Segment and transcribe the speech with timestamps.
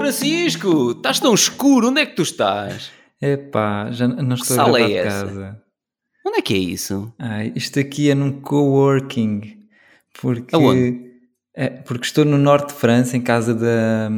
[0.00, 2.90] Francisco, estás tão escuro, onde é que tu estás?
[3.20, 5.62] Epá, já não estou sala a é de casa.
[6.26, 7.12] Onde é que é isso?
[7.18, 9.58] Ai, isto aqui é num coworking.
[10.20, 11.00] Porque, Aonde?
[11.54, 14.10] é, porque estou no norte de França, em casa da,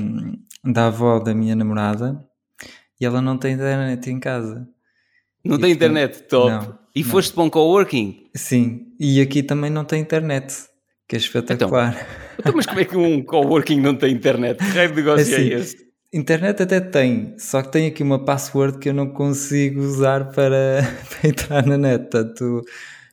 [0.65, 2.25] da avó da minha namorada,
[3.01, 4.69] e ela não tem internet em casa.
[5.45, 6.23] Não E tem internet?
[6.29, 6.51] Top.
[6.51, 7.11] Não, e não.
[7.11, 8.27] foste para um coworking?
[8.35, 10.55] Sim, e aqui também não tem internet,
[11.09, 11.93] que é espetacular.
[11.93, 12.22] Então,
[12.55, 14.59] mas como é que um coworking não tem internet?
[14.59, 15.93] Que raio de negócio Assim, é esse?
[16.13, 20.83] Internet até tem, só que tem aqui uma password que eu não consigo usar para,
[21.09, 22.03] para entrar na net.
[22.11, 22.63] Portanto,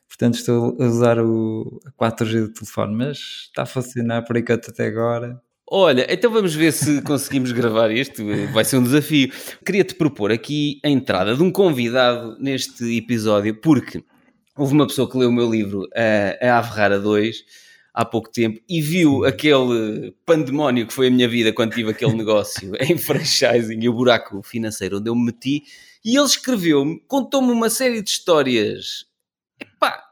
[0.06, 4.70] portanto, estou a usar o a 4G do telefone, mas está a funcionar por enquanto
[4.70, 5.40] até agora.
[5.72, 8.22] Olha, então vamos ver se conseguimos gravar isto.
[8.52, 9.30] Vai ser um desafio.
[9.64, 14.02] Queria-te propor aqui a entrada de um convidado neste episódio, porque
[14.58, 17.44] houve uma pessoa que leu o meu livro, a, a Averrara 2,
[17.92, 22.14] há pouco tempo, e viu aquele pandemónio que foi a minha vida quando tive aquele
[22.16, 25.64] negócio em franchising e o buraco financeiro onde eu me meti,
[26.04, 29.04] e ele escreveu-me, contou-me uma série de histórias.
[29.60, 30.02] Epá,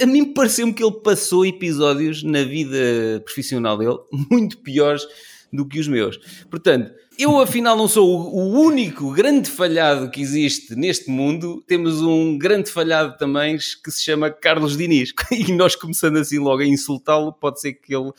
[0.00, 3.98] a mim pareceu-me que ele passou episódios na vida profissional dele
[4.30, 5.06] muito piores
[5.52, 6.16] do que os meus.
[6.48, 11.62] Portanto, eu afinal não sou o único grande falhado que existe neste mundo.
[11.66, 15.12] Temos um grande falhado também que se chama Carlos Diniz.
[15.30, 18.10] E nós começando assim logo a insultá-lo, pode ser que ele...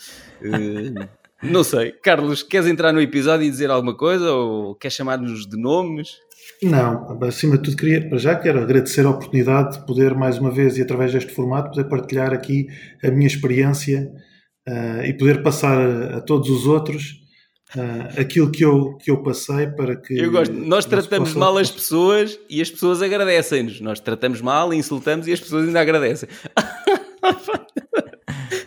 [0.44, 1.08] eh,
[1.42, 1.92] não sei.
[1.92, 4.32] Carlos, queres entrar no episódio e dizer alguma coisa?
[4.32, 6.18] Ou queres chamar-nos de nomes?
[6.62, 10.52] Não, acima de tudo queria, para já quero agradecer a oportunidade de poder mais uma
[10.52, 12.68] vez e através deste formato poder partilhar aqui
[13.04, 14.12] a minha experiência
[14.68, 17.21] ah, e poder passar a, a todos os outros
[17.78, 20.18] ah, aquilo que eu, que eu passei para que...
[20.20, 20.54] Eu gosto.
[20.54, 23.80] Nós tratamos possa- mal as pessoas e as pessoas agradecem-nos.
[23.82, 26.28] Nós tratamos mal, insultamos e as pessoas ainda agradecem.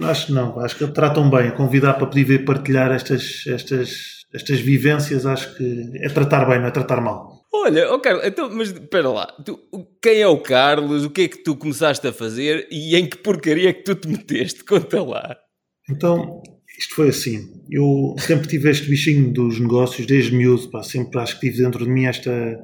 [0.00, 1.50] Acho que não, acho que tratam bem.
[1.52, 6.66] Convidar para poder ver partilhar estas, estas, estas vivências, acho que é tratar bem, não
[6.66, 7.42] é tratar mal.
[7.52, 9.27] Olha, oh Carlos, então, mas espera lá.
[9.45, 9.58] Tu,
[10.02, 11.05] quem é o Carlos?
[11.05, 12.67] O que é que tu começaste a fazer?
[12.70, 14.64] E em que porcaria é que tu te meteste?
[14.64, 15.36] Conta lá.
[15.89, 16.42] Então,
[16.79, 17.62] isto foi assim.
[17.70, 21.85] Eu sempre tive este bichinho dos negócios, desde miúdo, pá, sempre acho que tive dentro
[21.85, 22.61] de mim esta,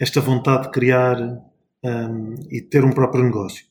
[0.00, 1.18] esta vontade de criar
[1.82, 3.64] hum, e ter um próprio negócio.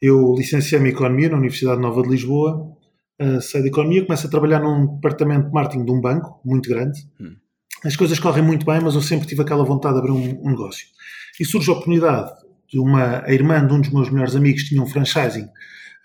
[0.00, 2.76] Eu licenciei-me em Economia na Universidade Nova de Lisboa,
[3.20, 6.68] uh, saí da Economia, começo a trabalhar num departamento de marketing de um banco, muito
[6.68, 7.00] grande.
[7.20, 7.36] Hum.
[7.84, 10.50] As coisas correm muito bem, mas eu sempre tive aquela vontade de abrir um, um
[10.50, 10.86] negócio.
[11.38, 12.30] E surge a oportunidade
[12.70, 15.48] de uma a irmã de um dos meus melhores amigos, tinha um franchising,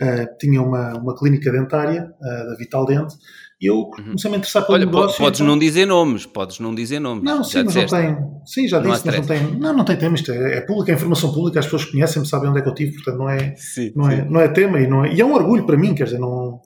[0.02, 3.16] uh, tinha uma, uma clínica dentária, uh, da Vital Dente,
[3.62, 4.84] e eu comecei a me interessar pelo Uhum.
[4.84, 5.18] Olha, negócio.
[5.18, 6.26] podes então- não dizer nomes.
[6.26, 7.24] Podes não dizer nomes.
[7.26, 7.94] não, Já sim, mas disseste.
[7.96, 8.18] não tem.
[8.46, 9.44] Sim, já Não disse, mas não tem.
[9.60, 10.16] Não, não tem tema.
[10.16, 12.74] Isto é, é público, é informação pública, as pessoas conhecem, sabem onde é que eu
[12.74, 14.30] tive, portanto não é, Sim, não é, sim.
[14.30, 16.62] não é tema e, não é, e é um orgulho para mim, quer dizer, não,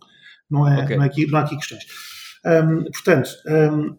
[0.52, 0.96] não, é, Ok.
[0.96, 1.84] não, é aqui, não há aqui questões.
[2.46, 3.96] Hum, portanto, hum,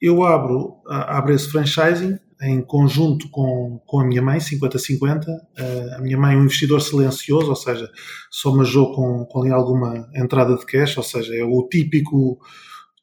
[0.00, 5.26] eu abro, abro esse franchising em conjunto com, com a minha mãe, 50-50.
[5.28, 7.88] Uh, a minha mãe é um investidor silencioso, ou seja,
[8.30, 12.38] só me ajudou com, com alguma entrada de cash, ou seja, é o típico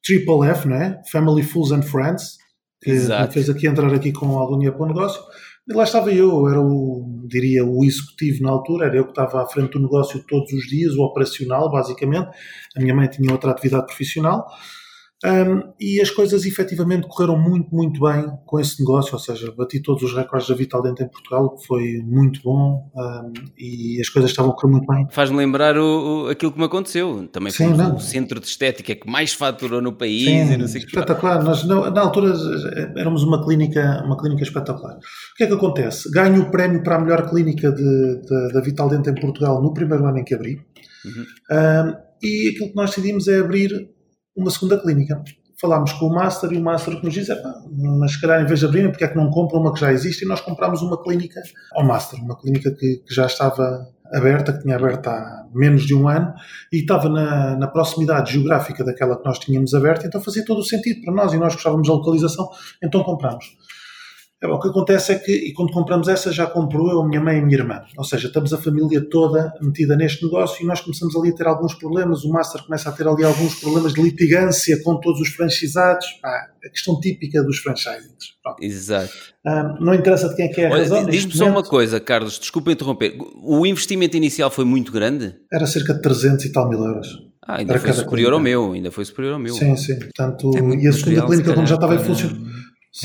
[0.04, 1.00] Triple F, não é?
[1.10, 2.36] Family, Fools and Friends,
[2.82, 3.28] que Exato.
[3.28, 5.22] me fez aqui entrar aqui com algum dinheiro para o negócio.
[5.68, 9.10] E lá estava eu, eu era o, diria, o executivo na altura, era eu que
[9.10, 12.28] estava à frente do negócio todos os dias, o operacional, basicamente.
[12.76, 14.46] A minha mãe tinha outra atividade profissional.
[15.22, 19.78] Um, e as coisas efetivamente correram muito, muito bem com esse negócio, ou seja, bati
[19.82, 24.00] todos os recordes da Vital Dente em Portugal, o que foi muito bom um, e
[24.00, 25.06] as coisas estavam a correr muito bem.
[25.10, 27.28] Faz-me lembrar o, o- aquilo que me aconteceu.
[27.30, 27.96] Também Sim, fomos não.
[27.96, 31.44] o centro de estética que mais faturou no país Sim, e não sei espetacular.
[31.44, 32.32] Nós, na, na altura
[32.96, 34.94] éramos uma clínica, uma clínica espetacular.
[34.96, 36.10] O que é que acontece?
[36.10, 39.74] Ganho o prémio para a melhor clínica de- de- da Vital Dente em Portugal no
[39.74, 40.56] primeiro ano em que abri.
[41.04, 41.24] Uhum.
[41.50, 43.70] Um, e aquilo que nós decidimos é abrir
[44.36, 45.22] uma segunda clínica.
[45.60, 47.36] Falámos com o Master e o Master que nos diz é
[47.70, 49.92] mas se calhar em vez de abrirem, porque é que não compram uma que já
[49.92, 50.24] existe?
[50.24, 51.40] E nós comprámos uma clínica
[51.74, 55.94] ao Master, uma clínica que, que já estava aberta, que tinha aberta há menos de
[55.94, 56.32] um ano
[56.72, 60.64] e estava na, na proximidade geográfica daquela que nós tínhamos aberta, então fazia todo o
[60.64, 62.48] sentido para nós e nós gostávamos da localização,
[62.82, 63.56] então comprámos.
[64.42, 67.20] É, o que acontece é que, e quando compramos essa, já comprou eu, a minha
[67.20, 67.82] mãe e a minha irmã.
[67.98, 71.46] Ou seja, estamos a família toda metida neste negócio e nós começamos ali a ter
[71.46, 72.24] alguns problemas.
[72.24, 76.06] O Master começa a ter ali alguns problemas de litigância com todos os franchisados.
[76.22, 78.34] Pá, a questão típica dos franchisings.
[78.42, 78.62] Pronto.
[78.62, 79.12] Exato.
[79.44, 81.04] Ah, não interessa de quem é que é a razão.
[81.04, 83.18] diz-me só uma coisa, Carlos, desculpa interromper.
[83.42, 85.34] O investimento inicial foi muito grande?
[85.52, 87.30] Era cerca de 300 e tal mil euros.
[87.46, 88.60] Ah, ainda foi superior ao clínica.
[88.60, 89.52] meu, ainda foi superior ao meu.
[89.54, 89.98] Sim, sim.
[89.98, 92.14] Portanto, É e a segunda material, clínica, como já estava em para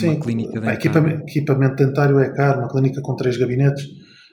[0.01, 0.75] uma Sim, clínica pá, dentária.
[0.77, 3.85] equipamento, equipamento dentário é caro, uma clínica com três gabinetes.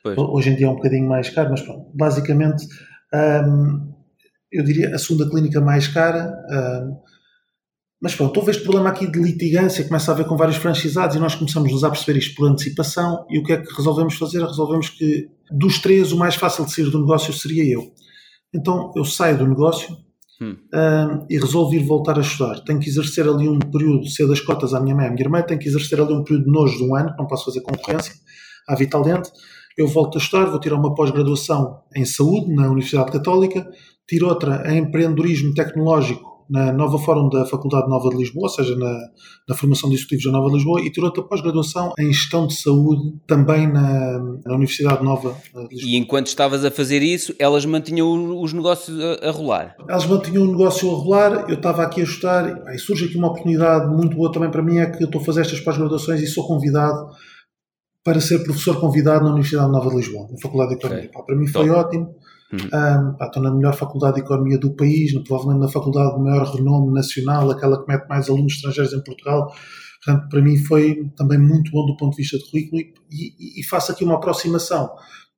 [0.03, 0.19] Pois.
[0.19, 2.67] Hoje em dia é um bocadinho mais caro, mas pronto, basicamente
[3.15, 3.93] hum,
[4.51, 6.97] eu diria a segunda clínica mais cara, hum,
[8.01, 11.21] Mas pronto, houve este problema aqui de litigância, começa a haver com vários franchisados e
[11.21, 14.43] nós começamos a perceber isto por antecipação e o que é que resolvemos fazer?
[14.43, 17.93] Resolvemos que dos três o mais fácil de sair do negócio seria eu.
[18.53, 19.97] Então eu saio do negócio
[20.43, 20.57] hum.
[20.75, 22.61] um, e resolvo ir voltar a estudar.
[22.61, 25.25] Tenho que exercer ali um período, cedo as cotas à minha mãe e à minha
[25.25, 27.61] irmã, tenho que exercer ali um período de nojo de um ano, não posso fazer
[27.61, 28.15] concorrência
[28.69, 29.31] à Vitalente.
[29.77, 33.67] Eu volto a estudar, vou tirar uma pós-graduação em saúde na Universidade Católica,
[34.07, 38.77] tiro outra em empreendedorismo tecnológico na nova Fórum da Faculdade Nova de Lisboa, ou seja,
[38.77, 38.99] na,
[39.49, 42.55] na formação de executivos da Nova de Lisboa, e tirou outra pós-graduação em gestão de
[42.55, 45.91] saúde também na, na, Universidade Nova de Lisboa.
[45.91, 49.77] E enquanto estavas a fazer isso, elas mantinham os negócios a, a rolar?
[49.89, 53.29] Elas mantinham o negócio a rolar, eu estava aqui a estudar, e surge aqui uma
[53.29, 56.27] oportunidade muito boa também para mim, é que eu estou a fazer estas pós-graduações e
[56.27, 57.11] sou convidado
[58.05, 61.09] para ser professor convidado na Universidade Nova de Lisboa, na Faculdade de Economia.
[61.09, 61.23] Okay.
[61.25, 61.79] Para mim foi Top.
[61.79, 62.15] ótimo
[62.53, 62.67] Uhum.
[62.67, 66.45] Um, pá, estou na melhor faculdade de economia do país, provavelmente na faculdade de maior
[66.55, 69.51] renome nacional, aquela que mete mais alunos estrangeiros em Portugal.
[70.05, 73.61] Portanto, para mim foi também muito bom do ponto de vista de currículo e, e,
[73.61, 74.91] e faço aqui uma aproximação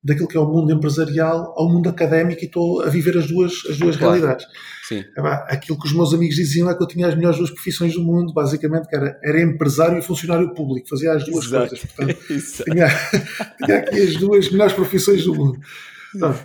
[0.04, 3.52] daquilo que é o mundo empresarial ao mundo académico e estou a viver as duas,
[3.70, 4.12] as duas claro.
[4.12, 4.46] realidades.
[4.86, 5.02] Sim.
[5.48, 8.02] aquilo que os meus amigos diziam é que eu tinha as melhores duas profissões do
[8.02, 11.68] mundo, basicamente, que era, era empresário e funcionário público, fazia as duas Exato.
[11.68, 11.90] coisas.
[11.90, 12.18] Portanto,
[12.64, 12.88] tinha,
[13.64, 15.58] tinha aqui as duas melhores profissões do mundo.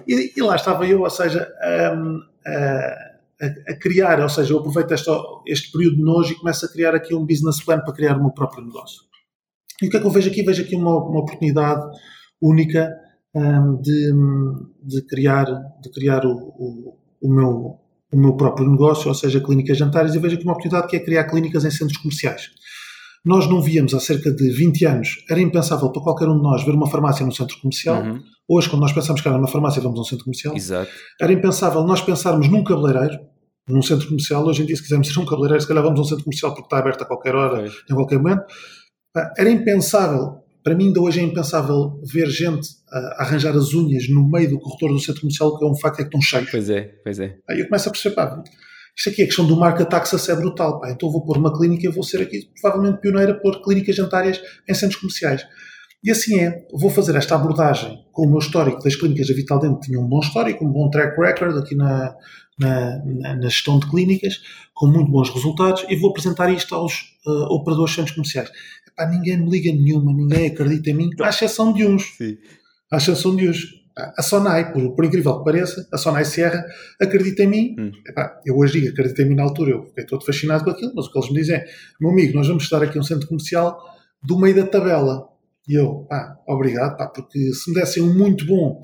[0.07, 1.51] E, e, lá estava eu, ou seja,
[1.93, 5.11] um, a, a, criar, ou seja, eu aproveito este,
[5.45, 8.21] este período de nojo e começo a criar aqui um business plan para criar o
[8.21, 9.01] meu próprio negócio.
[9.81, 10.43] E o que é que eu vejo aqui?
[10.43, 11.85] Vejo aqui uma, uma oportunidade
[12.41, 12.89] única
[13.35, 14.11] um, de,
[14.83, 15.45] de, criar,
[15.81, 17.79] de criar o, o, o, meu,
[18.11, 20.99] o meu próprio negócio, ou seja, clínicas jantares, e vejo aqui uma oportunidade que é
[20.99, 22.49] criar clínicas em centros comerciais.
[23.23, 26.63] Nós não víamos há cerca de 20 anos, era impensável para qualquer um de nós
[26.63, 28.01] ver uma farmácia num centro comercial.
[28.01, 28.21] Uhum.
[28.47, 30.55] Hoje, quando nós pensamos que era uma farmácia, vamos a um centro comercial.
[30.55, 30.89] Exato.
[31.21, 33.19] Era impensável nós pensarmos num cabeleireiro,
[33.67, 34.43] num centro comercial.
[34.45, 36.51] Hoje em dia, se quisermos ser um cabeleireiro, se calhar vamos a um centro comercial
[36.53, 38.43] porque está aberto a qualquer hora, em qualquer momento.
[39.37, 44.29] Era impensável, para mim ainda hoje é impensável ver gente a arranjar as unhas no
[44.29, 46.49] meio do corredor do centro comercial, que é um facto é que estão cheios.
[46.49, 47.37] Pois é, pois é.
[47.49, 48.43] Aí eu começo a perceber, pá,
[48.95, 50.79] isto aqui, a questão do market access é brutal.
[50.79, 50.91] Pá.
[50.91, 54.73] Então vou pôr uma clínica e vou ser aqui provavelmente pioneira por clínicas jantárias em
[54.73, 55.45] centros comerciais.
[56.03, 59.59] E assim é, vou fazer esta abordagem com o meu histórico das clínicas da Vital
[59.59, 62.15] Dente, tinha um bom histórico, um bom track record aqui na,
[62.57, 63.03] na,
[63.35, 64.41] na, gestão de clínicas,
[64.73, 68.49] com muito bons resultados, e vou apresentar isto aos uh, operadores de centros comerciais.
[68.87, 72.03] Epá, ninguém me liga nenhuma, ninguém acredita em mim, à exceção de uns.
[72.17, 72.37] Sim.
[72.91, 73.79] À exceção de uns.
[74.17, 76.63] A Sonai, por, por, incrível que pareça, a Sonai Sierra
[77.01, 77.75] acredita em mim.
[77.77, 77.91] Hum.
[78.07, 80.93] Epá, eu hoje digo, acredito em mim na altura, eu fiquei todo fascinado com aquilo,
[80.95, 81.65] mas o que eles me dizem é:
[81.99, 83.77] meu amigo, nós vamos estar aqui um centro comercial
[84.23, 85.27] do meio da tabela.
[85.67, 88.79] E eu, pá, obrigado, pá, porque se me dessem um muito bom,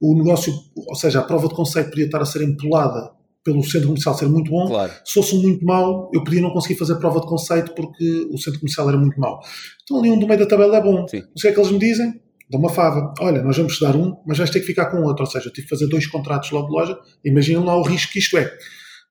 [0.00, 3.10] o negócio, ou seja, a prova de conceito podia estar a ser empolada
[3.48, 4.66] pelo centro comercial ser muito bom.
[4.66, 4.92] Claro.
[5.04, 8.36] Se fosse um muito mau, eu podia não conseguir fazer prova de conceito porque o
[8.36, 9.40] centro comercial era muito mau.
[9.82, 11.06] Então ali um do meio da tabela é bom.
[11.08, 11.20] Sim.
[11.20, 12.20] O que é que eles me dizem?
[12.50, 13.12] Dá uma fava.
[13.20, 15.24] Olha, nós vamos dar um, mas vais ter que ficar com outro.
[15.24, 16.98] Ou seja, eu tive que fazer dois contratos logo de loja.
[17.24, 18.52] Imaginem lá o risco que isto é.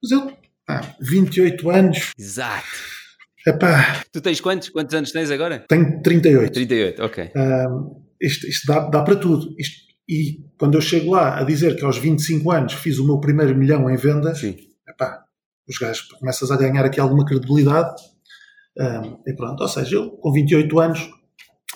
[0.01, 0.31] Mas eu,
[0.69, 2.11] ah, 28 anos.
[2.17, 2.65] Exato.
[3.47, 4.69] Epá, tu tens quantos?
[4.69, 5.63] Quantos anos tens agora?
[5.69, 6.53] Tenho 38.
[6.53, 7.31] 38, ok.
[7.35, 9.55] Um, isto, isto dá, dá, para tudo.
[9.57, 13.19] Isto, e quando eu chego lá a dizer que aos 25 anos fiz o meu
[13.19, 14.57] primeiro milhão em vendas, Sim.
[14.87, 15.23] Epá,
[15.67, 17.95] os gajos começas a ganhar aqui alguma credibilidade.
[18.77, 21.09] Um, e pronto, ou seja, eu com 28 anos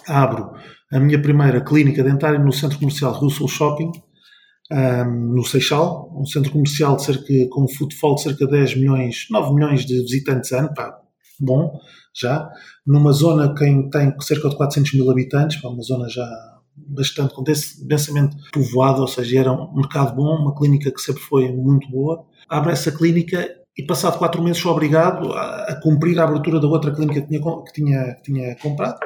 [0.08, 0.52] abro
[0.92, 3.92] a minha primeira clínica dentária no centro comercial Russell Shopping,
[4.72, 8.76] um, no Seixal, um centro comercial de cerca, com um footfall de cerca de 10
[8.76, 10.98] milhões, 9 milhões de visitantes ano, pá,
[11.40, 11.80] bom,
[12.14, 12.50] já,
[12.86, 16.28] numa zona que tem cerca de 400 mil habitantes, pá, uma zona já
[16.76, 17.34] bastante
[17.86, 22.26] densamente povoada, ou seja, era um mercado bom, uma clínica que sempre foi muito boa.
[22.50, 26.68] Abre essa clínica e passado quatro meses sou obrigado a, a cumprir a abertura da
[26.68, 29.00] outra clínica que tinha, que tinha, que tinha comprado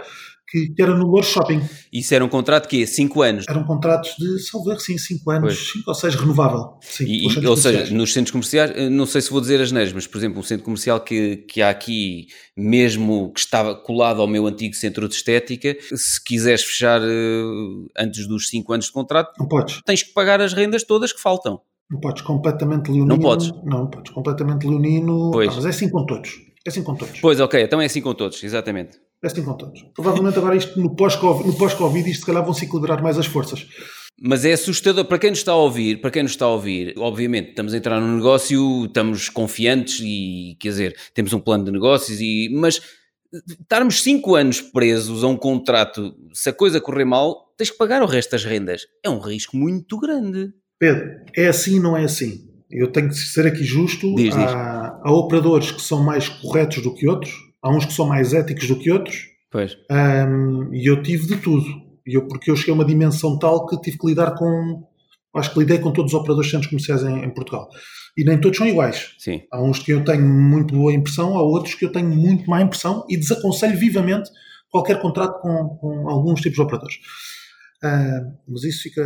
[0.48, 1.62] que, que, era no Lourdes Shopping.
[1.92, 3.46] Isso era um contrato que 5 anos?
[3.50, 6.78] Eram contratos de, salvo sim, 5 anos, 5 ou 6 renovável.
[6.82, 9.94] Sim, e, ou seja, nos centros comerciais, eh, não sei se vou dizer as neiras,
[9.94, 14.28] mas por exemplo, um centro comercial que, que há aqui, mesmo que estava colado ao
[14.28, 19.34] meu antigo centro de estética, se quiseres fechar uh, antes dos 5 anos de contrato,
[19.40, 19.82] não podes.
[19.86, 21.62] tens que pagar as rendas todas que faltam.
[21.90, 23.08] Não podes completamente leonino.
[23.08, 23.52] Não podes.
[23.64, 25.32] Não, podes completamente leonino.
[25.32, 25.50] Pois.
[25.50, 26.32] Ah, mas é assim com todos.
[26.66, 27.20] É assim com todos.
[27.20, 28.98] Pois, ok, então é assim com todos, exatamente.
[29.25, 29.84] É assim com todos.
[29.96, 33.25] Provavelmente agora isto no pós-Covid, no pós-Covid isto se calhar vão se equilibrar mais as
[33.25, 33.65] forças.
[34.22, 36.94] Mas é assustador para quem nos está a ouvir, para quem nos está a ouvir,
[36.96, 41.72] obviamente estamos a entrar no negócio, estamos confiantes e quer dizer, temos um plano de
[41.72, 42.79] negócios e mas
[43.60, 48.03] estarmos 5 anos presos a um contrato, se a coisa correr mal, tens que pagar
[48.03, 48.84] o resto das rendas.
[49.03, 50.53] É um risco muito grande.
[50.79, 52.48] Pedro, é assim não é assim?
[52.70, 56.94] Eu tenho que ser aqui justo diz, à, há operadores que são mais corretos do
[56.94, 57.34] que outros,
[57.65, 59.75] há uns que são mais éticos do que outros, Pois.
[59.89, 61.65] um, e eu tive de tudo.
[62.05, 64.88] E eu, porque eu cheguei a uma dimensão tal que tive que lidar com.
[65.36, 67.67] Acho que lidei com todos os operadores de centros comerciais em, em Portugal.
[68.15, 69.15] E nem todos são iguais.
[69.17, 69.41] Sim.
[69.51, 72.62] Há uns que eu tenho muito boa impressão, há outros que eu tenho muito má
[72.62, 74.29] impressão e desaconselho vivamente
[74.69, 76.95] qualquer contrato com, com alguns tipos de operadores.
[77.84, 79.03] Ah, mas isso fica.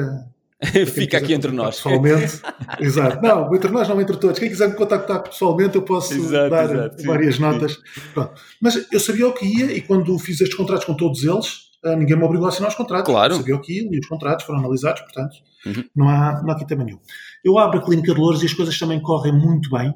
[0.87, 1.77] Fica aqui entre nós.
[1.77, 2.41] Pessoalmente.
[2.79, 3.21] exato.
[3.21, 4.37] Não, entre nós, não entre todos.
[4.39, 7.41] Quem quiser me contactar pessoalmente, eu posso Exato, dar exato, sim, várias sim.
[7.41, 7.77] notas.
[8.13, 8.33] Pronto.
[8.61, 11.95] Mas eu sabia o que ia e quando fiz estes contratos com todos eles, ah,
[11.95, 13.09] ninguém me obrigou a assinar os contratos.
[13.11, 13.33] Claro.
[13.33, 15.35] Eu sabia o que ia e os contratos foram analisados, portanto,
[15.65, 15.83] Uhum.
[15.93, 16.99] não, há, não há aqui tema nenhum.
[17.43, 19.93] Eu abro a Clínica de Louros e as coisas também correm muito bem.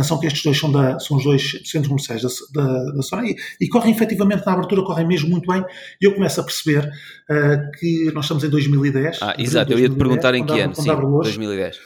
[0.00, 2.28] Atenção que estes dois são, da, são os dois centros comerciais da,
[2.62, 5.62] da, da Sona e, e correm efetivamente na abertura, correm mesmo muito bem.
[6.00, 6.90] E eu começo a perceber
[7.30, 9.18] ah, que nós estamos em 2010.
[9.20, 10.74] Ah, exato, eu ia te 2010, perguntar em que abro- ano.
[10.74, 11.26] Sim, Louros.
[11.28, 11.76] 2010.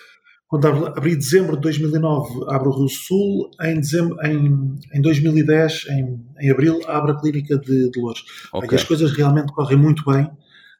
[0.47, 3.51] Quando abri, abri dezembro de 2009, abro o Rio Sul.
[3.61, 8.23] Em, dezembro, em, em 2010, em, em abril, abro a clínica de, de Louros.
[8.53, 8.69] Ok.
[8.71, 10.31] E as coisas realmente correm muito bem.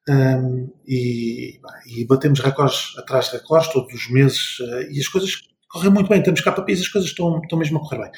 [0.09, 1.59] hum, e,
[1.97, 4.59] e batemos recordes atrás de recordes todos os meses.
[4.61, 5.33] eh, e as coisas
[5.75, 6.23] correm muito bem.
[6.23, 8.11] Temos KPIs, as coisas estão, estão mesmo a correr bem.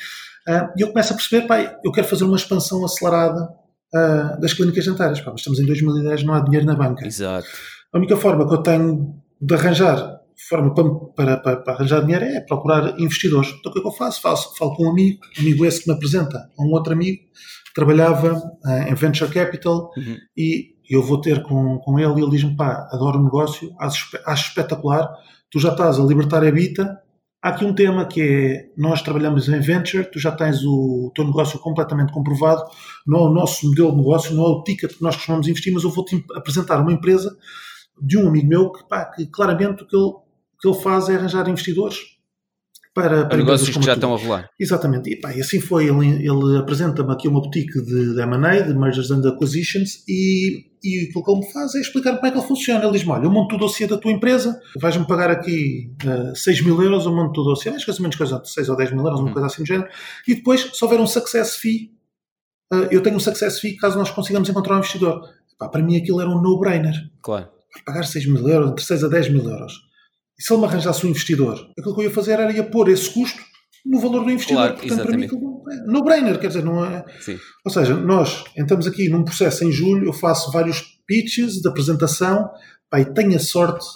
[0.49, 3.49] Ah, E eu começo a perceber, pai, eu quero fazer uma expansão acelerada
[3.95, 5.21] ah, das clínicas dentárias.
[5.21, 7.07] Pá, mas estamos em 2010, não há dinheiro na banca.
[7.07, 7.47] Exato.
[7.93, 10.15] A única forma que eu tenho de arranjar
[10.49, 13.49] forma para, para, para- arranjar dinheiro é procurar investidores.
[13.59, 14.21] Então o que é que eu faço?
[14.21, 17.75] Faço, falo com um amigo, um amigo esse que me apresenta um outro amigo que
[17.75, 20.17] trabalhava eh, em Venture Capital Uhum.
[20.37, 24.09] e eu vou ter com, com ele e ele diz-me, pá, adoro o negócio, acho,
[24.27, 25.09] acho espetacular,
[25.51, 26.97] tu já estás a libertar a Bita,
[27.47, 31.25] há aqui um tema que é, nós trabalhamos em Venture, tu já tens o teu
[31.25, 32.65] negócio completamente comprovado,
[33.07, 35.73] não é o nosso modelo de negócio, não é o ticket que nós costumamos investir,
[35.73, 37.37] mas eu vou-te apresentar uma empresa
[38.03, 40.23] de um amigo meu que, pá, que claramente o que ele, o
[40.61, 42.16] que ele faz é arranjar investidores
[42.97, 43.95] para, para Negócios que já a tua.
[43.95, 44.49] estão a rolar.
[44.59, 45.11] Exatamente.
[45.13, 45.85] E, pá, e assim foi.
[45.89, 51.05] Ele, ele apresenta-me aqui uma boutique de, de M&A, de Mergers and Acquisitions, e, e
[51.09, 52.83] aquilo que ele me faz é explicar como é que ele funciona.
[52.83, 56.65] Ele diz-me, olha, eu monto o dossiê da tua empresa, vais-me pagar aqui uh, 6
[56.65, 59.21] mil euros, eu monto o dossiê, mais coisa menos coisa, 6 ou 10 mil euros,
[59.21, 59.33] uma Uhum.
[59.35, 59.89] coisa assim do género,
[60.27, 61.91] e depois, se houver um success fee,
[62.73, 65.21] uh, eu tenho um success fee caso nós consigamos encontrar um investidor.
[65.59, 67.49] Pá, para mim aquilo era um no-brainer Claro.
[67.85, 69.85] pagar 6 mil euros, entre 6 a 10 mil euros.
[70.39, 72.89] E se ele me arranjasse um investidor, aquilo que eu ia fazer era ia pôr
[72.89, 73.41] esse custo
[73.87, 74.63] no valor do investidor.
[74.63, 75.73] Claro, Portanto, para mim, exatamente.
[75.73, 77.05] é no-brainer, quer dizer, não é.
[77.21, 77.39] Sim.
[77.65, 82.51] Ou seja, nós entramos aqui num processo em julho, eu faço vários pitches de apresentação,
[82.91, 83.87] pá, e tenho a sorte,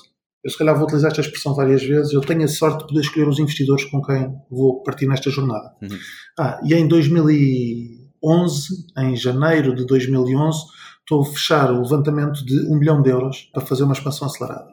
[0.45, 3.01] eu se calhar vou utilizar esta expressão várias vezes, eu tenho a sorte de poder
[3.01, 5.75] escolher os investidores com quem vou partir nesta jornada.
[5.83, 5.99] Uhum.
[6.39, 10.59] Ah, e em 2011, em janeiro de 2011,
[11.01, 14.73] estou a fechar o levantamento de um milhão de euros para fazer uma expansão acelerada.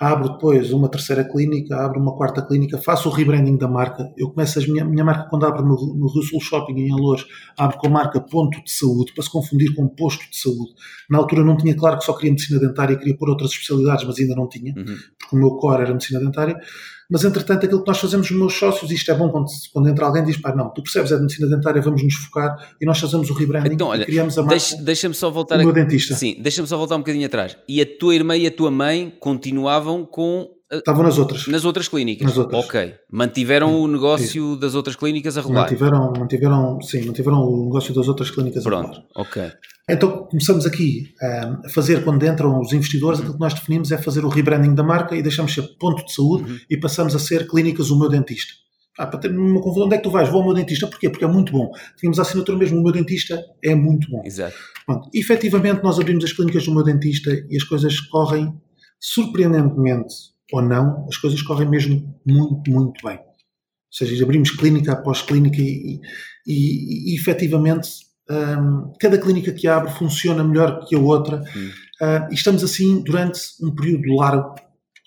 [0.00, 4.12] Abro depois uma terceira clínica, abro uma quarta clínica, faço o rebranding da marca.
[4.16, 7.24] Eu começo a minha, minha marca quando abro no, no Rio Sul Shopping em Alores,
[7.56, 10.72] abro com a marca Ponto de Saúde, para se confundir com Posto de Saúde.
[11.08, 14.18] Na altura não tinha claro que só queria medicina dentária, queria pôr outras especialidades, mas
[14.18, 14.96] ainda não tinha Uhum.
[15.18, 16.56] porque o meu core era medicina dentária,
[17.10, 20.06] mas entretanto aquilo que nós fazemos os meus sócios, isto é bom quando, quando entra
[20.06, 22.86] alguém e diz, pá, não, tu percebes é de medicina dentária, vamos nos focar, e
[22.86, 25.68] nós fazemos o rebranding Então, olha, e criamos a marca Deixa- Deixa-me só voltar do
[25.68, 25.72] a...
[25.72, 26.14] dentista.
[26.14, 27.56] Sim, deixa-me só voltar um bocadinho atrás.
[27.68, 30.42] E a tua irmã e a tua mãe continuavam com
[30.72, 31.46] uh, Estavam nas outras.
[31.46, 32.26] nas outras clínicas.
[32.26, 32.64] Nas outras.
[32.64, 32.94] Ok.
[33.10, 35.62] Mantiveram o negócio das outras clínicas a rolar.
[35.62, 39.04] Mantiveram, mantiveram, sim, mantiveram o negócio das outras clínicas a Pronto, rolar.
[39.14, 39.42] ok.
[39.88, 43.98] Então começamos aqui ah, a fazer, quando entram os investidores, aquilo que nós definimos é
[43.98, 46.58] fazer o rebranding da marca e deixamos ser ponto de saúde Uhum.
[46.70, 48.52] e passamos a ser clínicas o meu dentista.
[48.98, 50.28] Ah, para ter uma confusão, onde é que tu vais?
[50.28, 51.10] Vou ao meu dentista, porquê?
[51.10, 51.70] Porque é muito bom.
[51.98, 54.22] Tínhamos a assinatura mesmo, o meu dentista é muito bom.
[54.24, 54.54] Exato.
[54.86, 55.10] Pronto.
[55.12, 58.54] Efetivamente, nós abrimos as clínicas do meu dentista e as coisas correm,
[59.00, 60.14] surpreendentemente
[60.52, 63.16] ou não, as coisas correm mesmo muito, muito bem.
[63.18, 63.26] Ou
[64.06, 66.00] seja, abrimos clínica após clínica e,
[66.46, 67.88] e, e, e efetivamente,
[68.30, 71.42] hum, cada clínica que abre funciona melhor que a outra.
[71.56, 71.70] Hum.
[72.00, 74.54] Ah, e estamos assim durante um período largo.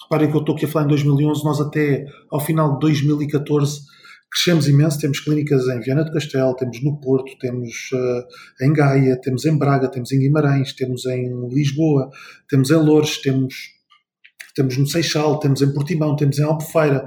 [0.04, 3.82] Reparem que eu estou aqui a falar em 2011, nós até ao final de 2014
[4.32, 5.00] crescemos imenso.
[5.00, 9.58] Temos clínicas em Viana do Castelo, temos no Porto, temos ah, em Gaia, temos em
[9.58, 12.10] Braga, temos em Guimarães, temos em Lisboa,
[12.50, 13.54] temos em Loures, temos,
[14.56, 17.06] temos no Seixal, temos em Portimão, temos em Albufeira,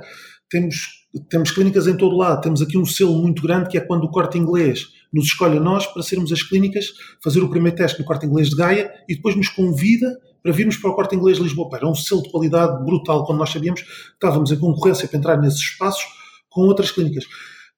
[0.51, 0.89] temos,
[1.31, 2.43] temos clínicas em todo lado.
[2.43, 5.61] Temos aqui um selo muito grande que é quando o corte inglês nos escolhe a
[5.61, 9.15] nós para sermos as clínicas, fazer o primeiro teste no corte inglês de Gaia e
[9.15, 11.77] depois nos convida para virmos para o corte inglês de Lisboa.
[11.77, 15.37] Era um selo de qualidade brutal quando nós sabíamos que estávamos em concorrência para entrar
[15.37, 16.05] nesses espaços
[16.49, 17.25] com outras clínicas.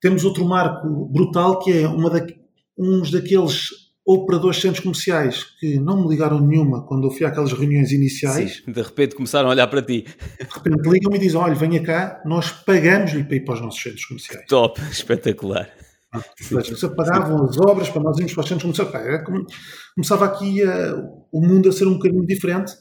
[0.00, 2.24] Temos outro marco brutal que é uma da,
[2.76, 3.68] uns daqueles
[4.04, 8.62] operadores de centros comerciais que não me ligaram nenhuma quando eu fui àquelas reuniões iniciais.
[8.64, 10.02] Sim, de repente começaram a olhar para ti.
[10.02, 13.80] De repente ligam-me e dizem: olha, venha cá, nós pagamos-lhe para ir para os nossos
[13.80, 14.46] centros comerciais.
[14.48, 15.70] Top, espetacular.
[16.40, 19.24] Você pagavam as obras para nós irmos para os centros comerciais.
[19.94, 22.72] Começava aqui uh, o mundo a ser um bocadinho diferente.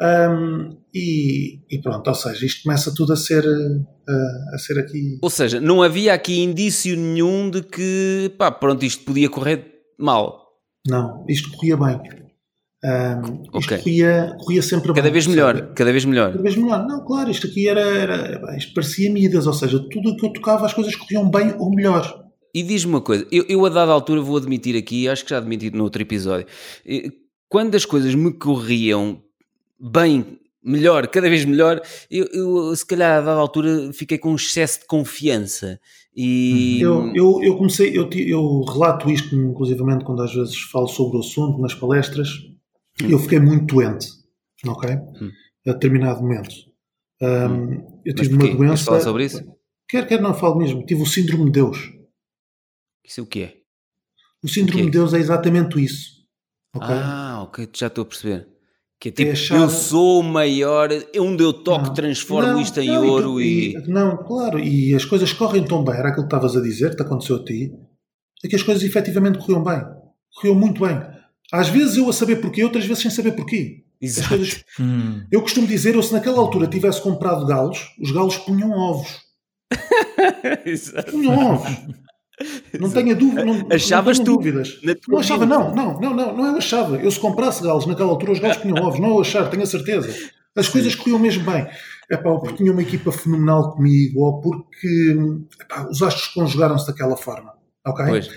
[0.00, 5.18] Um, e, e, pronto, ou seja, isto começa tudo a ser, uh, a ser aqui.
[5.22, 9.64] Ou seja, não havia aqui indício nenhum de que, pá, pronto, isto podia correr
[9.96, 10.42] mal.
[10.88, 12.00] Não, isto corria bem.
[12.84, 13.78] Um, isto okay.
[13.78, 15.12] corria, corria sempre cada bem.
[15.12, 16.32] Vez melhor, cada vez melhor.
[16.32, 16.84] Cada vez melhor.
[16.84, 20.32] Não, claro, isto aqui era, era isto parecia Midas, ou seja, tudo o que eu
[20.32, 22.22] tocava as coisas corriam bem ou melhor.
[22.54, 25.38] E diz-me uma coisa, eu, eu a dada altura vou admitir aqui, acho que já
[25.38, 26.46] admiti no outro episódio,
[27.48, 29.22] quando as coisas me corriam
[29.80, 31.80] bem, melhor, cada vez melhor,
[32.10, 35.80] eu, eu se calhar a dada altura fiquei com um excesso de confiança.
[36.14, 36.80] E...
[36.80, 41.20] Eu, eu, eu comecei, eu, eu relato isto, inclusivamente quando às vezes falo sobre o
[41.20, 42.28] assunto nas palestras,
[43.02, 43.08] hum.
[43.08, 44.08] eu fiquei muito doente,
[44.66, 44.90] ok?
[44.90, 45.30] Hum.
[45.66, 46.54] A determinado momento.
[47.20, 48.00] Um, hum.
[48.04, 48.58] Eu tive uma doença.
[48.58, 49.42] Queres falar sobre isso?
[49.88, 50.84] Quer, quer não, falo mesmo.
[50.84, 52.01] Tive o síndrome de Deus.
[53.04, 53.56] Isso é o que é?
[54.42, 56.22] O síndrome de Deus é exatamente isso.
[56.74, 56.88] Okay?
[56.90, 58.48] Ah, ok, já estou a perceber.
[58.98, 59.58] Que é tipo, é achar...
[59.58, 63.72] eu sou o maior, onde eu toco não, transformo não, isto em não, ouro e,
[63.74, 66.90] e, Não, claro, e as coisas correm tão bem, era aquilo que estavas a dizer,
[66.90, 67.72] que te aconteceu a ti,
[68.44, 69.82] é que as coisas efetivamente corriam bem.
[70.34, 71.00] Corriam muito bem.
[71.52, 73.84] Às vezes eu a saber porquê, outras vezes sem saber porquê.
[74.00, 74.28] Exato.
[74.28, 74.64] Coisas...
[74.80, 75.26] Hum.
[75.30, 79.20] Eu costumo dizer, eu se naquela altura tivesse comprado galos, os galos punham ovos.
[80.64, 81.12] Exato.
[81.12, 81.70] Punham ovos.
[82.78, 83.44] Não tenha dúvida.
[83.44, 84.36] Não, Achavas não tu?
[84.36, 84.80] Dúvidas.
[85.08, 86.96] Não achava, não, não, não, não, não eu achava.
[86.96, 89.66] Eu se comprasse galos naquela altura, os galos punham ovos, não eu achar, tenho a
[89.66, 90.12] certeza.
[90.54, 91.66] As coisas corriam mesmo bem.
[92.10, 95.16] É pá, ou porque tinha uma equipa fenomenal comigo, ou porque
[95.60, 97.54] epá, os astros conjugaram-se daquela forma.
[97.86, 98.04] Ok?
[98.06, 98.28] Pois.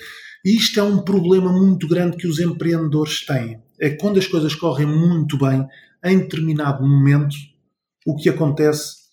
[0.46, 3.62] E isto é um problema muito grande que os empreendedores têm.
[3.80, 5.68] É que quando as coisas correm muito bem,
[6.04, 7.36] em determinado momento,
[8.06, 9.06] o que acontece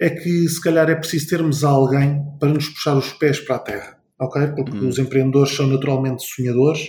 [0.00, 3.58] é que se calhar é preciso termos alguém para nos puxar os pés para a
[3.58, 4.48] terra ok?
[4.48, 4.88] Porque hum.
[4.88, 6.88] os empreendedores são naturalmente sonhadores,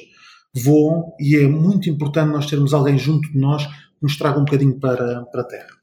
[0.53, 4.45] voam e é muito importante nós termos alguém junto de nós que nos traga um
[4.45, 5.79] bocadinho para, para a terra.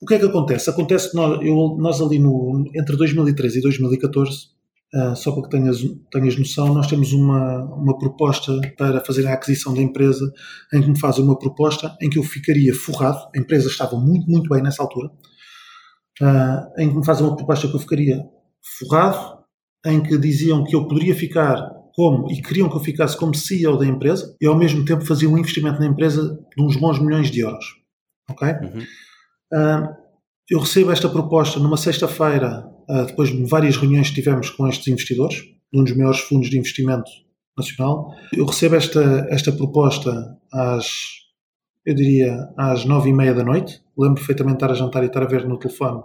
[0.00, 0.68] O que é que acontece?
[0.68, 5.44] Acontece que nós, eu, nós ali no, entre 2013 e 2014, uh, ah, só para
[5.44, 5.78] que tenhas,
[6.12, 10.30] tenhas noção, nós temos uma, uma proposta para fazer a aquisição da empresa,
[10.74, 14.30] em que me fazem uma proposta em que eu ficaria forrado, a empresa estava muito,
[14.30, 15.08] muito bem nessa altura,
[16.20, 18.22] uh, em que me fazem uma proposta que eu ficaria
[18.78, 19.35] forrado,
[19.86, 23.78] em que diziam que eu poderia ficar como, e queriam que eu ficasse como CEO
[23.78, 27.30] da empresa, e ao mesmo tempo faziam um investimento na empresa de uns bons milhões
[27.30, 27.64] de euros.
[28.28, 28.48] Ok?
[28.48, 28.82] Uhum.
[29.54, 29.88] Uh,
[30.50, 34.86] eu recebo esta proposta numa sexta-feira, uh, depois de várias reuniões que tivemos com estes
[34.88, 35.36] investidores,
[35.72, 37.10] de um dos maiores fundos de investimento
[37.56, 38.10] nacional.
[38.32, 40.86] Eu recebo esta, esta proposta às,
[41.84, 43.80] eu diria, às nove e meia da noite.
[43.96, 46.02] Lembro perfeitamente de estar a jantar e estar a ver no telefone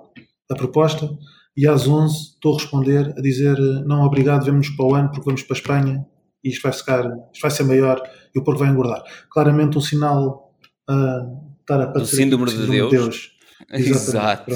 [0.49, 1.09] a proposta
[1.55, 5.25] e às 11 estou a responder a dizer não, obrigado, vemos para o ano porque
[5.25, 6.05] vamos para a Espanha
[6.43, 8.01] e isto vai ficar, isto vai ser maior
[8.33, 9.03] e o porco vai engordar.
[9.29, 10.55] Claramente um sinal
[10.89, 12.15] uh, estar a parecer.
[12.15, 12.91] Do síndrome de Deus.
[12.91, 13.31] Deus.
[13.69, 14.51] Exato.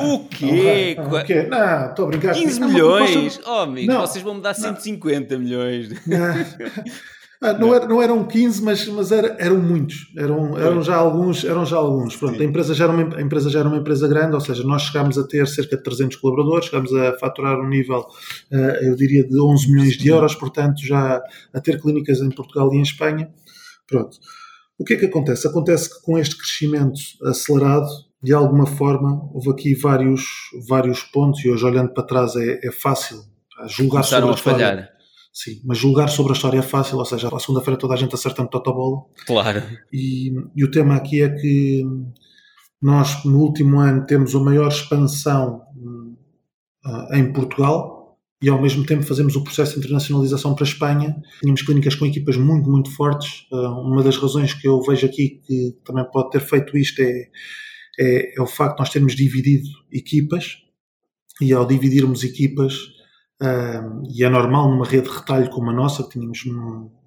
[0.00, 0.96] o quê?
[0.96, 1.42] Ah, o quê?
[1.42, 2.34] Não, estou a brincar.
[2.34, 3.40] 15 milhões?
[3.44, 5.42] Oh, amigo, não, vocês vão me dar 150 não.
[5.42, 5.90] milhões.
[6.06, 6.34] Não.
[7.44, 10.10] Ah, não, era, não eram 15, mas, mas era, eram muitos.
[10.16, 12.16] Eram, eram, já alguns, eram já alguns.
[12.16, 14.64] Pronto, a, empresa já era uma, a empresa já era uma empresa grande, ou seja,
[14.64, 18.06] nós chegámos a ter cerca de 300 colaboradores, chegámos a faturar um nível,
[18.50, 22.72] eh, eu diria, de 11 milhões de euros, portanto, já a ter clínicas em Portugal
[22.72, 23.28] e em Espanha.
[23.86, 24.16] Pronto.
[24.78, 25.46] O que é que acontece?
[25.46, 27.86] Acontece que com este crescimento acelerado,
[28.22, 30.24] de alguma forma, houve aqui vários,
[30.66, 33.18] vários pontos, e hoje olhando para trás é, é fácil
[33.66, 34.93] julgar Começaram sobre a falhar
[35.34, 38.14] Sim, mas julgar sobre a história é fácil, ou seja, à segunda-feira toda a gente
[38.14, 39.02] acerta no totobola.
[39.26, 39.64] Claro.
[39.92, 41.84] E, e o tema aqui é que
[42.80, 45.62] nós, no último ano, temos a maior expansão
[46.86, 51.16] uh, em Portugal e, ao mesmo tempo, fazemos o processo de internacionalização para a Espanha.
[51.40, 53.48] Tínhamos clínicas com equipas muito, muito fortes.
[53.50, 57.28] Uh, uma das razões que eu vejo aqui que também pode ter feito isto é,
[57.98, 60.58] é, é o facto de nós termos dividido equipas
[61.40, 62.93] e, ao dividirmos equipas,
[63.44, 66.44] Uh, e é normal numa rede de retalho como a nossa, que tínhamos,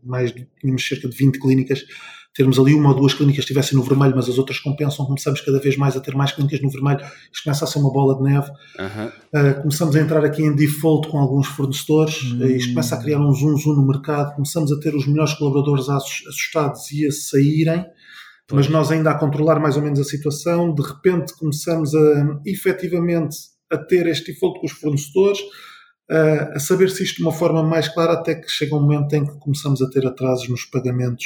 [0.04, 1.84] mais, tínhamos cerca de 20 clínicas,
[2.36, 5.42] termos ali uma ou duas clínicas que estivessem no vermelho, mas as outras compensam, começamos
[5.42, 7.00] cada vez mais a ter mais clínicas no vermelho,
[7.34, 8.52] isto começa a ser uma bola de neve.
[8.78, 9.08] Uhum.
[9.42, 12.46] Uh, começamos a entrar aqui em default com alguns fornecedores, uhum.
[12.46, 15.90] isto começa a criar um zoom zoom no mercado, começamos a ter os melhores colaboradores
[15.90, 17.84] assustados e a saírem,
[18.48, 18.68] pois.
[18.68, 23.36] mas nós ainda a controlar mais ou menos a situação, de repente começamos a efetivamente
[23.72, 25.40] a ter este default com os fornecedores,
[26.10, 29.26] a, a saber-se isto de uma forma mais clara, até que chega um momento em
[29.26, 31.26] que começamos a ter atrasos nos pagamentos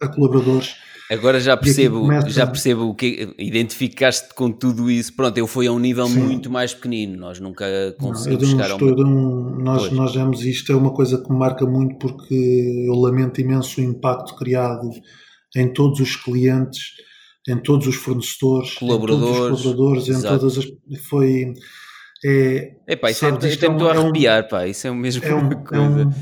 [0.00, 0.74] a colaboradores.
[1.10, 2.30] Agora já percebo, começa...
[2.30, 5.14] já percebo o que identificaste com tudo isso.
[5.14, 6.20] Pronto, eu fui a um nível Sim.
[6.20, 7.18] muito mais pequenino.
[7.18, 7.66] Nós nunca
[7.98, 11.96] conseguimos chegar a um, nós, nós vemos isto, é uma coisa que me marca muito
[11.98, 12.34] porque
[12.86, 14.88] eu lamento imenso o impacto criado
[15.54, 16.80] em todos os clientes,
[17.46, 20.64] em todos os fornecedores, colaboradores, em todos os colaboradores, em todas as.
[21.08, 21.52] Foi.
[22.24, 25.50] É, Epá, isso sabe, é, é, a arrepiar, pá, isso é o mesmo é um,
[25.64, 25.74] coisa.
[25.74, 26.12] É um,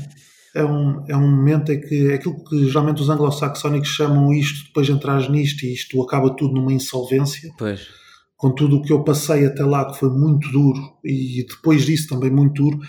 [0.53, 4.65] é um, é um momento em que é aquilo que geralmente os anglo-saxónicos chamam isto,
[4.65, 7.49] depois de entrar nisto e isto acaba tudo numa insolvência.
[7.57, 7.87] Pois.
[8.35, 12.09] Com tudo o que eu passei até lá, que foi muito duro, e depois disso
[12.09, 12.79] também muito duro,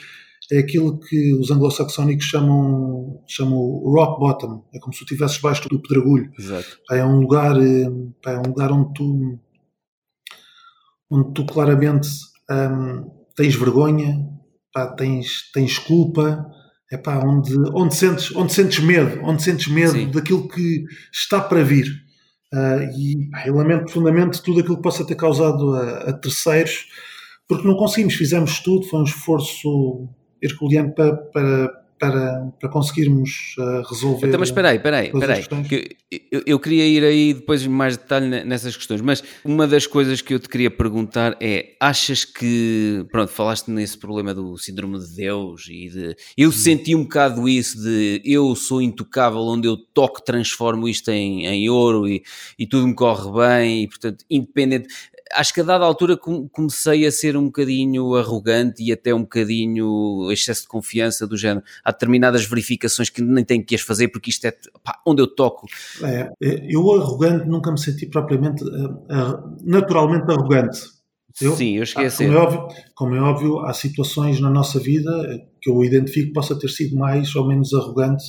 [0.51, 4.65] é aquilo que os anglo-saxónicos chamam, chamam rock bottom.
[4.75, 6.31] É como se tu estivesses baixo do pedregulho.
[6.39, 6.79] Exato.
[6.91, 9.39] É um lugar, é um lugar onde tu,
[11.11, 12.09] onde tu claramente
[12.51, 14.29] hum, tens vergonha,
[14.73, 16.45] pá, tens, tens culpa,
[16.91, 20.11] é pá, onde, onde, sentes, onde sentes medo, onde sentes medo Sim.
[20.11, 21.87] daquilo que está para vir.
[22.53, 26.87] Uh, e pá, eu lamento profundamente tudo aquilo que possa ter causado a, a, terceiros,
[27.49, 30.09] porque não conseguimos, fizemos tudo, foi um esforço
[30.43, 34.27] herculeano para, para, para, para conseguirmos uh, resolver.
[34.27, 35.47] Então, mas espera aí, espera aí, espera aí.
[36.33, 40.35] Eu, eu, queria ir aí depois mais detalhe nessas questões, mas uma das coisas que
[40.35, 45.69] eu te queria perguntar é: achas que, pronto, falaste nesse problema do síndrome de Deus
[45.71, 46.17] e de.
[46.37, 46.53] Eu hum.
[46.53, 51.71] senti um bocado isso de eu sou intocável, onde eu toco, transformo isto em, em
[51.71, 52.25] ouro e,
[52.59, 54.89] e tudo me corre bem, e portanto, independente
[55.33, 60.31] acho que a dada altura comecei a ser um bocadinho arrogante e até um bocadinho
[60.31, 61.65] excesso de confiança do género.
[61.85, 65.27] Há determinadas verificações que nem tenho que as fazer porque isto é pá, onde eu
[65.27, 65.67] toco.
[66.03, 70.81] É, é eu arrogante nunca me senti propriamente uh, naturalmente arrogante.
[71.41, 72.25] Eu, Sim, eu esqueci.
[72.25, 75.11] Como é, óbvio, como é óbvio, há situações na nossa vida
[75.61, 78.25] que eu identifico que possa ter sido mais ou menos arrogante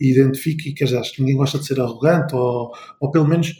[0.00, 3.26] e identifico e quer dizer, acho que ninguém gosta de ser arrogante ou, ou pelo
[3.26, 3.54] menos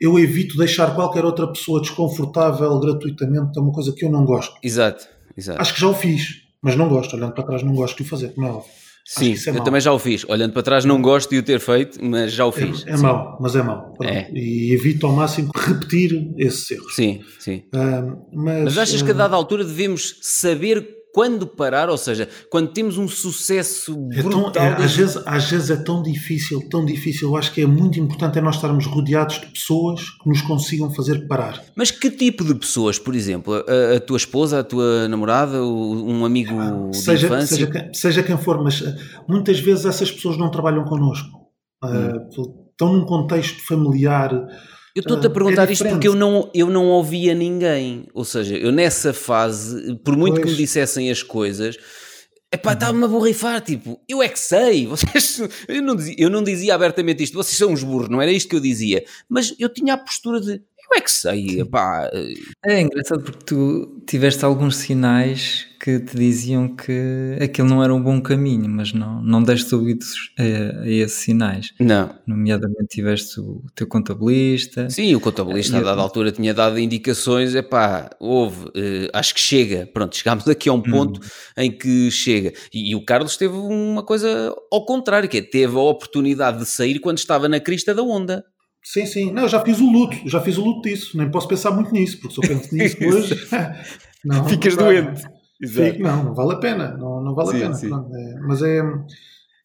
[0.00, 4.54] eu evito deixar qualquer outra pessoa desconfortável gratuitamente, é uma coisa que eu não gosto.
[4.62, 5.60] Exato, exato.
[5.60, 8.06] Acho que já o fiz, mas não gosto, olhando para trás não gosto de o
[8.06, 8.80] fazer, como é óbvio.
[9.04, 9.64] Sim, é eu mau.
[9.64, 10.24] também já o fiz.
[10.28, 12.86] Olhando para trás, não gosto de o ter feito, mas já o fiz.
[12.86, 13.94] É, é mau, mas é mau.
[14.02, 14.30] É.
[14.32, 16.94] E evito ao máximo repetir esses erros.
[16.94, 17.64] Sim, sim.
[18.32, 22.98] Mas, mas achas que a dada altura devemos saber quando parar, ou seja, quando temos
[22.98, 24.48] um sucesso brutal.
[24.48, 27.28] É tão, é, às, vezes, às vezes é tão difícil, tão difícil.
[27.28, 30.90] Eu acho que é muito importante é nós estarmos rodeados de pessoas que nos consigam
[30.90, 31.62] fazer parar.
[31.74, 33.54] Mas que tipo de pessoas, por exemplo?
[33.54, 37.56] A, a tua esposa, a tua namorada, um amigo ah, seja, de infância?
[37.56, 38.96] Seja quem, seja quem for, mas ah,
[39.28, 41.28] muitas vezes essas pessoas não trabalham connosco.
[41.82, 41.88] Hum.
[41.88, 44.30] Uh, estão num contexto familiar
[44.94, 48.06] eu estou-te a perguntar é isto porque eu não, eu não ouvia ninguém.
[48.12, 50.44] Ou seja, eu nessa fase, por muito pois.
[50.44, 51.76] que me dissessem as coisas,
[52.52, 53.60] epá, estava-me a borrifar.
[53.60, 54.86] Tipo, eu é que sei.
[54.88, 57.34] Vocês, eu, não dizia, eu não dizia abertamente isto.
[57.34, 59.04] Vocês são uns burros, não era isto que eu dizia.
[59.28, 60.60] Mas eu tinha a postura de
[60.92, 62.10] eu é que sei, epá.
[62.64, 68.02] É engraçado porque tu tiveste alguns sinais que te diziam que aquilo não era um
[68.02, 71.72] bom caminho, mas não, não deste ouvidos a, a esses sinais.
[71.80, 72.14] Não.
[72.26, 74.90] Nomeadamente tiveste o teu contabilista.
[74.90, 79.88] Sim, o contabilista a dada altura tinha dado indicações, epá, houve, uh, acho que chega.
[79.94, 81.28] Pronto, chegámos aqui a um ponto hum.
[81.56, 82.52] em que chega.
[82.74, 86.66] E, e, o Carlos teve uma coisa ao contrário, que é, teve a oportunidade de
[86.66, 88.44] sair quando estava na crista da onda.
[88.82, 89.32] Sim, sim.
[89.32, 91.16] Não, eu já fiz o luto, já fiz o luto disso.
[91.16, 93.48] Nem posso pensar muito nisso, porque se eu penso nisso hoje.
[94.24, 95.22] não, Ficas não doente.
[95.62, 96.96] Fico, não, não vale a pena.
[96.96, 97.74] Não, não vale sim, a pena.
[97.74, 97.90] Sim.
[97.92, 98.82] é, mas é.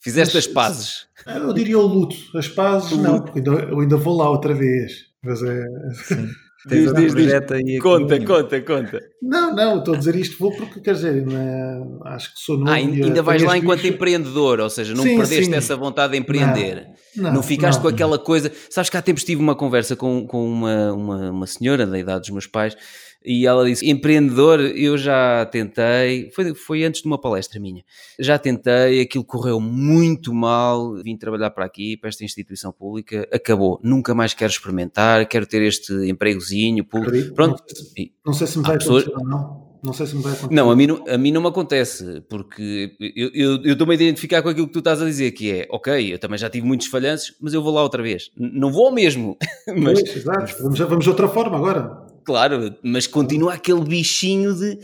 [0.01, 1.08] Fizeste mas, as pazes.
[1.25, 2.15] Eu diria o luto.
[2.36, 3.32] As pazes, o não, luto.
[3.32, 5.06] porque eu ainda vou lá outra vez.
[5.23, 5.65] Mas é.
[5.93, 6.28] Sim.
[6.67, 7.82] Diz, diz, diz.
[7.82, 9.01] Conta, conta, conta.
[9.21, 11.23] Não, não, estou a dizer isto, vou porque, quer dizer,
[12.06, 12.71] acho que sou novo.
[12.71, 15.54] Ah, ainda vais lá enquanto empreendedor, ou seja, não sim, perdeste sim.
[15.54, 16.88] essa vontade de empreender.
[17.15, 18.51] Não, não, não ficaste não, com aquela coisa.
[18.69, 22.21] Sabes que há tempos tive uma conversa com, com uma, uma, uma senhora da idade
[22.21, 22.75] dos meus pais
[23.25, 27.83] e ela disse: empreendedor, eu já tentei, foi, foi antes de uma palestra minha,
[28.19, 33.79] já tentei, aquilo correu muito mal, vim trabalhar para aqui, para esta instituição pública, acabou,
[33.83, 37.33] nunca mais quero experimentar, quero ter este empregozinho público.
[37.33, 37.63] Pronto.
[38.25, 39.03] Não sei, se me vai pessoas...
[39.03, 39.65] acontecer ou não.
[39.83, 40.55] Não sei se me vai acontecer.
[40.55, 43.95] Não, a mim não, a mim não me acontece, porque eu, eu, eu estou-me a
[43.95, 46.65] identificar com aquilo que tu estás a dizer, que é, ok, eu também já tive
[46.65, 48.31] muitos falhanços, mas eu vou lá outra vez.
[48.35, 49.38] Não vou ao mesmo.
[49.77, 50.01] mas...
[50.01, 54.79] Pois, exato, vamos, vamos de outra forma agora claro, mas continua aquele bichinho de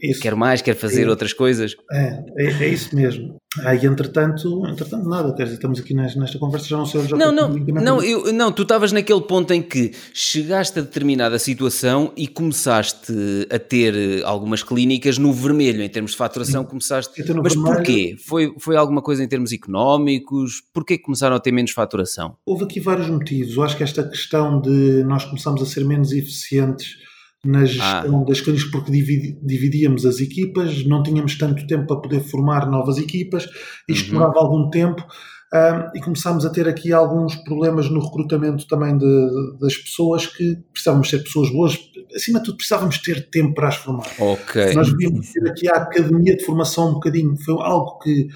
[0.00, 0.20] isso.
[0.20, 1.74] quer mais, quer fazer é, outras coisas.
[1.90, 3.36] É, é, é, isso mesmo.
[3.60, 7.16] Aí, entretanto, entretanto, nada, quer dizer, estamos aqui nesta, nesta conversa, já não sei já
[7.16, 12.12] Não, não, não, eu, não, tu estavas naquele ponto em que chegaste a determinada situação
[12.16, 13.12] e começaste
[13.50, 16.68] a ter algumas clínicas no vermelho, em termos de faturação, Sim.
[16.68, 17.12] começaste.
[17.42, 18.16] Mas vermelho, porquê?
[18.26, 20.62] Foi, foi alguma coisa em termos económicos?
[20.72, 22.36] Porquê começaram a ter menos faturação?
[22.46, 23.54] Houve aqui vários motivos.
[23.54, 27.02] Eu acho que esta questão de nós começamos a ser menos eficientes
[27.44, 28.24] na gestão ah.
[28.24, 33.48] das clínicas porque dividíamos as equipas, não tínhamos tanto tempo para poder formar novas equipas,
[33.88, 34.18] isto uhum.
[34.18, 35.04] demorava algum tempo
[35.52, 40.26] um, e começámos a ter aqui alguns problemas no recrutamento também de, de, das pessoas
[40.26, 41.78] que precisávamos ser pessoas boas,
[42.14, 44.06] acima de tudo precisávamos ter tempo para as formar.
[44.18, 44.72] Okay.
[44.74, 48.28] Nós devíamos ter aqui a academia de formação um bocadinho, foi algo que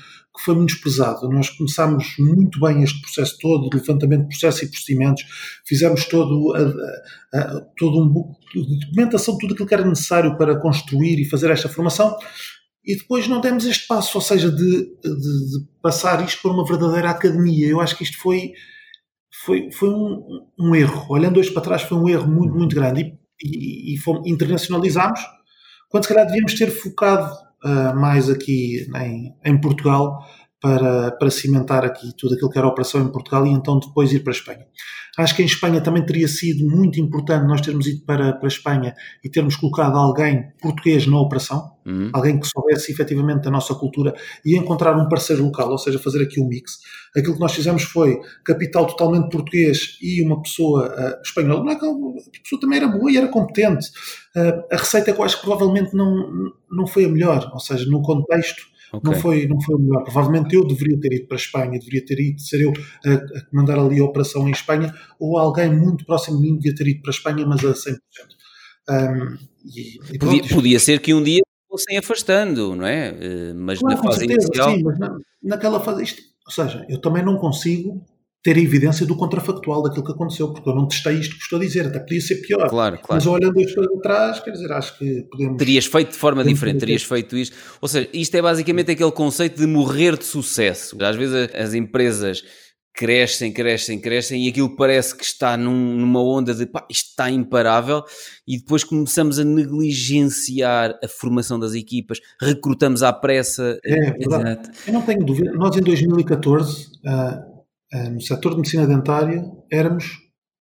[0.43, 1.29] foi menosprezado.
[1.29, 5.25] Nós começámos muito bem este processo todo, de levantamento de processos e procedimentos,
[5.67, 11.21] fizemos todo, a, a, todo um de documentação, tudo aquilo que era necessário para construir
[11.21, 12.17] e fazer esta formação,
[12.87, 16.65] e depois não demos este passo, ou seja, de, de, de passar isto para uma
[16.65, 17.67] verdadeira academia.
[17.67, 18.53] Eu acho que isto foi,
[19.45, 21.05] foi, foi um, um, erro.
[21.11, 23.19] Olhando hoje para trás, foi um erro muito, muito grande.
[23.43, 25.21] E, e, e fomos, internacionalizámos,
[25.89, 30.19] quando se calhar devíamos ter focado uh, mais aqui em, em Portugal
[30.61, 34.13] para, para cimentar aqui tudo aquilo que era a operação em Portugal e então depois
[34.13, 34.67] ir para a Espanha.
[35.17, 38.49] Acho que em Espanha também teria sido muito importante nós termos ido para, para a
[38.49, 42.11] Espanha e termos colocado alguém português na operação, uhum.
[42.13, 46.23] alguém que soubesse efetivamente da nossa cultura e encontrar um parceiro local, ou seja, fazer
[46.23, 46.81] aqui um mix.
[47.17, 51.65] Aquilo que nós fizemos foi capital totalmente português e uma pessoa uh, espanhola.
[51.65, 53.89] Não é que a pessoa também era boa e era competente.
[54.37, 57.89] Uh, a receita que eu acho que provavelmente não, não foi a melhor, ou seja,
[57.89, 59.11] no contexto Okay.
[59.11, 60.05] Não, foi, não foi o melhor.
[60.05, 62.73] Provavelmente eu deveria ter ido para a Espanha, deveria ter ido, ser eu
[63.05, 66.75] a, a comandar ali a operação em Espanha, ou alguém muito próximo de mim devia
[66.75, 67.97] ter ido para a Espanha, mas a 100%.
[68.89, 73.09] Um, e, e podia, podia ser que um dia fossem afastando, não é?
[73.09, 74.71] Eh, mas claro, na fase certeza, inicial.
[74.75, 78.01] Sim, mas na, naquela fase, isto, ou seja, eu também não consigo
[78.47, 81.59] ter a evidência do contrafactual daquilo que aconteceu, porque eu não testei isto que estou
[81.59, 82.69] a dizer, até podia ser pior.
[82.69, 83.07] Claro, claro.
[83.11, 85.59] Mas olhando as coisas atrás, quer dizer, acho que podemos.
[85.59, 87.57] Terias feito de forma diferente, terias feito isto.
[87.81, 90.97] Ou seja, isto é basicamente aquele conceito de morrer de sucesso.
[91.03, 92.45] Às vezes as empresas
[92.95, 97.29] crescem, crescem, crescem e aquilo parece que está num, numa onda de pá, isto está
[97.29, 98.05] imparável
[98.47, 103.77] e depois começamos a negligenciar a formação das equipas, recrutamos à pressa.
[103.85, 104.71] É, verdade.
[104.87, 105.51] Eu não tenho dúvida.
[105.53, 106.87] Nós em 2014.
[107.05, 107.56] Uh,
[108.11, 110.19] no setor de medicina dentária, éramos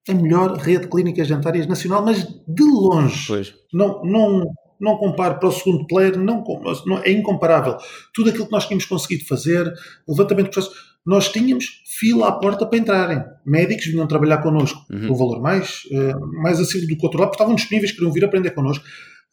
[0.09, 3.27] a melhor rede de clínicas dentárias nacional, mas de longe.
[3.27, 3.55] Pois.
[3.73, 4.45] Não, não,
[4.81, 6.45] não comparo para o segundo player, não,
[6.87, 7.77] não, é incomparável.
[8.13, 9.73] Tudo aquilo que nós tínhamos conseguido fazer,
[10.07, 10.75] levantamento de processo,
[11.07, 13.25] nós tínhamos fila à porta para entrarem.
[13.45, 15.13] Médicos vinham trabalhar connosco uhum.
[15.13, 18.13] o valor mais, uh, mais acima do que o outro lado, porque estavam disponíveis, queriam
[18.13, 18.85] vir aprender connosco.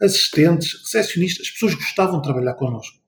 [0.01, 3.00] Assistentes, recepcionistas, as pessoas gostavam de trabalhar connosco.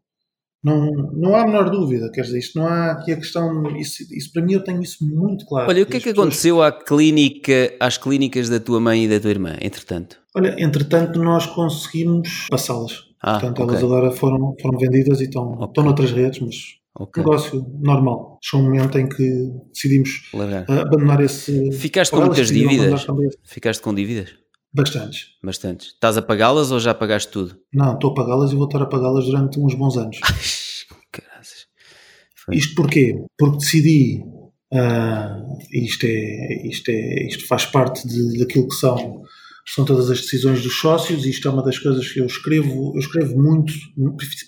[0.63, 4.01] Não, não há a menor dúvida, quer dizer, isto não há aqui a questão, isso,
[4.11, 5.67] isso para mim eu tenho isso muito claro.
[5.69, 6.17] Olha, o que é que pessoas...
[6.17, 10.17] aconteceu à clínica, às clínicas da tua mãe e da tua irmã, entretanto?
[10.33, 13.03] Olha, entretanto nós conseguimos passá-las.
[13.21, 13.75] Ah, Portanto, okay.
[13.75, 15.65] elas agora foram, foram vendidas e estão, okay.
[15.67, 16.55] estão noutras redes, mas
[16.97, 17.23] okay.
[17.23, 18.39] negócio normal.
[18.41, 20.65] Chegou um momento em que decidimos Largar.
[20.69, 21.73] abandonar esse...
[21.73, 23.05] Ficaste com muitas dívidas?
[23.43, 24.42] Ficaste com dívidas?
[24.73, 25.27] Bastantes.
[25.43, 25.87] Bastantes.
[25.89, 27.57] Estás a pagá-las ou já pagaste tudo?
[27.71, 30.19] Não, estou a pagá-las e vou estar a pagá-las durante uns bons anos.
[32.51, 33.23] Isto porquê?
[33.37, 34.23] Porque decidi,
[34.73, 39.23] uh, isto, é, isto, é, isto faz parte de, daquilo que são
[39.65, 42.91] são todas as decisões dos sócios e isto é uma das coisas que eu escrevo,
[42.93, 43.73] eu escrevo muito,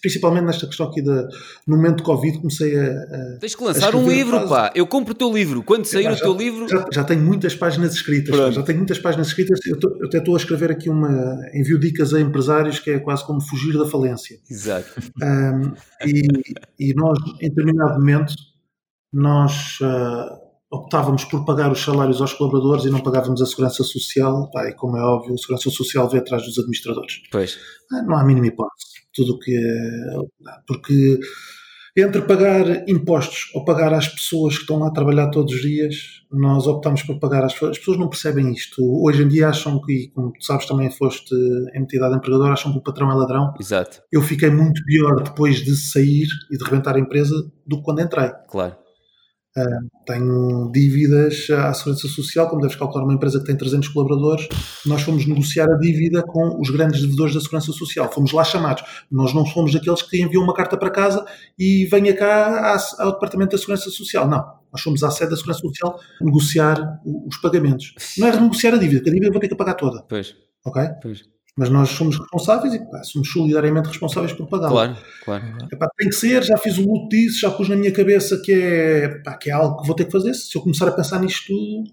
[0.01, 1.27] principalmente nesta questão aqui da,
[1.65, 5.13] no momento de Covid comecei a, a Tens que lançar um livro, pá, eu compro
[5.13, 6.67] o teu livro, quando sair o teu livro...
[6.67, 10.17] Já, já, tenho muitas páginas escritas, já tenho muitas páginas escritas, eu, tô, eu até
[10.17, 13.85] estou a escrever aqui uma, envio dicas a empresários que é quase como fugir da
[13.85, 14.37] falência.
[14.49, 14.89] Exato.
[15.23, 15.73] Um,
[16.05, 18.33] e, e nós, em determinado momento,
[19.13, 19.79] nós...
[19.79, 20.44] Uh,
[20.75, 24.73] optávamos por pagar os salários aos colaboradores e não pagávamos a segurança social, pá, e
[24.73, 27.21] como é óbvio, a segurança social vem atrás dos administradores.
[27.31, 27.57] Pois.
[27.91, 28.85] Ah, não há mínima hipótese.
[29.13, 30.51] Tudo que é.
[30.67, 31.19] Porque
[31.97, 35.95] entre pagar impostos ou pagar às pessoas que estão lá a trabalhar todos os dias,
[36.29, 37.71] nós optamos por pagar às pessoas.
[37.71, 38.81] As pessoas não percebem isto.
[38.81, 41.33] Hoje em dia acham que, como tu sabes, também foste
[41.73, 43.53] entidade empregadora, acham que o patrão é ladrão.
[43.57, 44.01] Exato.
[44.11, 47.33] Eu fiquei muito pior depois de sair e de rebentar a empresa
[47.65, 48.29] do que quando entrei.
[48.49, 48.75] Claro.
[49.57, 54.49] Uh, tenho dívidas à Segurança Social, como deves calcular, uma empresa que tem 300 colaboradores.
[54.85, 58.11] Nós fomos negociar a dívida com os grandes devedores da Segurança Social.
[58.11, 58.83] Fomos lá chamados.
[59.09, 61.25] Nós não fomos daqueles que enviam uma carta para casa
[61.57, 64.27] e venha cá ao Departamento da Segurança Social.
[64.27, 64.43] Não.
[64.73, 67.93] Nós fomos à sede da Segurança Social negociar os pagamentos.
[68.17, 70.03] Não é renegociar a dívida, porque a dívida eu vou ter que pagar toda.
[70.03, 70.35] Pois.
[70.65, 70.81] Ok?
[71.01, 71.34] Pois.
[71.57, 74.73] Mas nós somos responsáveis e pá, somos solidariamente responsáveis por pagá-lo.
[74.73, 75.43] Claro, claro.
[75.71, 78.51] Epá, tem que ser, já fiz o luto disso, já pus na minha cabeça que
[78.51, 80.33] é, pá, que é algo que vou ter que fazer.
[80.33, 81.89] Se eu começar a pensar nisto tudo,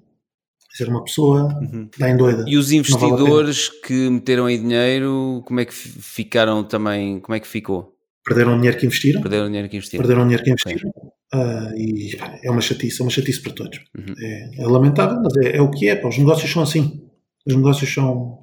[0.72, 1.88] ser uma pessoa Uhum.
[1.96, 2.44] bem doida.
[2.48, 7.20] E os Não vale investidores que meteram aí dinheiro, como é que fi- ficaram também?
[7.20, 7.94] Como é que ficou?
[8.24, 10.02] Perderam o dinheiro que investiram, Perderam o dinheiro que investiram?
[10.02, 10.90] perderam o dinheiro que investiram.
[11.34, 13.78] ah, e é uma chatice, é uma chatice para todos.
[13.96, 14.14] Uhum.
[14.18, 15.94] É, é lamentável, mas é, é o que é.
[15.96, 17.00] Pá, os negócios são assim.
[17.46, 18.38] Os negócios são,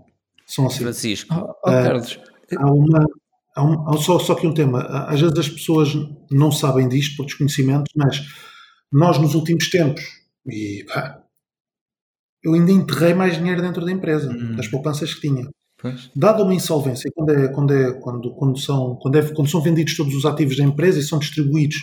[0.50, 0.80] são assim.
[0.80, 2.20] Francisco, Oh, oh, Ah, Carlos,
[2.58, 3.06] Há uma.
[3.56, 4.82] Há um, há só, só que um tema.
[5.08, 5.90] Às vezes as pessoas
[6.32, 8.22] não sabem disto por desconhecimento, mas
[8.92, 10.02] nós nos últimos tempos,
[10.48, 11.22] e pá,
[12.44, 14.56] eu ainda enterrei mais dinheiro dentro da empresa, Hum.
[14.56, 15.48] das poupanças que tinha.
[15.82, 19.62] pois, Dada uma insolvência, quando, é, quando, é, quando, quando, são, quando, é, quando são
[19.62, 21.78] vendidos todos os ativos da empresa e são distribuídos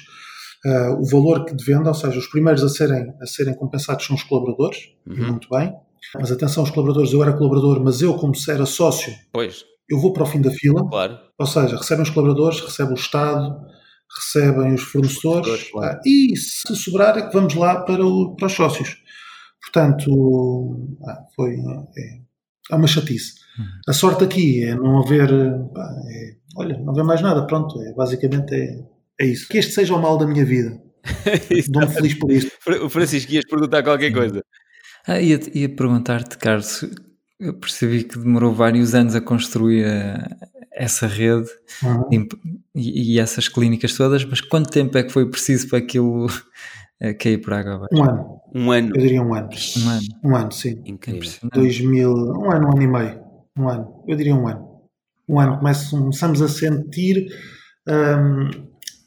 [0.65, 4.05] ah, o valor que de venda, ou seja, os primeiros a serem, a serem compensados
[4.07, 5.27] são os colaboradores, e Uhum.
[5.33, 5.73] muito bem.
[6.15, 9.99] Mas atenção, os colaboradores, eu era colaborador, mas eu, como se era sócio, pois, eu
[10.01, 11.19] vou para o fim da fila, claro.
[11.39, 13.57] ou seja, recebem os colaboradores, recebe o Estado,
[14.19, 15.97] recebem os fornecedores, Fornecedores, claro.
[15.99, 18.97] ah, e se sobrar é que vamos lá para, o- para os sócios.
[19.61, 22.21] Portanto, ah, foi, é,
[22.73, 23.35] é uma chatice.
[23.89, 25.29] A sorte aqui é não haver,
[25.75, 28.79] pá, é, olha, não haver mais nada, pronto, é, basicamente é,
[29.21, 29.49] é isso.
[29.49, 30.81] Que este seja o mal da minha vida.
[31.69, 32.51] Dou-me feliz por isso.
[32.61, 34.43] Fra- O Francisco, ias perguntar qualquer coisa.
[35.07, 36.85] Ah, ia, ia perguntar-te, Carlos,
[37.39, 40.27] eu percebi que demorou vários anos a construir eh,
[40.73, 41.49] essa rede
[41.83, 42.29] Uhum.
[42.75, 46.27] e, e essas clínicas todas, mas quanto tempo é que foi preciso para aquilo
[47.01, 47.95] eh, cair por água abaixo?
[47.95, 48.89] Um ano, Um ano.
[48.97, 49.49] eu diria um ano.
[49.79, 50.01] Um ano.
[50.25, 50.83] Um ano, sim.
[50.87, 51.21] Incrível.
[51.21, 51.55] Impressionante.
[51.55, 53.21] 2000, um ano, um ano e meio.
[53.59, 54.67] Um ano, eu diria um ano.
[55.29, 57.27] Um ano, começamos a sentir,
[57.89, 58.51] hum,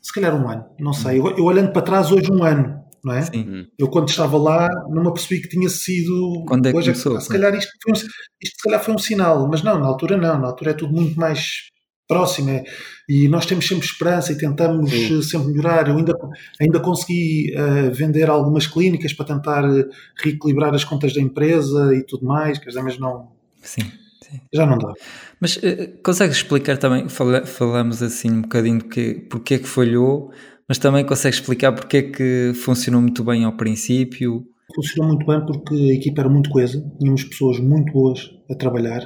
[0.02, 1.20] se calhar um ano, não sei.
[1.20, 3.22] Eu, eu olhando para trás, hoje um ano, não é?
[3.24, 3.68] Sim.
[3.78, 6.44] Eu quando estava lá, não me apercebi que tinha sido.
[6.48, 7.14] Quando é que hoje começou?
[7.16, 9.86] pá, se calhar isto, foi um, isto se calhar foi um sinal, mas não, na
[9.88, 11.70] altura não, na altura é tudo muito mais
[12.08, 12.64] próximo é,
[13.08, 15.20] e nós temos sempre esperança e tentamos Sim.
[15.20, 15.88] eh, sempre melhorar.
[15.88, 16.14] Eu ainda,
[16.60, 19.86] ainda consegui eh, vender algumas clínicas para tentar eh,
[20.24, 23.32] reequilibrar as contas da empresa e tudo mais, quer dizer, mas não,
[23.62, 23.84] Sim,
[24.24, 24.40] sim.
[24.52, 24.92] já não dá.
[25.40, 29.68] Mas eh, consegues explicar também, fala- falamos assim um bocadinho de que, porque é que
[29.68, 30.32] falhou,
[30.70, 34.46] mas também consegues explicar porque é que funcionou muito bem ao princípio?
[34.76, 39.02] Funcionou muito bem porque a equipa era muito coesa, tínhamos pessoas muito boas a trabalhar,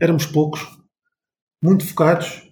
[0.00, 0.66] éramos poucos,
[1.62, 2.42] muito focados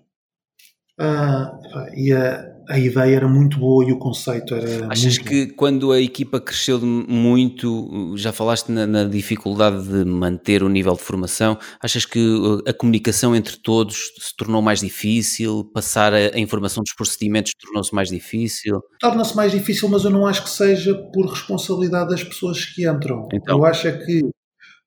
[1.01, 1.59] ah,
[1.97, 6.01] e a, a ideia era muito boa e o conceito era Achas que quando a
[6.01, 12.05] equipa cresceu muito, já falaste na, na dificuldade de manter o nível de formação, achas
[12.05, 15.71] que uh, a comunicação entre todos se tornou mais difícil?
[15.73, 18.81] Passar a, a informação dos procedimentos tornou-se mais difícil?
[19.01, 23.29] torna-se mais difícil, mas eu não acho que seja por responsabilidade das pessoas que entram.
[23.33, 23.59] Então?
[23.59, 24.23] Eu acho é que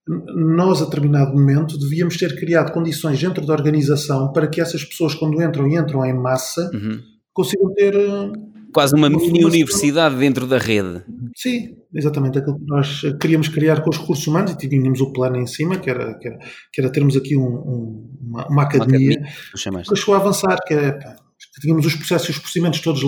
[0.08, 5.16] nós, a determinado momento, devíamos ter criado condições dentro da organização para que essas pessoas,
[5.16, 7.14] quando entram e entram em massa, Uhum.
[7.36, 7.93] Consigam ter.
[7.95, 8.32] eh,
[8.74, 9.48] Quase uma Uma mini formação.
[9.50, 11.02] universidade dentro da rede.
[11.34, 15.38] Sim, exatamente aquilo que nós queríamos criar com os recursos humanos e tínhamos o plano
[15.38, 16.39] em cima, que era, que era,
[16.74, 19.12] que era termos aqui um- um- uma, uma academia.
[19.12, 19.34] academia.
[19.56, 19.86] Chamaste.
[19.86, 21.15] Depois chegou a avançar, que é, pá,
[21.54, 23.02] que tínhamos os processos e os procedimentos todos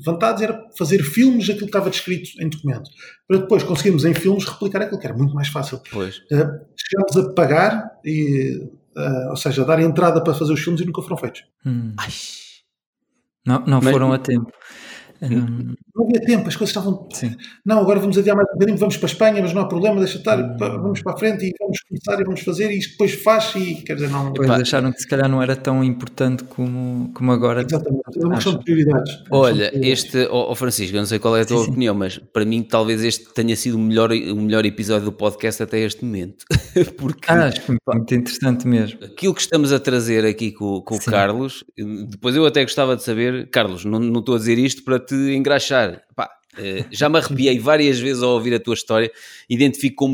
[0.00, 2.90] levantados, era fazer filmes daquilo que estava descrito em documento,
[3.28, 5.80] para depois conseguirmos em filmes replicar aquilo que era muito mais fácil.
[5.92, 6.16] Pois.
[6.32, 6.44] Eh,
[6.76, 10.84] chegámos a pagar, e, eh, ou seja, a dar entrada para fazer os filmes e
[10.84, 11.44] nunca foram feitos.
[11.64, 12.08] Hum, Ai,
[13.46, 14.50] Não, não Mas- foram a tempo.
[15.30, 17.08] Hum, Não havia tempo, as coisas estavam.
[17.12, 17.34] sim.
[17.64, 19.98] Não, agora vamos adiar mais um bocadinho, vamos para a Espanha, mas não há problema,
[20.00, 20.56] deixa estar, Hum.
[20.58, 23.76] vamos para a frente e vamos começar e vamos fazer, e isto depois faz, e
[23.82, 24.26] quer dizer, não.
[24.32, 24.60] Depois Epá.
[24.60, 27.62] acharam que se calhar não era tão importante como, como agora.
[27.62, 29.12] Exatamente, é uma questão de prioridades.
[29.12, 30.04] É Olha, de prioridades.
[30.04, 31.70] este, ó Francisco, eu não sei qual é a tua Sim, sim.
[31.70, 35.62] opinião, mas para mim talvez este tenha sido o melhor, o melhor episódio do podcast
[35.62, 36.44] até este momento.
[36.98, 38.98] Porque Ah, acho muito, muito interessante mesmo.
[39.04, 41.10] aquilo que estamos a trazer aqui com, com o Sim.
[41.10, 41.64] Carlos,
[42.10, 45.13] depois eu até gostava de saber, Carlos, não, não estou a dizer isto para te
[45.32, 46.02] engraxar.
[46.14, 49.10] Pá, eh, já me arrepiei várias vezes ao ouvir a tua história,
[49.48, 50.06] identifico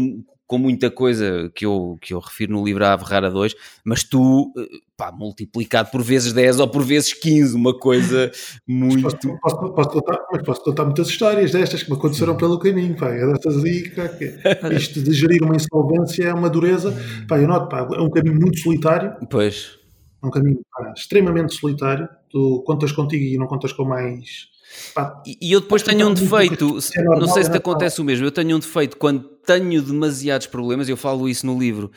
[0.47, 4.03] com, muita coisa que eu, que eu refiro no livro A Ave Rara 2, mas
[4.03, 4.63] tu, eh,
[4.97, 8.31] pá, multiplicado por vezes 10 ou por vezes 15, uma coisa
[8.67, 9.03] muito...
[9.03, 12.97] Posso, posso, posso contar, mas posso contar muitas histórias destas que me aconteceram pelo caminho.
[12.97, 13.93] Pá, é dessas aí,
[14.77, 16.93] isto de gerir uma insolvência é uma dureza.
[17.29, 19.79] Pá, eu noto, pá, é um caminho muito solitário, Pois,
[20.23, 22.09] é um caminho pá, extremamente solitário.
[22.29, 24.51] Tu contas contigo e não contas com mais.
[24.95, 27.55] Pá, E eu depois tenho um defeito, Isso é normal, não sei é se te
[27.55, 27.73] normal.
[27.73, 31.59] acontece o mesmo, eu tenho um defeito quando tenho demasiados problemas, eu falo isso no
[31.59, 31.91] livro,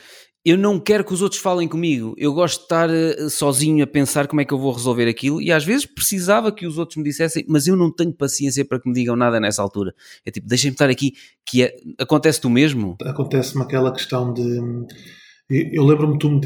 [0.44, 3.86] eu não quero que os outros falem comigo, eu gosto de estar eh, sozinho a
[3.86, 6.98] pensar como é que eu vou resolver aquilo e às vezes precisava que os outros
[6.98, 9.94] me dissessem, mas eu não tenho paciência para que me digam nada nessa altura.
[10.24, 11.14] É tipo, deixem-me estar aqui,
[11.46, 12.96] que é, acontece-te o mesmo?
[13.02, 14.60] acontece-me aquela questão de.
[15.50, 16.40] Eu, lembro-me tu,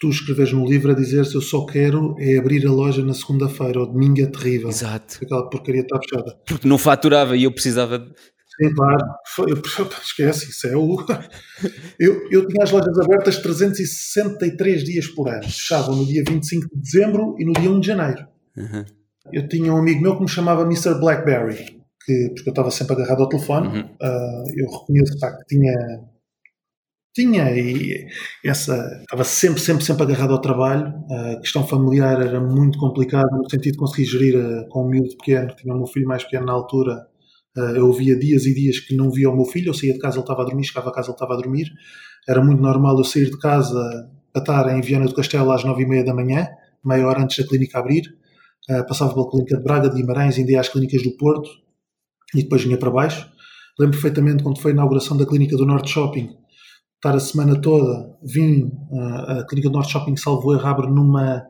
[0.00, 3.12] tu, escreves no livro a dizer se eu só quero é abrir a loja na
[3.12, 4.68] segunda-feira, ou domingo é terrível.
[4.68, 5.18] Exato.
[5.22, 6.36] Aquela porcaria está fechada.
[6.46, 7.98] Porque não faturava e eu precisava.
[7.98, 8.12] de-
[8.56, 9.04] Sim, claro.
[9.48, 9.60] Eu,
[10.04, 10.96] esquece, isso é o.
[11.98, 15.42] Eu, eu tinha as lojas abertas 363 dias por ano.
[15.44, 18.26] Fechavam no dia 25 de dezembro e no dia 1 de janeiro.
[18.56, 18.84] Uhum.
[19.32, 20.94] Eu tinha um amigo meu que me chamava Mr.
[21.00, 23.68] Blackberry, que, porque eu estava sempre agarrado ao telefone.
[23.68, 23.90] Uhum.
[24.00, 25.72] Ah, eu reconheço pá, que tinha.
[27.14, 28.06] Tinha e
[28.44, 28.74] essa.
[29.02, 30.92] Estava sempre, sempre, sempre agarrado ao trabalho.
[31.08, 35.16] A questão familiar era muito complicada no sentido de conseguir gerir ah, com um miúdo
[35.16, 35.54] pequeno.
[35.54, 37.06] Tinha o meu filho mais pequeno na altura.
[37.56, 39.68] Ah, eu via dias e dias que não via o meu filho.
[39.68, 41.70] Eu saía de casa, ele estava a dormir, chegava a casa, ele estava a dormir.
[42.28, 45.84] Era muito normal eu sair de casa para estar em Viana do Castelo às nove
[45.84, 46.48] e meia da manhã,
[46.84, 48.02] meia hora antes da clínica abrir.
[48.68, 51.48] Uh, passava pela clínica de Braga, de Guimarães, ainda ia às clínicas do Porto
[52.34, 53.28] e depois vinha para baixo.
[53.78, 56.30] Lembro perfeitamente quando foi a inauguração da clínica do Norte Shopping,
[57.04, 61.44] estar a semana toda, vim uh, a clínica do Norte Shopping, salvo erro, abre numa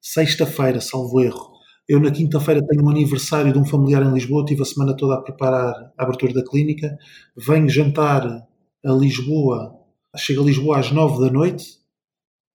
[0.00, 1.52] sexta-feira, salvo erro.
[1.86, 5.16] Eu na quinta-feira tenho um aniversário de um familiar em Lisboa, tive a semana toda
[5.16, 6.96] a preparar a abertura da clínica,
[7.36, 9.78] venho jantar a Lisboa,
[10.16, 11.66] chego a Lisboa às nove da noite,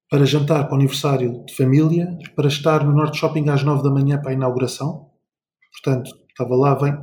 [0.09, 3.91] para jantar para o aniversário de família, para estar no Norte Shopping às 9 da
[3.91, 5.11] manhã para a inauguração.
[5.71, 6.09] Portanto,
[6.41, 6.95] estava lá, vem.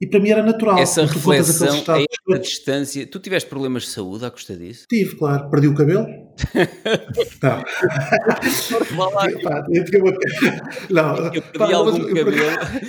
[0.00, 0.78] E para mim era natural.
[0.78, 3.06] Essa reflexão, a esta distância.
[3.06, 4.86] Tu tiveste problemas de saúde à custa disso?
[4.88, 5.48] Tive, claro.
[5.50, 6.06] Perdi o cabelo.
[10.90, 11.16] Não.
[11.16, 12.36] Eu Não, perdi algum eu- cabelo.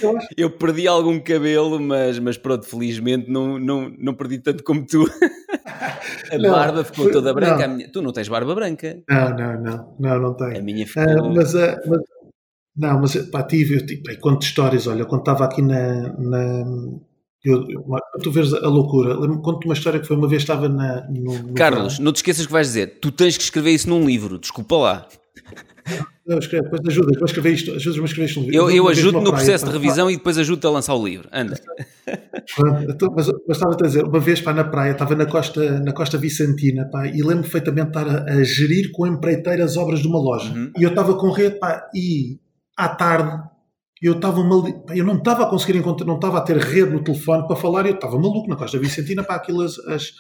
[0.01, 4.86] eu Eu perdi algum cabelo, mas, mas pronto, felizmente não, não, não perdi tanto como
[4.86, 5.06] tu.
[6.32, 7.68] A Não, barba ficou toda branca.
[7.68, 7.76] não.
[7.76, 8.99] minha- Tu não tens barba branca.
[9.10, 10.58] Não, não, não, não, não tenho.
[10.58, 11.34] A minha ficou.
[11.34, 12.01] mas, ah, mas-
[12.78, 16.13] não, mas pá, tive, eu, tipo, conto histórias, olha, quando estava aqui na.
[16.17, 16.65] na
[17.43, 17.84] eu, eu,
[18.23, 21.38] tu veres a loucura, lembro- conto uma história que foi uma vez estava na, no,
[21.43, 22.99] no Carlos, não te esqueças que vais dizer.
[22.99, 24.39] Tu tens que escrever isso num livro.
[24.39, 25.07] Desculpa lá.
[26.26, 28.69] Não, escreve, depois ajuda, depois escrever isto, ajudas-me a escrever isto no livro.
[28.69, 31.05] Eu, eu ajudo no praia, processo de pá, revisão e depois ajudo-te a lançar o
[31.05, 31.30] livro.
[31.32, 31.55] Anda.
[32.05, 35.80] pá, então, mas, mas estava a dizer, uma vez pá, na praia, estava na costa,
[35.82, 39.78] na costa Vicentina pá, e lembro perfeitamente de estar a, a gerir com empreiteira as
[39.78, 40.51] obras de uma loja.
[40.51, 40.71] Uhum.
[40.76, 42.39] E eu estava com rede pá, e
[42.78, 43.43] à tarde
[44.01, 44.63] eu estava mal,
[44.93, 47.86] eu não estava a conseguir encontrar, não estava a ter rede no telefone para falar,
[47.88, 50.11] eu estava maluco na costa Vicentina, pá, aquilo as, as,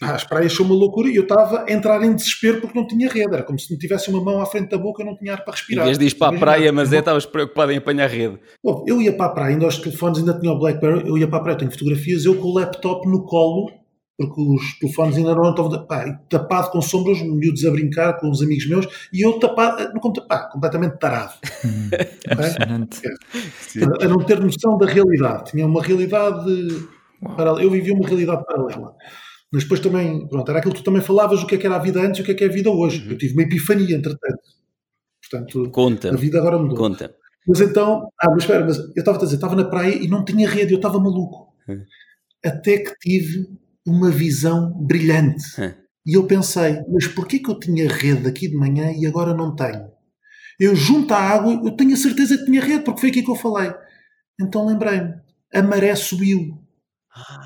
[0.00, 2.86] pá, as praias são uma loucura e eu estava a entrar em desespero porque não
[2.86, 5.10] tinha rede, era como se não tivesse uma mão à frente da boca e eu
[5.10, 5.84] não tinha ar para Em respirar.
[5.86, 8.38] vez de ir para a praia, mas é, eu- estavas preocupado em apanhar rede.
[8.62, 11.28] Bom, eu ia para a praia, ainda aos telefones, ainda tinha o Blackberry, eu ia
[11.28, 13.70] para a praia, tenho fotografias, eu com o laptop no colo,
[14.18, 18.42] porque os telefones ainda não estavam pá, tapado com sombras, miúdos a brincar com uns
[18.42, 21.34] amigos meus, e eu tapado, no computador, pá, completamente tarado.
[21.64, 22.08] Hum, ok?
[22.32, 23.00] impressionante.
[24.00, 25.50] A não ter noção da realidade.
[25.50, 26.46] Tinha uma realidade
[27.36, 27.62] paralela.
[27.62, 28.94] Eu vivia uma realidade paralela.
[29.52, 31.76] Mas depois também, pronto, era aquilo que tu também falavas, o que é que era
[31.76, 33.06] a vida antes e o que é que é a vida hoje.
[33.08, 34.40] Eu tive uma epifania, entretanto.
[35.30, 36.16] Portanto, a Conta.
[36.16, 36.76] vida agora mudou.
[36.76, 37.14] Conta.
[37.46, 40.24] Mas então, ah, mas espera, mas eu estava a dizer, estava na praia e não
[40.24, 41.52] tinha rede, eu estava maluco.
[41.68, 41.82] Hum.
[42.44, 43.46] Até que tive
[43.86, 45.60] uma visão brilhante.
[45.60, 45.72] Hum.
[46.06, 49.54] E eu pensei, mas porquê que eu tinha rede aqui de manhã e agora não
[49.54, 49.90] tenho?
[50.58, 53.30] Eu junto à água, eu tenho a certeza que tinha rede, porque foi aqui que
[53.30, 53.72] eu falei.
[54.40, 55.14] Então lembrei-me,
[55.52, 56.58] a maré subiu.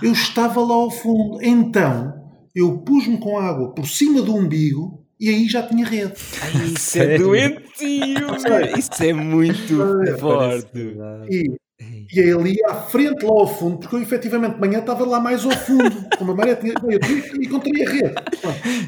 [0.02, 1.42] Eu estava lá ao fundo.
[1.42, 2.14] Então,
[2.54, 6.14] eu pus-me com água por cima do umbigo e aí já tinha rede.
[6.40, 8.78] Ai, isso é doentio.
[8.78, 10.96] Isso é muito É, forte.
[11.30, 15.04] E, e é ali à frente, lá ao fundo, porque eu efetivamente de manhã estava
[15.04, 16.72] lá mais ao fundo, como a maré tinha.
[16.72, 18.14] Eu e encontrei a rede.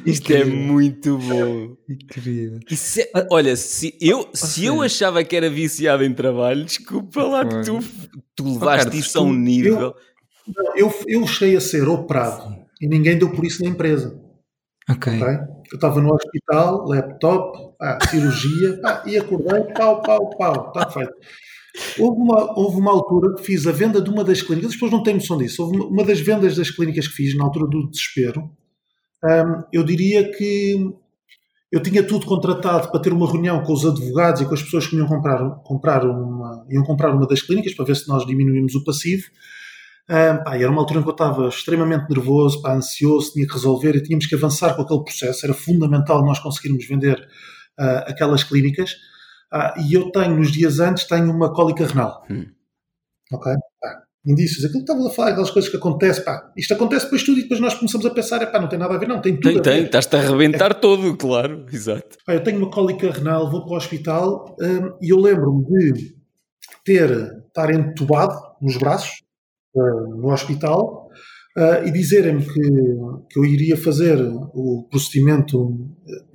[0.06, 1.76] Isto é muito bom.
[1.88, 2.60] Incrível.
[3.14, 7.62] É- olha, se eu, se eu achava que era viciado em trabalho, desculpa lá que
[7.64, 7.78] tu,
[8.34, 9.94] tu levaste Carlos, isso a um nível.
[10.46, 14.18] Não, Eu, eu cheguei a ser operado e ninguém deu por isso na empresa.
[14.88, 15.12] Ok.
[15.20, 15.34] ok?
[15.70, 21.12] Eu estava no hospital, laptop, pá, cirurgia, pá, e acordei, pau, pau, pau, está feito.
[21.98, 24.92] Houve uma, houve uma altura que fiz a venda de uma das clínicas, as pessoas
[24.92, 25.62] não têm noção disso.
[25.62, 28.50] Houve uma, uma das vendas das clínicas que fiz na altura do desespero.
[29.24, 30.92] hum, eu diria que
[31.70, 34.86] eu tinha tudo contratado para ter uma reunião com os advogados e com as pessoas
[34.86, 38.74] que iam comprar, comprar uma, iam comprar uma das clínicas para ver se nós diminuímos
[38.74, 39.24] o passivo.
[40.10, 43.52] Hum, pá, era uma altura em que eu estava extremamente nervoso, pá, ansioso, tinha que
[43.52, 45.44] resolver e tínhamos que avançar com aquele processo.
[45.44, 47.28] Era fundamental nós conseguirmos vender
[47.78, 48.96] ah, aquelas clínicas.
[49.52, 52.24] Ah, e eu tenho, nos dias antes, tenho uma cólica renal.
[52.30, 52.46] Hum.
[53.32, 53.52] Ok?
[53.80, 54.64] Pá, indícios.
[54.64, 57.42] Aquilo que estava a falar, aquelas coisas que acontecem, pá, isto acontece depois tudo e
[57.42, 59.48] depois nós começamos a pensar, é pá, não tem nada a ver, não, tem tudo
[59.50, 61.66] Tem, a tem, estás-te a arrebentar todo, claro.
[61.72, 62.16] Exato.
[62.26, 66.16] Pá, eu tenho uma cólica renal, vou para o hospital hum, e eu lembro-me de
[66.84, 67.10] ter,
[67.46, 69.22] estar entubado nos braços
[69.74, 71.07] hum, no hospital,
[71.58, 72.60] uh, e dizerem-me que,
[73.30, 74.16] que eu iria fazer
[74.54, 75.76] o procedimento,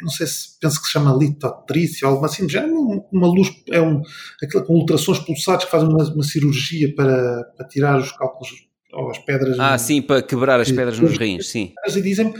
[0.01, 3.49] não sei se penso que se chama litotrícia ou algo assim, já é uma, luz,
[3.71, 4.01] é um,
[4.43, 8.51] aquilo com ultrassons pulsados que fazem uma, uma cirurgia para, para tirar os cálculos
[8.91, 9.57] ou as pedras.
[9.59, 11.73] Ah, sim, para quebrar as pedras nos rins, sim.
[11.87, 12.33] E dizem-me,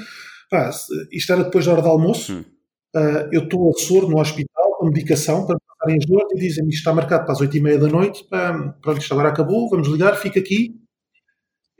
[0.49, 0.69] pá,
[1.11, 2.43] isto era depois da hora do almoço, hum.
[2.95, 6.69] uh, eu estou a soro no hospital com medicação para passarem as dores e dizem-me
[6.69, 9.69] isto está marcado para as oito e meia da noite, para, pronto, isto agora acabou,
[9.69, 10.82] vamos ligar, fica aqui.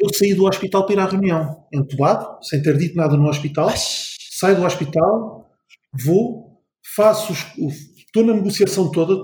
[0.03, 3.71] Eu saí do hospital para ir à reunião, entubado, sem ter dito nada no hospital,
[3.73, 5.49] saio do hospital,
[5.93, 6.61] vou,
[6.93, 7.39] faço, os,
[7.97, 9.15] estou na negociação toda,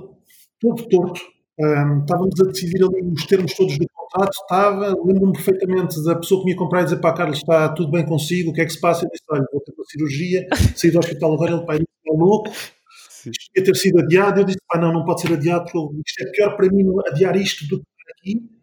[0.58, 1.20] todo torto,
[1.60, 6.40] um, estávamos a decidir ali os termos todos do contrato, estava, lembro-me perfeitamente da pessoa
[6.40, 8.66] que me ia comprar e dizer, pá, Carlos, está tudo bem consigo, o que é
[8.66, 9.04] que se passa?
[9.04, 12.52] Eu disse, olha, vou ter uma cirurgia, saí do hospital agora, ele, pá, é louco,
[12.52, 16.24] isto ia ter sido adiado, eu disse, pá, não, não pode ser adiado, porque isto
[16.24, 18.59] é pior para mim adiar isto do que aqui,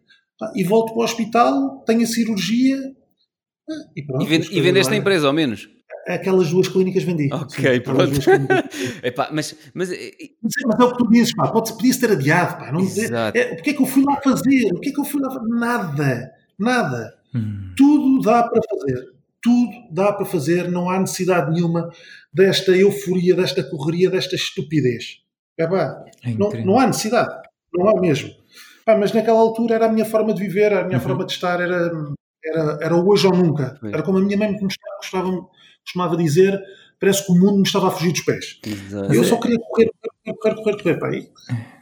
[0.55, 2.77] e volto para o hospital, tenho a cirurgia,
[3.95, 5.69] e, pronto, e, vend, e vendeste a empresa, ao menos?
[6.07, 7.29] aquelas duas clínicas vendi.
[7.31, 8.19] Ok, pronto.
[9.03, 9.91] Epá, mas, mas...
[9.91, 10.11] Eh,
[10.41, 12.71] mas, mas é o que tu dizes, pá, pode, podia ter adiado, pá.
[12.71, 14.73] Não, é, é, porque é que eu fui lá fazer?
[14.73, 15.47] O que é que eu fui lá fazer?
[15.49, 17.13] Nada, nada.
[17.35, 17.73] Hum.
[17.75, 19.05] Tudo dá para fazer.
[19.41, 21.89] Tudo dá para fazer, não há necessidade nenhuma
[22.33, 25.21] desta euforia, desta correria, desta estupidez.
[25.57, 27.35] É pá, é não, não há necessidade,
[27.73, 28.33] não há mesmo.
[28.87, 31.03] Pá, mas naquela altura era a minha forma de viver, a minha uhum.
[31.03, 31.91] forma de estar, era,
[32.41, 33.77] era, era hoje ou nunca.
[33.83, 35.29] Era como a minha mãe me gostava,
[35.83, 36.57] costumava dizer,
[36.97, 38.61] parece que o mundo me estava a fugir dos pés.
[38.65, 39.13] Exato.
[39.13, 39.91] Eu só queria correr,
[40.23, 41.29] correr, correr, correr, correr.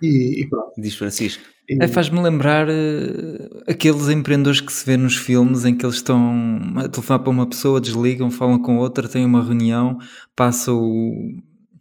[0.02, 0.72] E, e pronto.
[0.80, 1.44] Diz Francisco.
[1.80, 6.34] É, faz-me lembrar uh, aqueles empreendedores que se vê nos filmes em que eles estão
[6.76, 10.00] a telefonar para uma pessoa, desligam, falam com outra, têm uma reunião,
[10.36, 10.82] passam,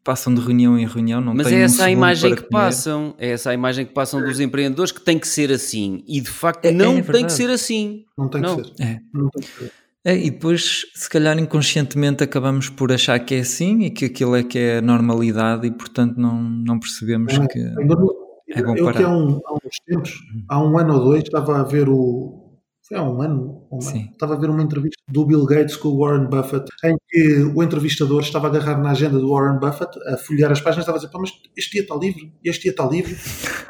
[0.04, 1.20] passam de reunião em reunião.
[1.20, 2.50] Não Mas é essa um a imagem que comer.
[2.50, 6.20] passam, é essa a imagem que passam dos empreendedores que tem que ser assim e
[6.20, 8.04] de facto é, não é tem que ser assim.
[8.16, 8.56] Não tem não.
[8.56, 8.82] que ser.
[8.82, 9.00] É.
[9.12, 9.72] Não tem que ser.
[10.06, 14.36] É, e depois, se calhar inconscientemente, acabamos por achar que é assim e que aquilo
[14.36, 18.84] é que é a normalidade e, portanto, não, não percebemos é, que é bom eu
[18.84, 18.98] parar.
[18.98, 20.12] Que há, um, há uns tempos,
[20.48, 22.43] há um ano ou dois, estava a ver o.
[22.86, 25.88] Foi há um ano, um ano estava a ver uma entrevista do Bill Gates com
[25.88, 29.98] o Warren Buffett, em que o entrevistador estava a agarrar na agenda do Warren Buffett,
[30.06, 32.86] a folhear as páginas, estava a dizer: mas este dia está livre, este dia está
[32.86, 33.16] livre,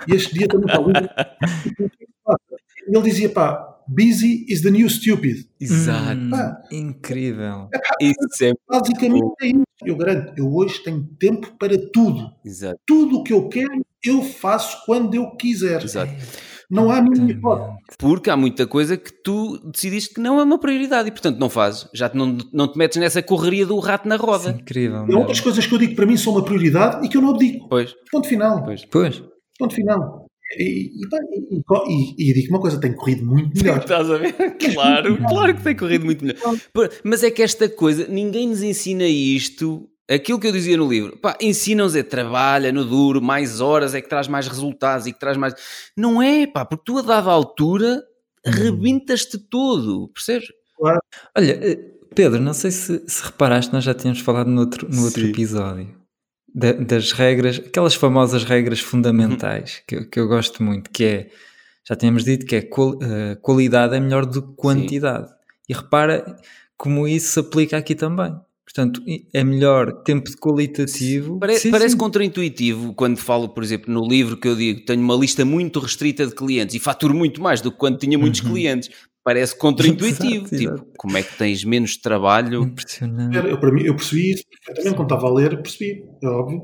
[0.09, 1.09] e este dia também está livre.
[2.87, 5.47] E ele dizia: pá, busy is the new stupid.
[5.59, 6.21] Exato.
[6.21, 7.69] Hum, incrível.
[8.01, 9.65] Isso é Basicamente é isso.
[9.85, 12.31] Eu garanto, eu hoje tenho tempo para tudo.
[12.45, 12.79] Exato.
[12.87, 15.83] Tudo o que eu quero, eu faço quando eu quiser.
[15.83, 16.13] Exato.
[16.71, 17.77] Não há mínima hipótese.
[17.99, 21.51] Porque há muita coisa que tu decidiste que não é uma prioridade e, portanto, não
[21.51, 21.89] fazes.
[21.93, 24.51] Já te, não, não te metes nessa correria do rato na roda.
[24.51, 25.07] Isso é incrível.
[25.09, 27.23] E outras coisas que eu digo que para mim são uma prioridade e que eu
[27.23, 27.69] não abdico.
[27.69, 27.95] Pois.
[28.11, 28.65] Ponto final.
[28.65, 28.85] Pois.
[28.87, 29.23] pois.
[29.59, 30.27] Ponto final.
[30.59, 31.59] E, e,
[31.89, 33.79] e, e, digo uma coisa, tem corrido muito melhor.
[33.79, 34.35] Estás a ver?
[34.75, 36.39] Claro, claro que tem corrido muito melhor.
[37.03, 39.89] Mas é que esta coisa, ninguém nos ensina isto.
[40.11, 44.03] Aquilo que eu dizia no livro, pá, ensinam-nos é trabalha no duro, mais horas é
[44.03, 45.55] que traz mais resultados e que traz mais.
[45.97, 48.03] Não é, pá, porque tu a dada altura
[48.47, 48.51] hum.
[48.51, 50.49] rebentas-te todo, percebes?
[50.77, 51.01] Claro.
[51.37, 51.79] Olha, eh,
[52.15, 56.05] Pedro, não sei se, se reparaste, nós já tínhamos falado no outro, no outro episódio
[56.55, 61.31] das regras, aquelas famosas regras fundamentais que, eu, que eu gosto muito, que é,
[61.83, 65.29] já tínhamos dito que é qual, uh, qualidade é melhor do que quantidade.
[65.29, 65.35] Sim.
[65.69, 66.37] E repara
[66.77, 68.39] como isso se aplica aqui também.
[68.75, 69.01] Portanto,
[69.33, 71.39] é melhor tempo de qualitativo.
[71.39, 71.97] Pare sim, parece sim.
[71.97, 76.27] contraintuitivo quando falo, por exemplo, no livro que eu digo, tenho uma lista muito restrita
[76.27, 78.51] de clientes e faturo muito mais do que quando tinha muitos uhum.
[78.51, 78.91] clientes
[79.23, 80.49] parece contraintuitivo.
[80.55, 82.65] Tipo, como é que tens menos trabalho?
[82.65, 83.37] Impressionante.
[83.37, 86.63] Eu, para mim, eu percebi isso perfeitamente quando estava a ler, percebi, é óbvio.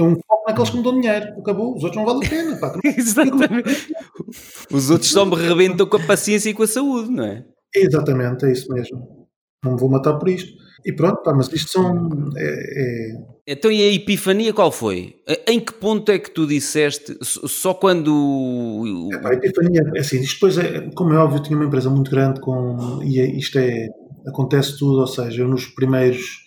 [0.00, 1.26] Um foco naqueles que me dão dinheiro.
[1.38, 2.56] Acabou, os outros não valem a pena.
[2.58, 2.74] Pá.
[2.84, 3.94] Exatamente.
[4.72, 7.44] os outros só me rebentam com a paciência e com a saúde, não é?
[7.72, 9.28] Exatamente, é isso mesmo.
[9.64, 10.52] Não me vou matar por isto.
[10.84, 12.08] E pronto, pá, mas isto são.
[12.36, 13.32] É, é...
[13.46, 15.16] Então, e a epifania qual foi?
[15.46, 17.16] Em que ponto é que tu disseste?
[17.22, 19.08] Só quando.
[19.12, 21.66] É, pá, a epifania, é assim, isto depois, é, como é óbvio, eu tinha uma
[21.66, 23.00] empresa muito grande com.
[23.04, 23.88] E é, isto é.
[24.26, 26.42] Acontece tudo, ou seja, eu nos primeiros.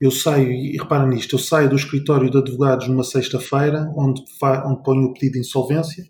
[0.00, 4.82] Eu saio, e repara nisto, eu saio do escritório de advogados numa sexta-feira, onde, onde
[4.82, 6.04] ponho o pedido de insolvência,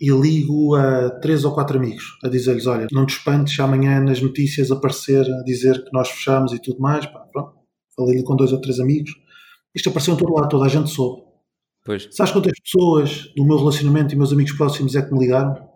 [0.00, 4.20] e ligo a três ou quatro amigos a dizer-lhes: Olha, não te espantes amanhã nas
[4.20, 7.04] notícias aparecer a dizer que nós fechamos e tudo mais.
[7.06, 7.54] Pá, pronto.
[7.94, 9.10] Falei-lhe com dois ou três amigos.
[9.74, 11.22] Isto apareceu em todo lado, toda a gente soube.
[11.84, 12.08] Pois.
[12.12, 15.68] Sabes quantas pessoas do meu relacionamento e meus amigos próximos é que me ligaram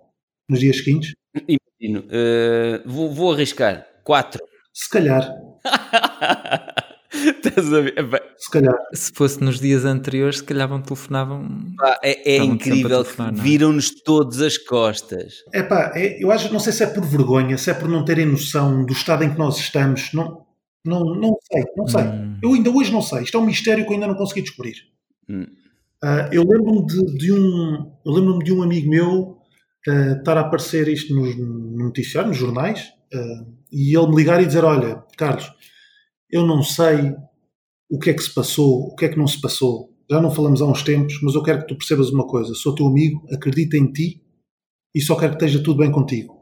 [0.48, 1.14] nos dias seguintes?
[1.34, 2.08] Imagino.
[2.08, 3.86] Uh, vou, vou arriscar.
[4.02, 4.40] Quatro.
[4.72, 5.30] Se calhar.
[8.36, 8.74] se calhar.
[8.92, 11.48] Se fosse nos dias anteriores, se calhar vão telefonavam.
[11.76, 13.32] Pá, é, é incrível que é?
[13.32, 15.34] viram-nos todas as costas.
[15.52, 18.04] É pá, é, eu acho, não sei se é por vergonha, se é por não
[18.04, 20.12] terem noção do estado em que nós estamos.
[20.12, 20.44] Não,
[20.84, 22.02] não, não sei, não sei.
[22.02, 22.38] Hum.
[22.42, 23.22] Eu ainda hoje não sei.
[23.22, 24.76] Isto é um mistério que eu ainda não consegui descobrir.
[25.28, 25.46] Hum.
[26.02, 29.38] Uh, eu lembro-me de, de, um, eu lembro-me de um amigo meu
[29.88, 34.42] uh, estar a aparecer isto no, no noticiário, nos jornais, uh, e ele me ligar
[34.42, 35.50] e dizer: Olha, Carlos,
[36.34, 37.14] eu não sei
[37.88, 39.94] o que é que se passou, o que é que não se passou.
[40.10, 42.74] Já não falamos há uns tempos, mas eu quero que tu percebas uma coisa: sou
[42.74, 44.20] teu amigo, acredito em ti
[44.92, 46.34] e só quero que esteja tudo bem contigo.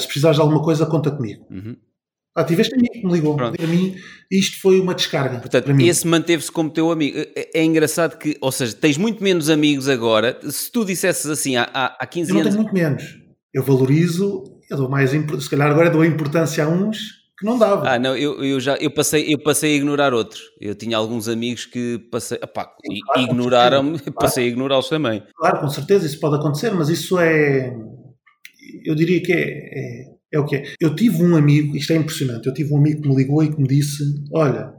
[0.00, 1.46] se precisares de alguma coisa, conta comigo.
[1.50, 1.76] Uhum.
[2.34, 3.36] Ah, tiveste amigo que me ligou.
[3.36, 3.56] Pronto.
[3.56, 3.94] Para mim,
[4.30, 5.40] isto foi uma descarga.
[5.40, 7.18] Portanto, esse manteve-se como teu amigo.
[7.18, 10.38] É, é, engraçado que, ou seja, tens muito menos amigos agora.
[10.50, 12.54] Se tu dissesses assim há, há 15 eu anos.
[12.54, 13.18] Eu não tenho muito menos.
[13.52, 17.88] Eu valorizo, eu dou mais, se calhar agora dou importância a uns que não dava.
[17.88, 20.42] Ah, não, eu, eu já eu passei, eu passei a ignorar outros.
[20.60, 24.12] Eu tinha alguns amigos que passei, opá, claro, ignoraram-me, claro.
[24.18, 25.22] passei a ignorá-los também.
[25.36, 27.74] Claro, com certeza, isso pode acontecer, mas isso é.
[28.84, 30.64] Eu diria que é, é é o que é.
[30.80, 33.50] Eu tive um amigo, isto é impressionante, eu tive um amigo que me ligou e
[33.50, 34.72] que me disse: Olha,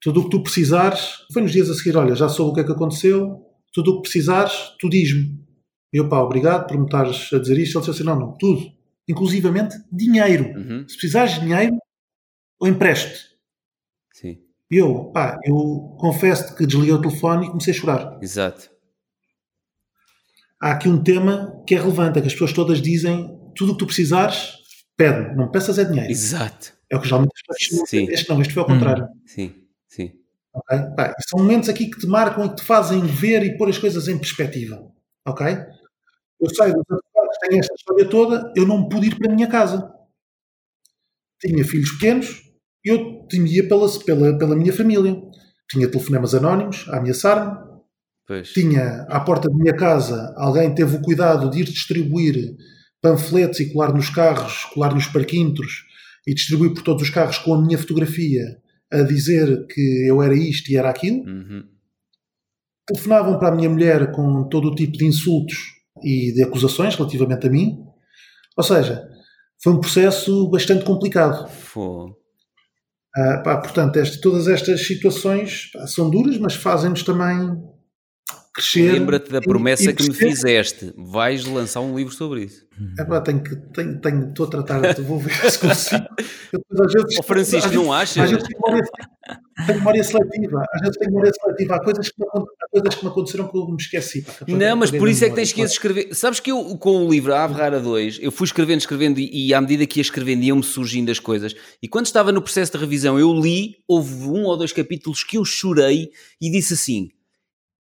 [0.00, 2.60] tudo o que tu precisares, foi nos dias a seguir, olha, já soube o que
[2.60, 3.40] é que aconteceu,
[3.72, 5.38] tudo o que precisares, tu diz-me.
[5.92, 7.78] Eu, pá, obrigado por me estares a dizer isto.
[7.78, 8.60] Ele disse assim: Não, não, tudo,
[9.08, 10.46] inclusivamente dinheiro.
[10.56, 10.84] Uhum.
[10.88, 11.76] Se precisares de dinheiro,
[12.60, 13.28] eu empresto.
[14.12, 14.38] Sim.
[14.70, 18.18] E eu, pá, eu confesso que desliguei o telefone e comecei a chorar.
[18.20, 18.70] Exato.
[20.60, 23.74] Há aqui um tema que é relevante, é que as pessoas todas dizem tudo o
[23.74, 24.54] que tu precisares,
[24.96, 26.10] pede, não peças é dinheiro.
[26.10, 26.72] Exato.
[26.90, 28.06] É o que geralmente as pessoas sim.
[28.10, 29.04] Este não, este foi ao contrário.
[29.04, 29.54] Hum, sim,
[29.86, 30.12] sim.
[30.52, 30.78] Okay?
[30.96, 33.78] Pá, são momentos aqui que te marcam e que te fazem ver e pôr as
[33.78, 34.90] coisas em perspectiva.
[35.26, 35.46] Ok?
[36.40, 39.48] Eu saio dos advogados, tenho esta história toda, eu não pude ir para a minha
[39.48, 39.92] casa.
[41.40, 42.47] Tinha filhos pequenos
[42.84, 45.20] eu temia pela, pela, pela minha família.
[45.70, 47.68] Tinha telefonemas anónimos a ameaçar-me.
[48.52, 52.56] Tinha à porta da minha casa alguém teve o cuidado de ir distribuir
[53.00, 55.84] panfletos e colar nos carros, colar nos parquímetros
[56.26, 58.42] e distribuir por todos os carros com a minha fotografia
[58.92, 61.24] a dizer que eu era isto e era aquilo.
[61.24, 61.64] Uhum.
[62.86, 65.56] Telefonavam para a minha mulher com todo o tipo de insultos
[66.02, 67.78] e de acusações relativamente a mim.
[68.56, 69.08] Ou seja,
[69.62, 71.48] foi um processo bastante complicado.
[73.18, 77.50] Ah, pá, portanto, este, todas estas situações pá, são duras, mas fazem-nos também
[78.58, 78.92] crescer.
[78.92, 80.92] Lembra-te da promessa que me fizeste.
[80.96, 82.66] Vais lançar um livro sobre isso.
[82.98, 86.04] É pá, tenho que, tenho, tenho, estou a tratar, vou ver se consigo.
[86.52, 88.22] Eu, às vezes, oh, Francisco, não achas?
[88.22, 88.88] Às vezes tenho memória,
[89.66, 90.64] tenho memória seletiva.
[90.72, 91.74] Às vezes tenho memória seletiva.
[91.74, 94.22] Há coisas, que há coisas que me aconteceram que eu me esqueci.
[94.22, 96.14] Pá, não, mas por isso é que tens que escrever.
[96.14, 99.48] Sabes que eu, com o livro A Ave Rara 2, eu fui escrevendo, escrevendo e,
[99.48, 101.56] e à medida que ia escrevendo iam-me surgindo as coisas.
[101.82, 105.36] E quando estava no processo de revisão, eu li, houve um ou dois capítulos que
[105.36, 107.10] eu chorei e disse assim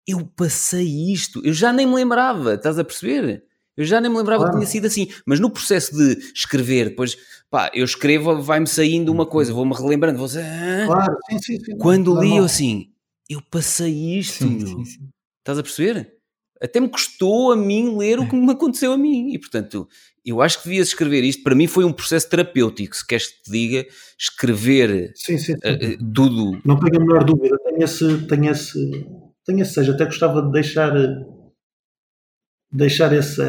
[0.07, 3.45] eu passei isto, eu já nem me lembrava, estás a perceber?
[3.77, 4.53] Eu já nem me lembrava claro.
[4.53, 7.17] que tinha sido assim, mas no processo de escrever, depois,
[7.51, 11.65] pá, eu escrevo, vai-me saindo uma coisa, vou-me relembrando, vou dizer, ah, claro, sim, sim,
[11.65, 12.93] sim, quando li eu assim,
[13.29, 14.45] eu passei isto,
[15.39, 16.13] estás a perceber?
[16.63, 19.89] Até me custou a mim ler o que me aconteceu a mim, e portanto,
[20.25, 21.43] eu acho que devias escrever isto.
[21.43, 23.87] Para mim foi um processo terapêutico, se queres que te diga,
[24.19, 25.55] escrever sim, sim, sim.
[25.55, 26.63] Uh, tudo.
[26.65, 29.07] Não tenho a menor dúvida, tenho esse, tenho esse,
[29.45, 30.93] tenha seja, até gostava de deixar
[32.75, 33.41] deixar esse,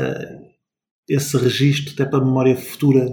[1.09, 3.07] esse registro até para a memória futura,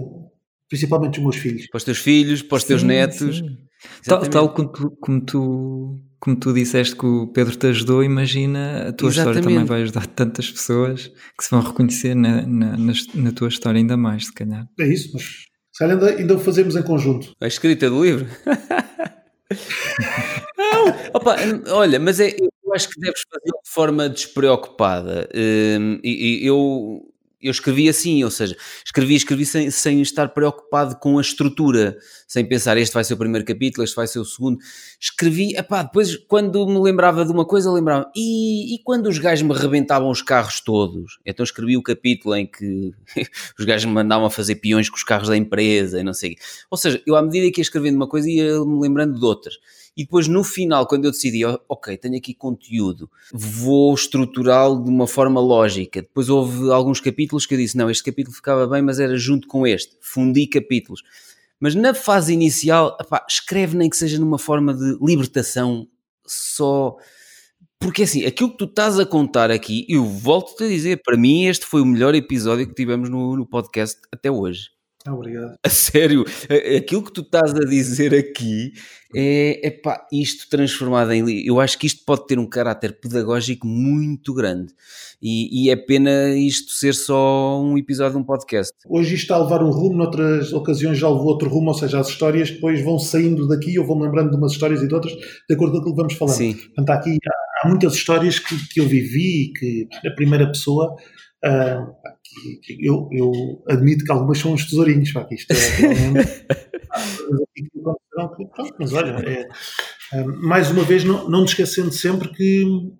[0.69, 1.67] principalmente dos meus filhos.
[1.67, 3.41] Para os teus filhos, para os sim, teus netos.
[4.05, 8.89] Tal, tal como, tu, como, tu, como tu disseste que o Pedro te ajudou, imagina
[8.89, 9.39] a tua Exatamente.
[9.39, 13.49] história também vai ajudar tantas pessoas que se vão reconhecer na, na, na, na tua
[13.49, 14.65] história ainda mais, se calhar.
[14.79, 17.33] É isso, mas se calhar ainda, ainda o fazemos em conjunto.
[17.41, 18.27] A escrita do livro?
[20.57, 21.35] Não, opa,
[21.67, 22.35] olha, mas é,
[22.73, 25.29] acho que deves fazer de forma despreocupada.
[25.33, 27.13] Um, e, e eu,
[27.43, 28.55] eu escrevi assim, ou seja,
[28.85, 33.17] escrevi, escrevi sem, sem estar preocupado com a estrutura, sem pensar este vai ser o
[33.17, 34.57] primeiro capítulo, este vai ser o segundo.
[34.99, 39.45] Escrevi, epá, depois quando me lembrava de uma coisa, lembrava, e, e quando os gajos
[39.45, 41.19] me rebentavam os carros todos?
[41.25, 42.93] Então escrevi o capítulo em que
[43.59, 46.37] os gajos me mandavam a fazer peões com os carros da empresa e não sei.
[46.71, 49.55] Ou seja, eu à medida que ia escrevendo uma coisa ia me lembrando de outras.
[49.95, 55.05] E depois no final, quando eu decidi, ok, tenho aqui conteúdo, vou estruturá-lo de uma
[55.05, 56.01] forma lógica.
[56.01, 59.47] Depois houve alguns capítulos que eu disse, não, este capítulo ficava bem, mas era junto
[59.47, 59.95] com este.
[60.01, 61.03] Fundi capítulos.
[61.59, 65.87] Mas na fase inicial, epá, escreve nem que seja numa forma de libertação,
[66.25, 66.95] só.
[67.79, 71.45] Porque assim, aquilo que tu estás a contar aqui, eu volto-te a dizer, para mim
[71.45, 74.69] este foi o melhor episódio que tivemos no, no podcast até hoje.
[75.07, 75.55] Obrigado.
[75.63, 76.23] A sério,
[76.77, 78.71] aquilo que tu estás a dizer aqui
[79.15, 81.45] é, epá, isto transformado em.
[81.45, 84.73] Eu acho que isto pode ter um caráter pedagógico muito grande.
[85.21, 88.73] E, e, é pena isto ser só um episódio de um podcast.
[88.89, 91.99] Hoje isto está a levar um rumo, noutras ocasiões já levou outro rumo, ou seja,
[91.99, 95.13] as histórias depois vão saindo daqui, vou me lembrando de umas histórias e de outras,
[95.13, 96.35] de acordo com aquilo que vamos falando.
[96.35, 96.53] Sim.
[96.53, 100.47] Portanto, há aqui há, há muitas histórias que, que eu vivi e que a primeira
[100.47, 100.95] pessoa
[101.45, 101.93] Uh,
[102.79, 106.45] eu, eu, admito que algumas são uns tesourinhos, pá, que isto é realmente.
[108.79, 109.49] mas olha, é,
[110.13, 112.93] é, mais uma vez, não, não nos esquecendo sempre que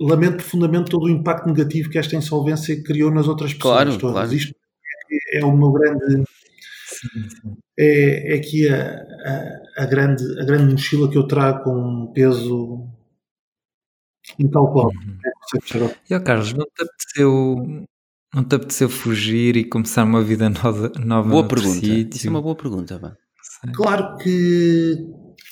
[0.00, 4.14] lamento profundamente todo o impacto negativo que esta insolvência criou nas outras pessoas claro, todas.
[4.14, 4.34] Claro.
[4.34, 4.54] Isto
[5.32, 6.22] é, é o meu grande.
[7.78, 9.02] É, é aqui a,
[9.76, 12.88] a, a, grande, a grande mochila que eu trago com um peso
[14.38, 14.98] incalculável.
[15.00, 15.90] Uhum.
[16.08, 17.86] E ó Carlos, não te apeteceu,
[18.34, 21.80] não te apeteceu fugir e começar uma vida nova, nova boa pergunta.
[21.80, 22.16] Sítio?
[22.16, 22.98] Isso é uma boa pergunta.
[22.98, 23.16] Pá.
[23.74, 24.96] Claro que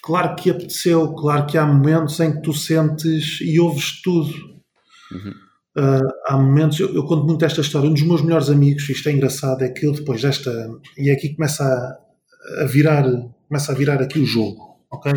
[0.02, 4.32] claro que apeteceu, claro que há momentos em que tu sentes e ouves tudo.
[5.12, 5.34] Uhum.
[5.76, 7.88] Uh, há momentos, eu, eu, conto muito esta história.
[7.88, 10.50] Um dos meus melhores amigos, isto é engraçado, é que eu depois desta.
[10.96, 13.04] E aqui começa a, a virar,
[13.48, 15.12] começa a virar aqui o jogo, ok?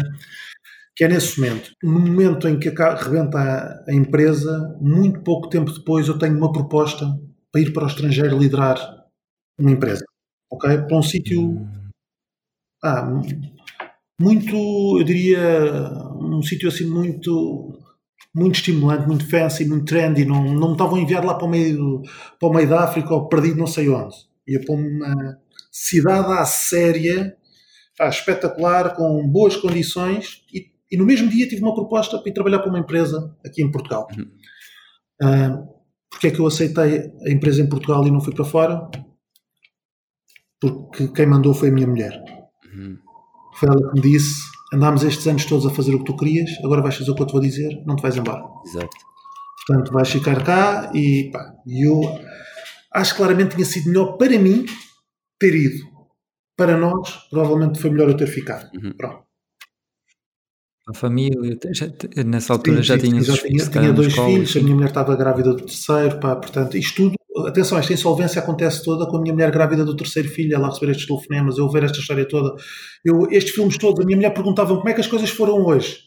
[0.99, 1.71] Que é nesse momento.
[1.81, 7.05] No momento em que rebenta a, empresa, muito pouco tempo depois eu tenho uma proposta
[7.49, 8.77] para ir para o estrangeiro liderar
[9.57, 10.03] uma empresa.
[10.51, 10.77] Ok?
[10.77, 11.65] Para um sítio.
[12.83, 13.09] Ah,
[14.19, 14.57] muito,
[14.99, 15.39] eu diria,
[16.19, 17.79] um sítio assim muito
[18.35, 21.49] muito estimulante, muito fancy, muito trendy, não, não me estavam a enviar lá para o
[21.49, 22.01] meio,
[22.37, 24.17] para o meio da África ou perdido não sei onde.
[24.45, 25.39] Ia para uma
[25.71, 27.37] cidade à séria,
[27.97, 32.33] ah, espetacular, com boas condições e e no mesmo dia tive uma proposta para ir
[32.33, 34.07] trabalhar para uma empresa aqui em Portugal.
[34.17, 34.25] Uhum.
[35.21, 35.79] Uh,
[36.09, 38.89] Porquê é que eu aceitei a empresa em Portugal e não fui para fora?
[40.59, 42.21] Porque quem mandou foi a minha mulher.
[42.73, 42.97] Uhum.
[43.55, 44.41] Foi ela que me disse:
[44.73, 47.21] andámos estes anos todos a fazer o que tu querias, agora vais fazer o que
[47.21, 48.43] eu te vou dizer, não te vais embora.
[48.65, 48.89] Exato.
[49.65, 52.01] Portanto, vais ficar cá e pá, eu
[52.93, 54.65] acho que claramente tinha sido melhor para mim
[55.39, 55.87] ter ido.
[56.57, 58.69] Para nós, provavelmente foi melhor eu ter ficado.
[58.75, 58.93] Uhum.
[58.97, 59.28] Pronto
[60.89, 61.87] a família, já,
[62.25, 65.53] nessa altura sim, já tinha já tinha, tinha dois filhos, a minha mulher estava grávida
[65.53, 69.51] do terceiro, pá, portanto, isto tudo, atenção, esta insolvência acontece toda com a minha mulher
[69.51, 72.55] grávida do terceiro filho, ela receber estes telefonemas, eu ver esta história toda,
[73.05, 75.99] eu, estes filmes todos, a minha mulher perguntava como é que as coisas foram hoje.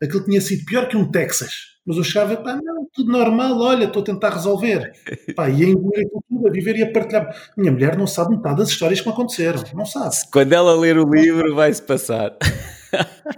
[0.00, 1.72] Aquilo tinha sido pior que um Texas.
[1.84, 4.92] Mas eu chegava, pá, não, tudo normal, olha, estou a tentar resolver.
[5.34, 7.34] Pá, e a engolir tudo, a viver e a partilhar.
[7.56, 10.14] Minha mulher não sabe metade das histórias que me aconteceram, não sabe.
[10.32, 12.36] Quando ela ler o livro, vai-se passar.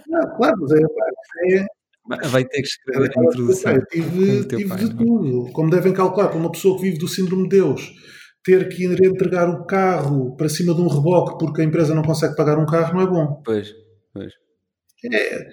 [0.09, 1.67] Não, claro, mas é, é
[2.29, 3.73] Vai ter que escrever a introdução.
[3.73, 4.89] Eu tive, tive pai, de é?
[4.95, 5.53] tudo.
[5.53, 7.95] Como devem calcular, para uma pessoa que vive do síndrome de Deus,
[8.45, 12.03] ter que ir entregar o carro para cima de um reboque porque a empresa não
[12.03, 13.43] consegue pagar um carro não é bom.
[13.43, 13.75] Pois,
[14.13, 14.33] pois.
[15.13, 15.49] É,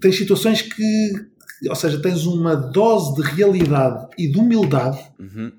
[0.00, 1.10] tens situações que,
[1.68, 5.52] ou seja, tens uma dose de realidade e de humildade uhum.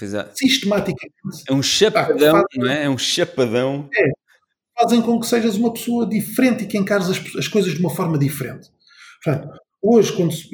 [0.00, 0.28] é.
[0.34, 1.44] sistematicamente.
[1.48, 2.84] É um chapadão, não é?
[2.84, 3.88] É um chapadão.
[3.94, 4.10] É,
[4.78, 7.90] fazem com que sejas uma pessoa diferente e que encares as, as coisas de uma
[7.90, 8.68] forma diferente.
[9.22, 9.48] Portanto,
[9.82, 10.48] hoje, quando se,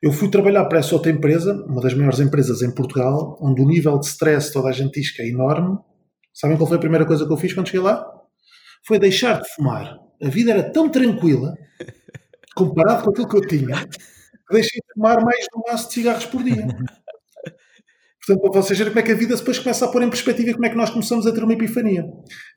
[0.00, 3.66] eu fui trabalhar para essa outra empresa, uma das maiores empresas em Portugal, onde o
[3.66, 5.76] nível de stress toda a gente diz que é enorme.
[6.32, 8.06] Sabem qual foi a primeira coisa que eu fiz quando cheguei lá?
[8.86, 9.98] Foi deixar de fumar.
[10.22, 11.52] A vida era tão tranquila,
[12.54, 15.94] comparado com aquilo que eu tinha, que deixei de fumar mais de um maço de
[15.94, 16.66] cigarros por dia.
[18.28, 20.52] Portanto, para vocês verem como é que a vida depois começa a pôr em perspectiva
[20.52, 22.04] como é que nós começamos a ter uma epifania.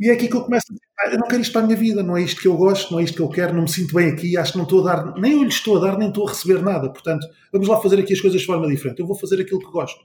[0.02, 1.66] E é aqui que eu começo a dizer, ah, eu não quero isto para a
[1.66, 3.62] minha vida, não é isto que eu gosto, não é isto que eu quero, não
[3.62, 5.80] me sinto bem aqui, acho que não estou a dar, nem eu lhe estou a
[5.80, 6.92] dar, nem estou a receber nada.
[6.92, 9.00] Portanto, vamos lá fazer aqui as coisas de forma diferente.
[9.00, 10.00] Eu vou fazer aquilo que gosto.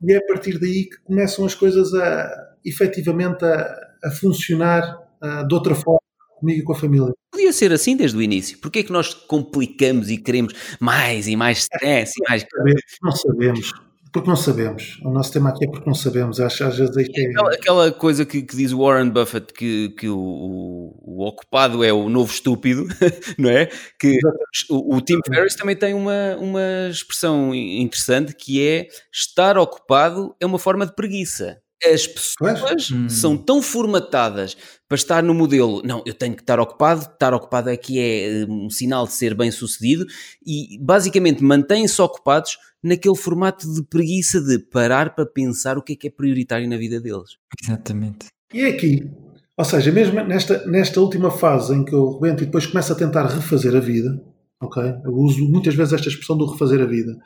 [0.00, 2.30] E é a partir daí que começam as coisas a,
[2.64, 5.98] efetivamente, a, a funcionar a, de outra forma
[6.38, 7.12] comigo e com a família.
[7.32, 8.58] Podia ser assim desde o início.
[8.58, 12.46] Porquê é que nós complicamos e queremos mais e mais stress e mais...
[13.02, 13.87] Não sabemos.
[14.18, 14.98] Porque não sabemos.
[15.04, 16.40] O nosso tema aqui é porque não sabemos.
[16.40, 17.02] Acho, às vezes é...
[17.02, 21.92] aquela, aquela, coisa que, que, diz Warren Buffett que, que o, o, o, ocupado é
[21.92, 22.86] o novo estúpido,
[23.38, 23.68] não é?
[23.98, 24.18] Que
[24.68, 30.46] o, o, Tim Ferriss também tem uma, uma expressão interessante que é estar ocupado é
[30.46, 31.60] uma forma de preguiça.
[31.84, 33.08] As pessoas hum.
[33.08, 34.56] são tão formatadas
[34.88, 38.46] para estar no modelo, não, eu tenho que estar ocupado, estar ocupado aqui é, é
[38.46, 40.04] um sinal de ser bem sucedido
[40.44, 45.96] e basicamente mantêm-se ocupados naquele formato de preguiça de parar para pensar o que é
[45.96, 47.36] que é prioritário na vida deles.
[47.62, 48.26] Exatamente.
[48.52, 49.08] E é aqui,
[49.56, 52.96] ou seja, mesmo nesta, nesta última fase em que eu rebento e depois começo a
[52.96, 54.20] tentar refazer a vida,
[54.60, 54.82] ok?
[55.04, 57.16] Eu uso muitas vezes esta expressão do refazer a vida.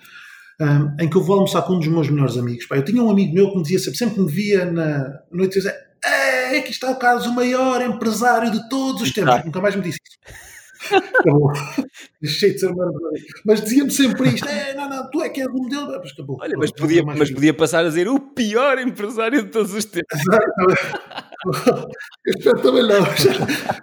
[0.61, 2.67] Um, em que eu vou almoçar com um dos meus melhores amigos.
[2.67, 5.21] Pá, eu tinha um amigo meu que me dizia sempre, sempre que me via na
[5.31, 5.75] noite, dizia,
[6.05, 9.45] é, aqui está o Carlos, o maior empresário de todos os tempos.
[9.45, 10.53] Nunca mais me disse isso.
[11.21, 11.53] Acabou.
[12.21, 13.25] Deixei de ser maravilhoso.
[13.45, 15.87] Mas dizia-me sempre isto: é, não, não, tu é que és o modelo.
[15.87, 16.39] Mas acabou.
[16.41, 20.19] Olha, mas podia, mas podia passar a dizer o pior empresário de todos os tempos.
[22.25, 23.01] Eu espero também não.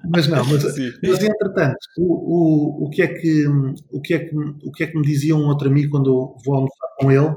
[0.09, 3.45] Mas não, mas, mas entretanto, o, o, o, que é que,
[3.91, 6.37] o, que é que, o que é que me dizia um outro amigo quando eu
[6.45, 7.35] vou almoçar com ele?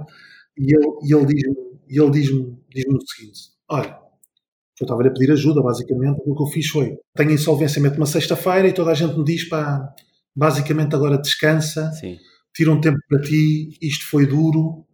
[0.56, 1.14] E ele, e
[2.00, 4.02] ele diz-me diz, -me, diz, -me, o seguinte: olha
[4.82, 6.20] eu estava a pedir ajuda, basicamente.
[6.26, 9.24] O que eu fiz foi: tenho insolvência, meto uma sexta-feira e toda a gente me
[9.24, 9.94] diz, pá,
[10.34, 12.18] basicamente agora descansa, Sim.
[12.54, 14.84] tira um tempo para ti, isto foi duro,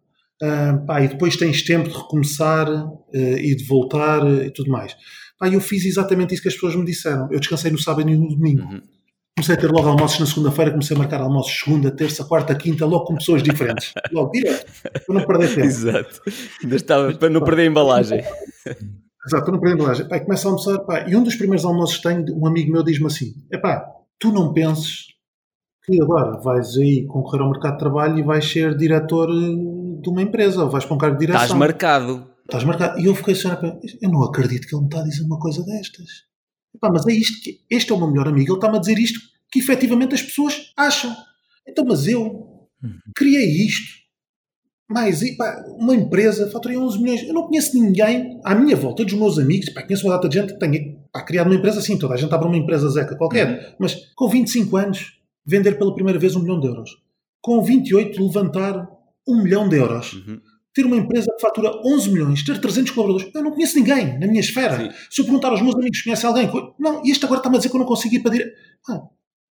[0.42, 4.70] uh, pá, e depois tens tempo de recomeçar uh, e de voltar uh, e tudo
[4.70, 4.96] mais.
[5.38, 7.28] Pá, eu fiz exatamente isso que as pessoas me disseram.
[7.30, 8.62] Eu descansei no sábado e no domingo.
[8.62, 8.80] Uhum.
[9.36, 12.84] Comecei a ter logo almoços na segunda-feira, comecei a marcar almoços segunda, terça, quarta, quinta,
[12.84, 13.92] logo com pessoas diferentes.
[14.10, 15.66] Logo, direto, para não perder tempo.
[15.66, 16.22] Exato.
[16.72, 18.18] Estava para não perder a embalagem.
[18.18, 20.08] Exato, para não perder a embalagem.
[20.08, 22.82] Pá, começa a almoçar, pá, e um dos primeiros almoços que tenho, um amigo meu
[22.82, 23.86] diz-me assim: é pá,
[24.18, 25.06] tu não penses
[25.84, 30.08] que agora vais aí concorrer ao mercado de trabalho e vais ser diretor eh, de
[30.08, 31.42] uma empresa, ou vais para um cargo de direção.
[31.42, 32.30] Estás marcado.
[32.44, 33.00] Estás marcado.
[33.00, 33.48] E eu fiquei assim,
[34.00, 36.28] eu não acredito que ele me está a dizer uma coisa destas.
[36.74, 38.98] Epá, mas é isto que, este é o meu melhor amigo, ele está-me a dizer
[38.98, 39.20] isto
[39.50, 41.14] que efetivamente as pessoas acham.
[41.66, 42.68] Então, mas eu
[43.14, 43.98] criei isto,
[44.88, 47.22] mais pá, uma empresa, faturei 11 milhões.
[47.22, 50.36] Eu não conheço ninguém à minha volta, dos meus amigos, pá, conheço uma data de
[50.36, 53.16] gente que tenha pá, criado uma empresa assim, toda a gente abre uma empresa zeca
[53.16, 53.74] qualquer, uhum.
[53.78, 56.90] mas com 25 anos, vender pela primeira vez um milhão de euros.
[57.40, 58.88] Com 28, levantar
[59.28, 60.14] um milhão de euros.
[60.14, 60.40] Uhum.
[60.74, 63.34] Ter uma empresa que fatura 11 milhões, ter 300 colaboradores.
[63.34, 64.76] Eu não conheço ninguém na minha esfera.
[64.78, 64.90] Sim.
[65.10, 66.48] Se eu perguntar aos meus amigos, conhece alguém?
[66.78, 68.52] Não, e este agora está-me a dizer que eu não consigo ir para direito.
[68.88, 69.02] Ah,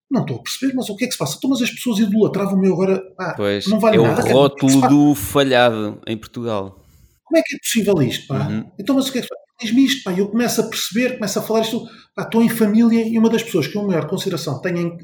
[0.10, 1.36] não estou a perceber, mas o que é que se passa?
[1.38, 3.04] Então, mas as pessoas idolatravam-me agora.
[3.20, 4.26] Ah, pois, não vale é nada.
[4.26, 6.84] o rótulo do falhado em Portugal.
[7.26, 8.48] Como é que é possível isto, pá?
[8.48, 8.72] Uhum.
[8.80, 9.48] Então, mas o que é que se passa?
[9.60, 10.14] Diz-me isto, pá.
[10.14, 11.86] Eu começo a perceber, começo a falar isto.
[12.16, 14.98] Pá, estou em família e uma das pessoas que eu maior consideração tenho em,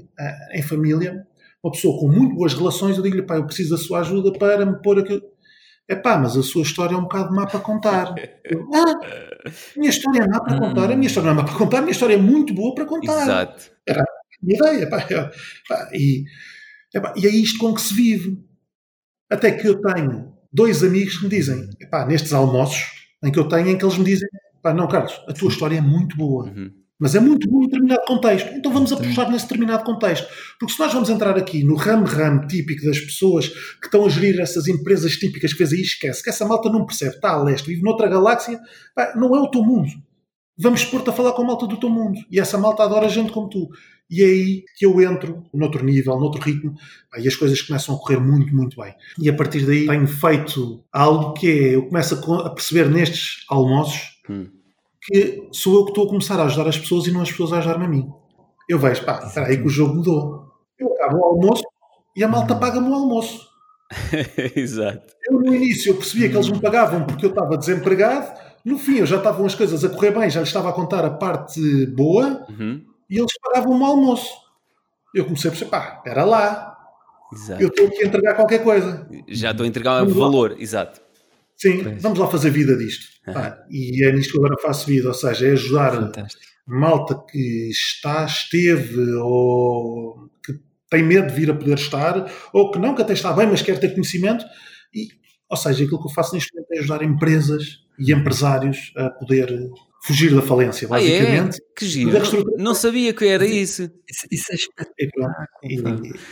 [0.53, 1.27] em família,
[1.63, 4.65] uma pessoa com muito boas relações, eu digo-lhe, pá, eu preciso da sua ajuda para
[4.65, 5.21] me pôr aquilo.
[5.87, 8.13] É pá, mas a sua história é um bocado má para contar.
[8.43, 8.99] Eu, ah,
[9.75, 10.91] minha história é má para contar.
[10.91, 12.85] A minha história não é má para contar, a minha história é muito boa para
[12.85, 13.23] contar.
[13.23, 13.71] Exato.
[13.87, 14.03] Era,
[14.41, 14.89] minha ideia.
[14.89, 15.05] Pá,
[15.67, 16.23] pá, e,
[16.93, 18.37] pá, e é isto com que se vive.
[19.29, 22.83] Até que eu tenho dois amigos que me dizem, pá, nestes almoços
[23.23, 24.27] em que eu tenho, em que eles me dizem,
[24.61, 26.45] pá, não, Carlos, a tua história é muito boa.
[26.45, 26.71] Uhum.
[27.03, 28.49] Mas é muito bom em determinado contexto.
[28.55, 30.25] Então vamos apostar nesse determinado contexto.
[30.57, 34.39] Porque se nós vamos entrar aqui no ramo-ramo típico das pessoas que estão a gerir
[34.39, 37.67] essas empresas típicas que fez aí, esquece que essa malta não percebe, está a leste,
[37.67, 38.57] vive noutra galáxia,
[38.95, 39.89] pá, não é o teu mundo.
[40.57, 42.17] Vamos pôr-te a falar com a malta do teu mundo.
[42.31, 43.67] E essa malta adora gente como tu.
[44.09, 46.73] E é aí que eu entro noutro nível, noutro ritmo,
[47.17, 48.95] e as coisas começam a correr muito, muito bem.
[49.19, 54.21] E a partir daí tenho feito algo que é, eu começo a perceber nestes almoços
[54.29, 54.47] hum.
[55.05, 57.53] Que sou eu que estou a começar a ajudar as pessoas e não as pessoas
[57.53, 58.09] a ajudar-me a mim.
[58.69, 60.45] Eu vejo, pá, espera aí que o jogo mudou.
[60.79, 61.63] Eu acabo o almoço
[62.15, 63.47] e a malta paga-me o almoço.
[64.55, 65.13] Exato.
[65.27, 68.97] Eu no início eu percebia que eles me pagavam porque eu estava desempregado, no fim
[68.97, 71.85] eu já estavam as coisas a correr bem, já lhes estava a contar a parte
[71.87, 72.45] boa.
[72.49, 74.33] Uhum e eles pagavam um almoço.
[75.13, 76.75] Eu comecei a perceber, pá, espera lá.
[77.31, 77.61] Exato.
[77.61, 79.07] Eu aqui a entregar qualquer coisa.
[79.27, 80.99] Já estou a entregar um valor, exato.
[81.57, 82.01] Sim, pois.
[82.01, 83.05] vamos lá fazer vida disto.
[83.25, 86.43] Pá, e é nisto que agora faço vida, ou seja, é ajudar Fantástico.
[86.67, 90.53] malta que está, esteve ou que
[90.89, 93.61] tem medo de vir a poder estar, ou que não, que até está bem, mas
[93.61, 94.43] quer ter conhecimento.
[94.93, 95.07] E,
[95.49, 99.69] ou seja, aquilo que eu faço neste momento é ajudar empresas e empresários a poder
[100.05, 101.55] fugir da falência, basicamente.
[101.55, 101.79] Ah, é?
[101.79, 102.11] Que giro.
[102.57, 103.83] Não sabia que era isso.
[104.09, 105.47] Isso, isso é espetacular.
[105.63, 105.75] E,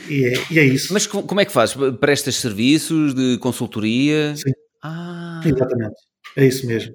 [0.10, 0.92] e, é, e, é, isso.
[0.92, 1.76] Mas como é que fazes?
[2.00, 4.36] Prestas serviços de consultoria?
[4.36, 4.52] Sim.
[4.84, 5.42] Ah.
[5.46, 5.96] Exatamente.
[6.36, 6.94] É isso mesmo.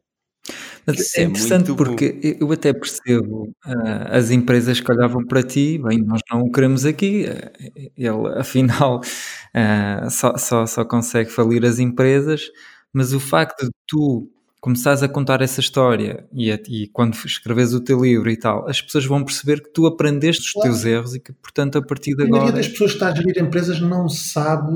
[0.86, 2.46] Mas é, é interessante porque bom.
[2.46, 6.84] eu até percebo uh, as empresas que olhavam para ti, bem, nós não o queremos
[6.84, 12.48] aqui, uh, ele afinal uh, só, só, só consegue falir as empresas,
[12.92, 14.30] mas o facto de tu
[14.60, 18.80] começares a contar essa história e, e, quando escreves o teu livro e tal, as
[18.80, 20.70] pessoas vão perceber que tu aprendeste os claro.
[20.70, 22.42] teus erros e que, portanto, a partir de agora.
[22.42, 24.72] A maioria das pessoas que está a gerir empresas não sabe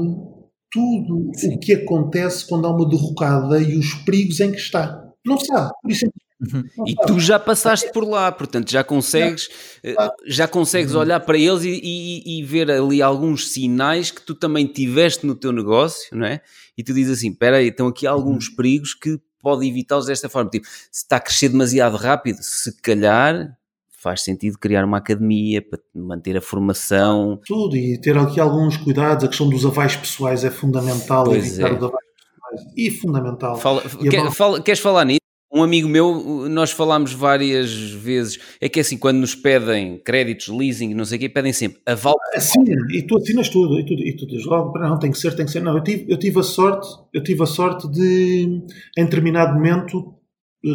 [0.71, 1.55] tudo Sim.
[1.55, 5.03] o que acontece quando há uma derrocada e os perigos em que está.
[5.25, 5.71] Não sabe.
[5.83, 6.07] Por isso
[6.41, 6.65] Uhum.
[6.87, 9.51] E tu já passaste por lá, portanto já consegues,
[9.85, 9.95] eh,
[10.27, 11.01] já consegues uhum.
[11.01, 15.35] olhar para eles e, e, e, ver ali alguns sinais que tu também tiveste no
[15.35, 16.41] teu negócio, não é?
[16.79, 18.57] E tu dizes assim: espera aí, estão aqui alguns uhum.
[18.57, 20.49] perigos que pode evitá-los desta forma.
[20.49, 23.55] Tipo, se está a crescer demasiado rápido, se calhar
[24.03, 27.39] faz sentido criar uma academia para manter a formação.
[27.47, 31.69] Tudo, e ter aqui alguns cuidados, a questão dos avais pessoais é fundamental, Pois evitar
[31.69, 31.77] é.
[31.77, 33.57] os avais pessoais, e fundamental.
[33.59, 35.21] Fala- E a quer- mão- fala- queres falar nisso?
[35.53, 40.95] Um amigo meu, nós falámos várias vezes, é que assim, quando nos pedem créditos, leasing,
[40.95, 42.15] não sei o quê, pedem sempre aval.
[42.37, 45.19] Assina, e tu assinas tudo, e tu, e tu dizes logo, "Pá, não, tem que
[45.19, 45.61] ser, tem que ser.
[45.61, 48.63] Não, eu tive, eu tive a sorte, eu tive a sorte de,
[48.97, 50.15] em determinado momento,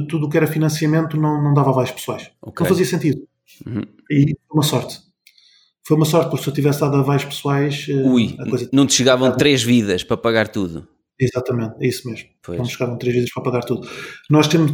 [0.07, 2.31] tudo o que era financiamento não, não dava avais pessoais.
[2.41, 2.63] Ok.
[2.63, 3.21] Não fazia sentido.
[3.65, 3.83] Uhum.
[4.11, 4.99] E foi uma sorte.
[5.87, 8.67] Foi uma sorte, porque se eu tivesse dado avais pessoais, eh, Ui, a coisa...
[8.73, 10.87] não te chegavam três vidas para pagar tudo.
[11.19, 12.27] Exatamente, é isso mesmo.
[12.43, 12.57] Pois.
[12.57, 13.87] Vamos chegaram três vezes para pagar tudo.
[14.29, 14.73] Nós temos,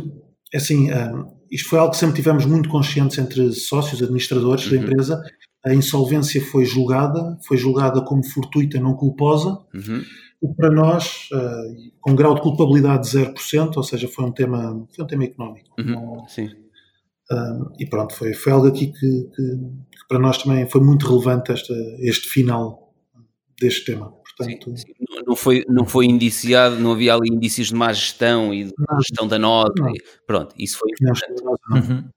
[0.55, 1.11] assim, ah,
[1.51, 4.83] isto foi algo que sempre tivemos muito conscientes entre sócios, administradores da Uhum.
[4.83, 5.21] empresa.
[5.65, 9.49] A insolvência foi julgada, foi julgada como fortuita, não culposa.
[9.75, 10.01] Uhum.
[10.41, 11.63] O que para nós, ah,
[12.01, 15.69] com grau de culpabilidade de 0%, ou seja, foi um tema, foi um tema económico.
[15.79, 15.85] Uhum.
[15.91, 16.49] Não- Sim.
[17.31, 18.99] ah, e pronto, foi, foi algo aqui que,
[19.35, 19.57] que-
[19.91, 22.91] que para nós também foi muito relevante esta, este final
[23.59, 24.07] deste tema.
[24.41, 24.87] Sim, Portanto, sim.
[25.09, 28.73] Não- Não foi, não foi indiciado, não havia ali indícios de má gestão e de
[28.79, 29.01] Nada.
[29.01, 29.81] gestão da nota.
[29.83, 29.89] Não.
[29.95, 31.43] e- Pronto, isso foi não, importante.
[31.43, 32.09] não, Uhum.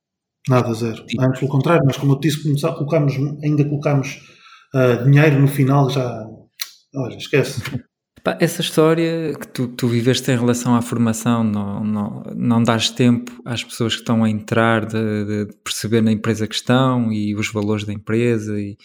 [0.48, 1.04] Nada, zero.
[1.20, 3.12] Antes, pelo contrário, nós, como eu te disse, começar- colocamos,
[3.42, 4.20] ainda colocamos
[4.74, 6.26] ah, dinheiro no final, já.
[6.96, 7.60] Olha, esquece.
[8.40, 13.30] Essa história que tu, tu viveste em relação à formação, não, não, não dás tempo
[13.44, 17.52] às pessoas que estão a entrar de, de perceber na empresa que estão e os
[17.52, 18.78] valores da empresa e,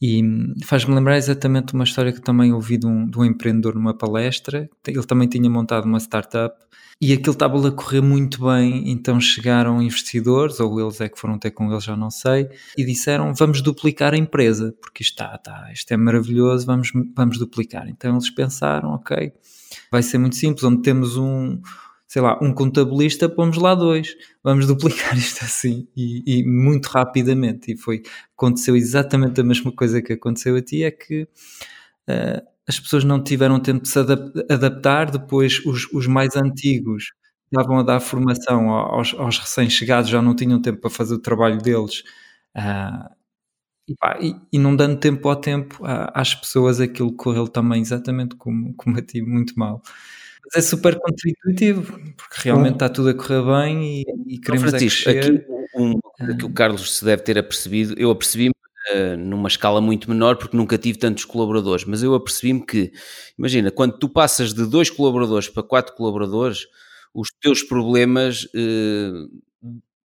[0.00, 0.22] e
[0.64, 4.70] faz-me lembrar exatamente uma história que também ouvi de um, de um empreendedor numa palestra,
[4.86, 6.56] ele também tinha montado uma startup
[7.02, 11.36] e aquilo estava a correr muito bem, então chegaram investidores, ou eles é que foram
[11.36, 12.48] ter com ele, já não sei,
[12.78, 17.38] e disseram vamos duplicar a empresa, porque isto está, está isto é maravilhoso, vamos, vamos
[17.40, 17.88] duplicar.
[17.88, 19.32] Então eles pensaram, ok,
[19.90, 21.60] vai ser muito simples, onde temos um,
[22.06, 27.72] sei lá, um contabilista, pomos lá dois, vamos duplicar isto assim, e, e muito rapidamente,
[27.72, 28.04] e foi,
[28.36, 31.24] aconteceu exatamente a mesma coisa que aconteceu a ti, é que
[32.08, 37.12] uh, as pessoas não tiveram tempo de se adap adaptar, depois os, os mais antigos
[37.44, 41.58] estavam a dar formação aos, aos recém-chegados, já não tinham tempo para fazer o trabalho
[41.58, 42.02] deles,
[42.56, 43.14] uh,
[43.86, 48.36] e, pá, e, e, não dando tempo ao tempo às pessoas, aquilo correu também exatamente
[48.36, 49.82] como, como a ti, muito mal.
[50.44, 55.10] Mas é super contra-intuitivo, porque realmente está tudo a correr bem e, e queremos Francisco,
[55.10, 55.34] é crescer.
[55.34, 55.46] aqui
[56.16, 58.54] coisa que o Carlos se deve ter apercebido, eu apercebi-me
[58.94, 62.92] uh, numa escala muito menor porque nunca tive tantos colaboradores, mas eu apercebi-me que,
[63.38, 66.66] imagina, quando tu passas de dois colaboradores para quatro colaboradores,
[67.14, 69.42] os teus problemas uh,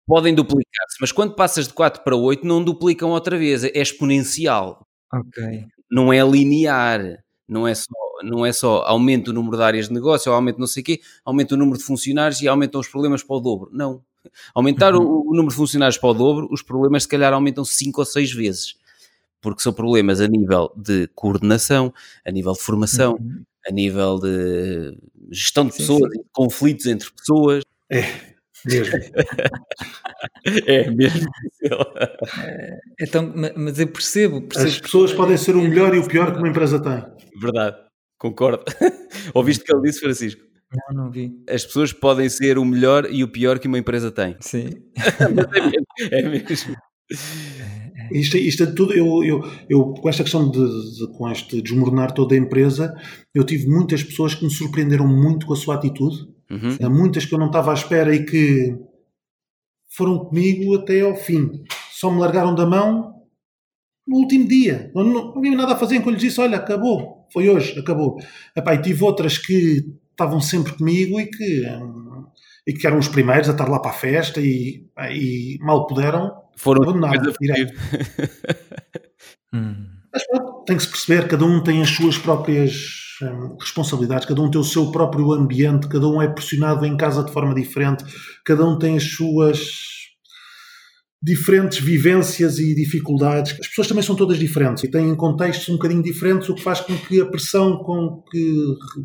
[0.06, 4.86] podem duplicar-se, mas quando passas de 4 para 8 não duplicam outra vez, é exponencial.
[5.12, 5.66] Ok.
[5.90, 7.90] Não é linear, não é só,
[8.22, 10.84] não é só aumenta o número de áreas de negócio, ou aumenta não sei o
[10.84, 13.70] quê, aumenta o número de funcionários e aumentam os problemas para o dobro.
[13.72, 14.02] Não.
[14.54, 15.02] Aumentar uhum.
[15.02, 18.04] o, o, número de funcionários para o dobro, os problemas se calhar aumentam 5 ou
[18.04, 18.76] 6 vezes.
[19.40, 21.92] Porque são problemas a nível de coordenação,
[22.24, 23.42] a nível de formação, uhum.
[23.66, 24.96] a nível de
[25.30, 26.24] gestão de pessoas, sim, sim.
[26.32, 27.64] conflitos entre pessoas.
[27.90, 28.32] É,
[28.64, 28.98] mesmo.
[30.66, 31.28] é mesmo.
[32.44, 34.68] É, então, mas eu percebo, percebo.
[34.68, 37.04] As pessoas podem ser o melhor e o pior que uma empresa tem.
[37.40, 37.76] Verdade,
[38.18, 38.64] concordo.
[39.34, 40.51] Ouviste o que ele disse, Francisco?
[40.72, 41.32] Não, não vi.
[41.48, 44.36] As pessoas podem ser o melhor e o pior que uma empresa tem.
[44.40, 44.70] Sim.
[45.20, 45.86] é mesmo.
[46.10, 46.76] É mesmo.
[48.10, 52.12] Isto, isto é tudo, eu, eu, eu com esta questão de, de, com este desmoronar
[52.12, 52.94] toda a empresa,
[53.34, 56.90] eu tive muitas pessoas que me surpreenderam muito com a sua atitude, uhum.
[56.90, 58.76] muitas que eu não estava à espera e que
[59.88, 61.64] foram comigo até ao fim.
[61.90, 63.14] Só me largaram da mão
[64.06, 64.90] no último dia.
[64.94, 67.78] Não, não, não havia nada a fazer, quando eu lhes disse, olha, acabou, foi hoje,
[67.78, 68.18] acabou.
[68.56, 71.66] Epá, e tive outras que estavam sempre comigo e que,
[72.66, 76.42] e que eram os primeiros a estar lá para a festa e, e mal puderam
[76.56, 77.14] foram abandonar.
[79.52, 79.86] hum.
[80.12, 82.72] Mas pronto, tem que se perceber, cada um tem as suas próprias
[83.22, 87.24] hum, responsabilidades, cada um tem o seu próprio ambiente, cada um é pressionado em casa
[87.24, 88.04] de forma diferente,
[88.44, 89.91] cada um tem as suas
[91.22, 93.52] diferentes vivências e dificuldades.
[93.52, 96.80] As pessoas também são todas diferentes e têm contextos um bocadinho diferentes, o que faz
[96.80, 98.64] com que a pressão com que,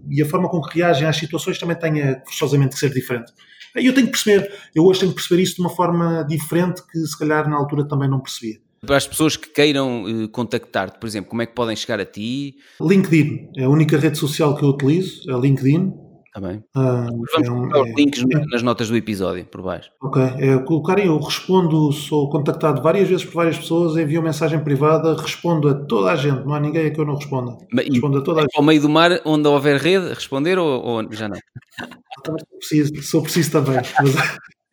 [0.09, 3.31] e a forma com que reagem às situações também tenha forçosamente que ser diferente.
[3.75, 6.81] E eu tenho que perceber, eu hoje tenho que perceber isso de uma forma diferente
[6.91, 8.57] que se calhar na altura também não percebia.
[8.85, 12.05] Para as pessoas que queiram uh, contactar-te, por exemplo, como é que podem chegar a
[12.05, 12.55] ti?
[12.81, 16.06] LinkedIn é a única rede social que eu utilizo, é LinkedIn.
[16.37, 16.63] Está bem.
[16.75, 19.89] Uh, Vamos colocar os links é, nas notas do episódio, por baixo.
[19.99, 20.21] Ok.
[20.21, 25.67] É, colocarem, eu respondo, sou contactado várias vezes por várias pessoas, envio mensagem privada, respondo
[25.67, 27.57] a toda a gente, não há ninguém a que eu não responda.
[27.73, 28.55] Mas, respondo a toda a gente.
[28.55, 31.37] Ao meio do mar, onde houver rede, responder ou, ou já não?
[32.25, 33.75] Sou preciso, sou preciso também.
[33.75, 34.15] Mas,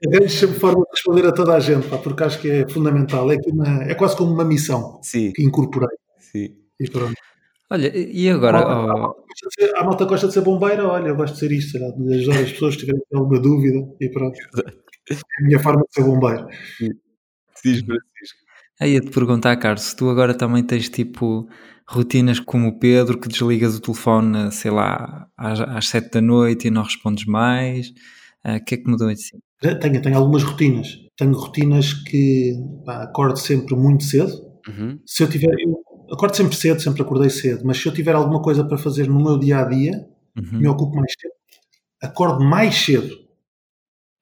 [0.07, 3.31] Arranjo sempre forma de responder a toda a gente, pá, porque acho que é fundamental.
[3.31, 5.31] É, uma, é quase como uma missão Sim.
[5.33, 5.97] que incorporei.
[6.19, 6.57] Sim.
[6.81, 7.15] E pronto.
[7.71, 8.61] Olha, e agora?
[8.61, 9.15] Oh,
[9.77, 12.15] A malta gosta de ser bombeira, olha, eu gosto de ser isto, sei lá, de
[12.15, 14.39] ajudar as pessoas que tiverem alguma dúvida e pronto.
[15.11, 16.47] É a minha forma de ser bombeiro.
[17.65, 18.39] Diz Francisco.
[18.81, 21.49] aí ia-te perguntar, Carlos, se tu agora também tens tipo
[21.89, 26.69] rotinas como o Pedro, que desligas o telefone, sei lá, às, às 7 da noite
[26.69, 27.93] e não respondes mais.
[28.43, 29.39] Ah, O que é que mudou assim?
[29.81, 30.89] Tenho, tenho algumas rotinas.
[31.17, 32.53] Tenho rotinas que
[32.85, 34.33] pá, acordo sempre muito cedo.
[34.69, 34.99] Uhum.
[35.07, 35.77] Se eu tiver, eu
[36.15, 39.23] acordo sempre cedo, sempre acordei cedo, mas se eu tiver alguma coisa para fazer no
[39.23, 40.07] meu dia a dia,
[40.37, 40.59] Uhum.
[40.59, 41.33] me ocupo mais cedo.
[42.03, 43.15] Acordo mais cedo.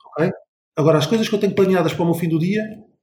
[0.06, 0.30] Ok?
[0.76, 2.62] Agora, as coisas que eu tenho planeadas para o meu fim do dia,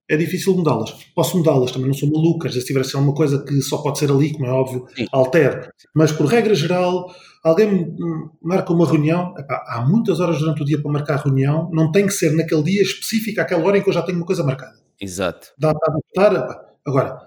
[0.09, 0.91] é difícil mudá-las.
[1.15, 2.53] Posso mudá-las, também não sou malucas.
[2.53, 5.05] Se tiver a ser uma coisa que só pode ser ali, como é óbvio, Sim.
[5.11, 5.69] altero.
[5.95, 7.13] Mas, por regra geral,
[7.43, 7.95] alguém
[8.41, 9.33] marca uma reunião.
[9.37, 11.69] epá, há muitas horas durante o dia para marcar reunião.
[11.73, 14.25] Não tem que ser naquele dia específico, àquela hora em que eu já tenho uma
[14.25, 15.49] coisa marcada Exato.
[15.57, 16.43] dá para adaptar.
[16.43, 16.65] epá.
[16.87, 17.19] Agora,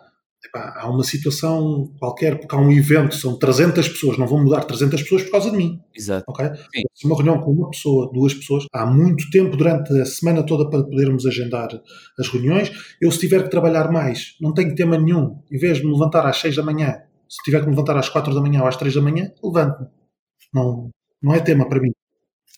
[0.53, 4.65] epá, há uma situação qualquer, porque há um evento, são 300 pessoas, não vão mudar
[4.65, 6.25] 300 pessoas por causa de mim, Exato.
[6.29, 6.47] ok?
[6.47, 6.83] Sim.
[6.95, 10.69] Se uma reunião com uma pessoa, duas pessoas, há muito tempo durante a semana toda
[10.69, 11.69] para podermos agendar
[12.19, 12.71] as reuniões.
[13.01, 15.43] Eu, se tiver que trabalhar mais, não tenho tema nenhum.
[15.51, 16.99] Em vez de me levantar às 6 da manhã,
[17.29, 19.89] se tiver que me levantar às 4 da manhã ou às 3 da manhã, levanto-me.
[20.53, 20.91] Não,
[21.23, 21.93] não é tema para mim.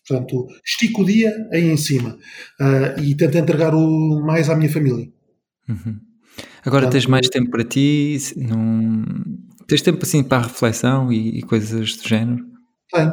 [0.06, 2.18] Portanto, estico o dia aí em cima
[2.60, 5.08] ah, e tento entregar o mais à minha família.
[5.66, 5.98] Uhum.
[6.64, 8.16] Agora Portanto, tens mais tempo para ti?
[8.36, 9.04] Não...
[9.66, 12.44] Tens tempo assim para a reflexão e, e coisas do género?
[12.92, 13.12] Tenho.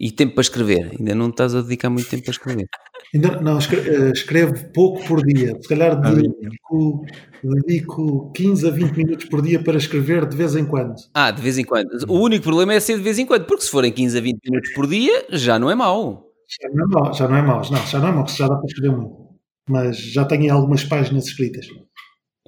[0.00, 0.96] E tempo para escrever.
[0.98, 2.66] Ainda não estás a dedicar muito tempo para escrever.
[3.14, 5.56] Ainda, não, eh, escrevo pouco por dia.
[5.60, 7.04] Se calhar Ah, dedico,
[7.42, 10.94] dedico 15 a 20 minutos por dia para escrever de vez em quando.
[11.14, 11.88] Ah, de vez em quando.
[12.08, 14.38] O único problema é ser de vez em quando, porque se forem 15 a 20
[14.44, 16.26] minutos por dia, já não é mau.
[16.48, 17.62] Já não é mau, já não é mau.
[17.70, 19.16] Não, já não é mau, já dá para escrever muito.
[19.68, 21.66] Mas já tenho aí algumas páginas escritas.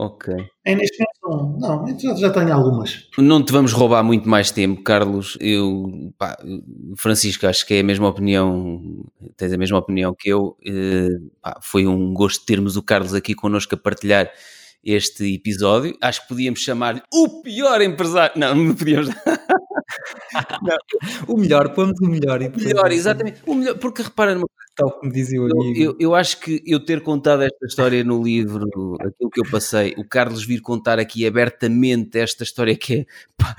[0.01, 0.35] Ok.
[0.65, 3.07] É neste momento, não, já, já tenho algumas.
[3.19, 5.37] Não te vamos roubar muito mais tempo, Carlos.
[5.39, 6.39] Eu, pá,
[6.97, 9.05] Francisco, acho que é a mesma opinião,
[9.37, 10.57] tens a mesma opinião que eu.
[10.65, 14.31] Eh, pá, foi um gosto termos o Carlos aqui connosco a partilhar
[14.83, 15.95] este episódio.
[16.01, 18.33] Acho que podíamos chamar-lhe o pior empresário.
[18.41, 19.11] Não, não podíamos.
[21.29, 22.43] O melhor, pomos o melhor.
[22.43, 23.41] E O melhor, exatamente.
[23.47, 24.47] O melhor, porque repara numa
[24.77, 25.81] Tal como dizia o Eu, amigo.
[25.83, 29.95] eu, eu acho que eu ter contado esta história no livro, aquilo que eu passei,
[29.99, 33.57] o Carlos vir contar aqui abertamente esta história que é, pá,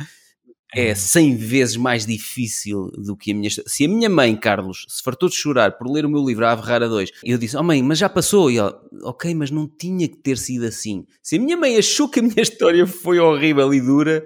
[0.73, 3.69] é 100 vezes mais difícil do que a minha história.
[3.69, 6.53] Se a minha mãe, Carlos, se fartou de chorar por ler o meu livro A
[6.53, 8.49] Ave Rara 2, eu disse, oh mãe, mas já passou.
[8.49, 11.05] E ela, ok, mas não tinha que ter sido assim.
[11.21, 14.25] Se a minha mãe achou que a minha história foi horrível e dura,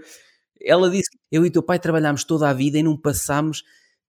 [0.66, 3.63] ela disse, eu e o teu pai trabalhámos toda a vida e não passámos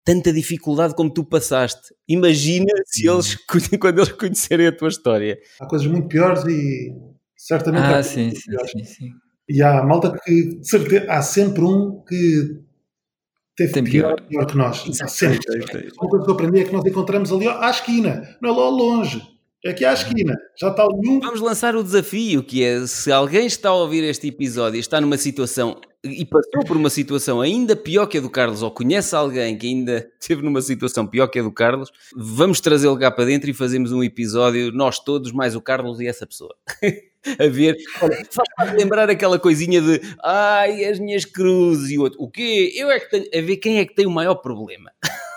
[0.04, 1.92] tanta dificuldade como tu passaste.
[2.08, 3.36] Imagina se eles,
[3.80, 5.38] quando eles conhecerem a tua história.
[5.60, 6.92] Há coisas muito piores e
[7.36, 8.70] certamente há Ah, coisas sim, muito sim, piores.
[8.70, 9.10] sim, sim.
[9.48, 12.60] E há malta que, de certeza, há sempre um que
[13.56, 14.46] teve Tem pior, pior.
[14.46, 14.84] que nós.
[15.00, 15.38] Há sempre.
[16.00, 18.68] Uma coisa que eu aprendi é que nós encontramos ali à esquina, não é lá
[18.68, 19.22] longe,
[19.68, 20.36] aqui à esquina.
[20.58, 21.20] Já está ali um.
[21.20, 25.00] Vamos lançar o desafio que é se alguém está a ouvir este episódio e está
[25.00, 29.14] numa situação e passou por uma situação ainda pior que a do Carlos ou conhece
[29.14, 33.24] alguém que ainda esteve numa situação pior que a do Carlos, vamos trazê-lo cá para
[33.24, 36.54] dentro e fazemos um episódio, nós todos, mais o Carlos e essa pessoa.
[37.38, 42.22] a ver, olha, faz lembrar aquela coisinha de ai, as minhas cruzes e o outro,
[42.22, 42.72] o quê?
[42.76, 44.90] Eu é que tenho, a ver quem é que tem o maior problema.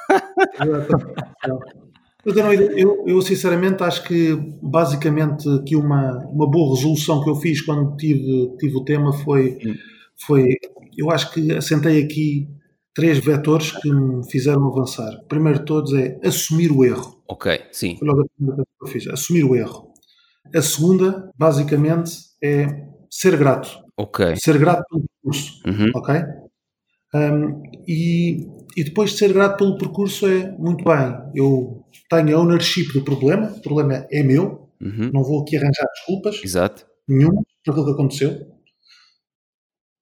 [2.26, 2.36] Eu,
[2.78, 7.96] eu- eu, sinceramente acho que basicamente que uma, uma boa resolução que eu fiz quando
[7.96, 9.58] tive, tive o tema foi,
[10.28, 10.50] foi
[10.98, 12.48] eu acho que assentei aqui
[12.94, 15.14] três vetores que me fizeram avançar.
[15.24, 17.22] O primeiro de todos é assumir o erro.
[17.28, 17.96] Ok, sim.
[17.98, 19.88] Foi logo a primeira coisa que eu fiz, assumir o erro.
[20.54, 22.12] A segunda, basicamente,
[22.44, 23.70] é ser grato.
[23.98, 24.36] Ok.
[24.36, 25.92] Ser grato pelo percurso, Uhum.
[25.96, 26.16] ok?
[27.16, 28.46] Um, e,
[28.76, 31.16] e depois de ser grato pelo percurso é muito bem.
[31.36, 35.12] Eu tenho a ownership do problema, o problema é meu, Uhum.
[35.14, 36.86] não vou aqui arranjar desculpas Exato.
[37.06, 38.48] nenhuma por aquilo que aconteceu.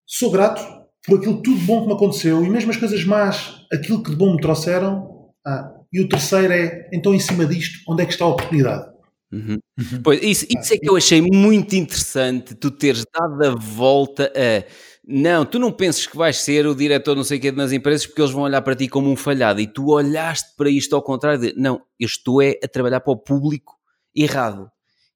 [0.05, 0.61] Sou grato
[1.05, 4.15] por aquilo tudo bom que me aconteceu e mesmo as coisas más, aquilo que de
[4.15, 5.31] bom me trouxeram.
[5.45, 8.91] Ah, e o terceiro é, então em cima disto, onde é que está a oportunidade?
[9.31, 9.57] Uhum.
[10.03, 14.63] Pois, isso, isso é que eu achei muito interessante, tu teres dado a volta a
[15.09, 18.05] não, tu não penses que vais ser o diretor não sei o que nas empresas
[18.05, 21.01] porque eles vão olhar para ti como um falhado e tu olhaste para isto ao
[21.01, 23.77] contrário de não, eu estou é a trabalhar para o público
[24.13, 24.69] errado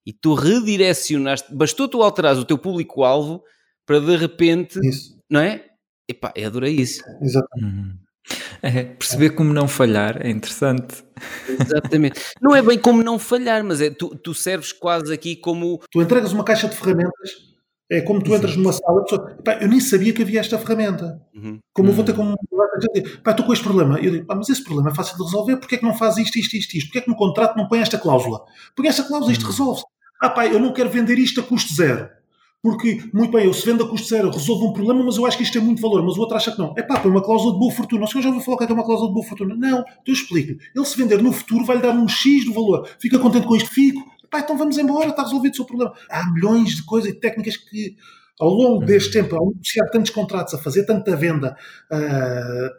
[0.06, 3.44] e tu redirecionaste, bastou tu alterares o teu público-alvo
[3.86, 5.66] para de repente, Isso, não é?
[6.08, 7.04] Epá, eu adorei isso.
[7.22, 7.76] exatamente.
[7.76, 7.98] Uhum.
[8.62, 11.04] É, perceber como não falhar é interessante.
[11.50, 12.22] Exatamente.
[12.40, 15.82] Não é bem como não falhar, mas é tu, tu serves quase aqui como.
[15.92, 17.51] Tu entregas uma caixa de ferramentas
[17.92, 21.22] é como tu entras numa sala, pessoa, pá, eu nem sabia que havia esta ferramenta.
[21.36, 21.60] Uhum.
[21.74, 22.38] Como eu vou ter como
[23.22, 24.00] pá, estou com este problema.
[24.00, 26.16] Eu digo, pá, mas esse problema é fácil de resolver, porque é que não faz
[26.16, 26.88] isto, isto, isto, isto?
[26.88, 28.46] Porque é que no contrato não põe esta cláusula?
[28.78, 29.52] Põe esta cláusula, isto uhum.
[29.52, 29.86] resolve-se.
[30.22, 32.08] Ah pá, eu não quero vender isto a custo zero.
[32.64, 35.36] Porque, muito bem, eu se vendo a custo zero resolvo um problema, mas eu acho
[35.36, 36.74] que isto tem muito valor, mas o outro acha que não.
[36.78, 38.06] É pá, põe uma cláusula de boa fortuna.
[38.06, 39.54] O senhor já ouviu falar que é uma cláusula de boa fortuna?
[39.54, 40.62] Não, então eu explico.
[40.74, 42.88] Ele se vender no futuro vai-lhe dar um X do valor.
[43.00, 43.70] Fica contente com isto?
[43.70, 44.00] Fico.
[44.32, 45.94] Pá, então vamos embora, está resolvido o seu problema.
[46.10, 47.98] Há milhões de coisas e técnicas que
[48.40, 51.56] ao longo deste tempo, ao negociar tantos contratos, a fazer tanta venda,
[51.91, 52.70] a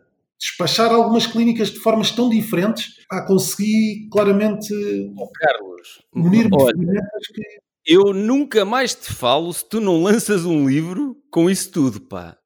[0.41, 4.75] despachar algumas clínicas de formas tão diferentes, a conseguir claramente
[5.17, 7.63] oh, Carlos, unir-me que...
[7.85, 12.37] Eu nunca mais te falo se tu não lanças um livro com isso tudo, pá.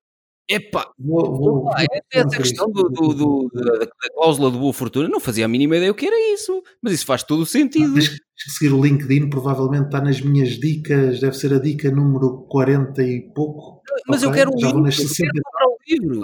[0.48, 5.09] Epá, vou, vou, vou, é essa questão do, do, do, da, cláusula de boa fortuna,
[5.09, 7.94] não fazia a mínima ideia o que era isso, mas isso faz todo o sentido.
[7.94, 12.47] Deixa que seguir o LinkedIn, provavelmente está nas minhas dicas, deve ser a dica número
[12.48, 13.82] 40 e pouco.
[14.06, 14.28] Mas okay?
[14.28, 15.32] eu quero um livro, vou 60...
[15.43, 16.14] comprar um livro.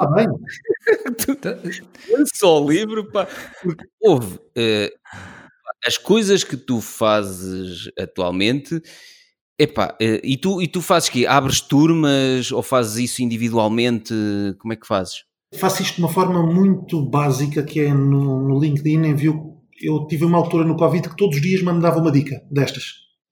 [1.10, 2.26] Está bem.
[2.32, 3.26] só o livro, pá,
[3.60, 4.90] porque houve uh,
[5.84, 8.80] as coisas que tu fazes atualmente
[9.62, 11.24] Epá, eh, e tu, e tu fazes quê?
[11.24, 14.12] Abres turmas ou fazes isso individualmente?
[14.58, 15.22] Como é que fazes?
[15.54, 19.58] Faço isto de uma forma muito básica, que é no, no LinkedIn, envio.
[19.80, 22.86] Eu tive uma altura no Covid que todos os dias me dava uma dica destas.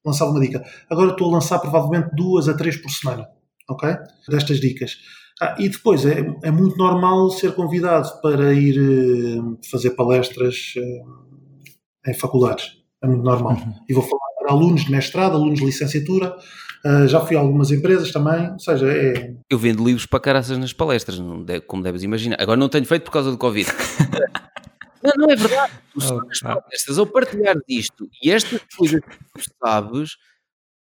[0.06, 0.62] Lançava uma dica.
[0.88, 3.26] Agora estou a lançar provavelmente duas a três por semana,
[3.68, 3.92] ok?
[4.28, 4.98] Destas dicas.
[5.42, 12.08] Ah, e depois é, é, muito normal ser convidado para ir uh, fazer palestras uh,
[12.08, 12.76] em faculdades.
[13.02, 13.54] É muito normal.
[13.54, 13.74] Uhum.
[13.88, 16.36] E vou falar alunos de mestrado, alunos de licenciatura,
[16.84, 19.34] uh, já fui a algumas empresas também, ou seja, é...
[19.48, 21.20] Eu vendo livros para caraças nas palestras,
[21.66, 22.36] como deves imaginar.
[22.40, 23.68] Agora não tenho feito por causa do Covid.
[25.02, 25.72] não, não é verdade.
[25.92, 30.16] Tu oh, palestras ao partilhar disto e estas coisas que tu sabes...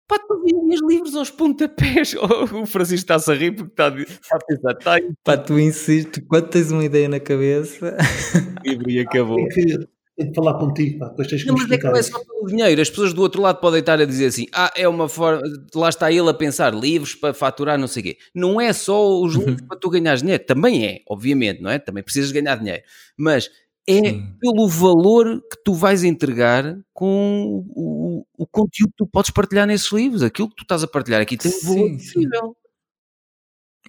[0.05, 2.13] Pá, tu vendias livros aos pontapés.
[2.19, 4.71] Oh, o Francisco está-se a rir porque está, está a pensar.
[4.71, 7.95] Está Pá, tu insistes, quando tens uma ideia na cabeça.
[8.65, 9.39] O livro e acabou.
[9.39, 11.95] É que tenho de falar contigo, pá, depois tens que não, mas é que não
[11.95, 14.71] é só pelo dinheiro, as pessoas do outro lado podem estar a dizer assim, ah,
[14.75, 15.41] é uma forma,
[15.73, 18.17] lá está ele a pensar, livros para faturar, não sei o quê.
[18.33, 19.67] Não é só os livros uhum.
[19.67, 21.79] para tu ganhar dinheiro, também é, obviamente, não é?
[21.79, 22.83] Também precisas ganhar dinheiro,
[23.17, 23.49] mas
[23.87, 24.33] é Sim.
[24.39, 29.91] pelo valor que tu vais entregar com o, o, conteúdo que tu podes partilhar nesses
[29.91, 31.89] livros, aquilo que tu estás a partilhar aqui tem um valor.
[31.89, 32.62] É,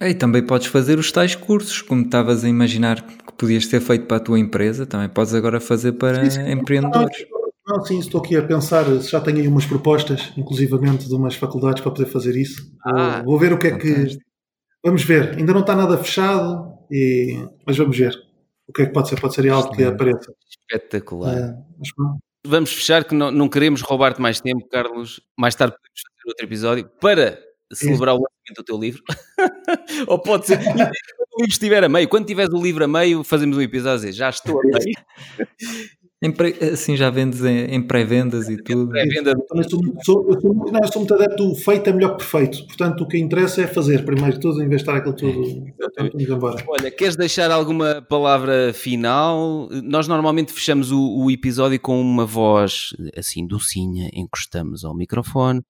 [0.01, 4.05] e também podes fazer os tais cursos, como estavas a imaginar que podias ter feito
[4.05, 6.51] para a tua empresa, também podes agora fazer para sim, sim.
[6.51, 7.25] empreendedores.
[7.67, 11.81] Não, sim, estou aqui a pensar, já tenho aí umas propostas, inclusivamente de umas faculdades
[11.81, 12.71] para poder fazer isso.
[12.85, 14.17] Ah, vou, ver o que é que.
[14.83, 17.43] Vamos ver, ainda não está nada fechado, e...
[17.65, 18.15] mas vamos ver
[18.67, 19.19] o que é que pode ser.
[19.19, 20.31] Pode ser algo que apareça.
[20.47, 21.35] Espetacular.
[21.35, 21.89] É, mas,
[22.45, 25.19] vamos fechar, que não, não queremos roubar-te mais tempo, Carlos.
[25.35, 27.39] Mais tarde podemos fazer outro episódio para
[27.73, 29.03] celebrar o lançamento do teu livro.
[30.07, 33.23] Ou pode ser, quando o livro estiver a meio, quando tiveres o livro a meio,
[33.23, 34.95] fazemos um episódio a dizer, já estou a meio.
[36.73, 38.89] Assim já vendes em, em pré-vendas e tudo.
[38.89, 39.33] Pré-venda.
[39.53, 42.25] Eu sou, sou, eu, sou, não, eu sou muito adepto do feito é melhor que
[42.25, 42.65] perfeito.
[42.65, 45.65] Portanto, o que interessa é fazer primeiro de tudo, investir aquilo tudo.
[45.99, 49.69] É, Olha, queres deixar alguma palavra final?
[49.83, 55.61] Nós normalmente fechamos o, o, episódio com uma voz assim docinha, encostamos ao microfone.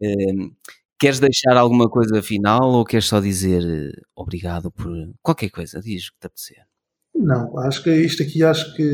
[0.00, 0.50] Um,
[0.98, 4.90] Queres deixar alguma coisa final ou queres só dizer eh, obrigado por
[5.22, 5.80] qualquer coisa?
[5.80, 6.68] Diz o que te apetecer.
[7.14, 8.84] Não, acho que isto aqui, acho que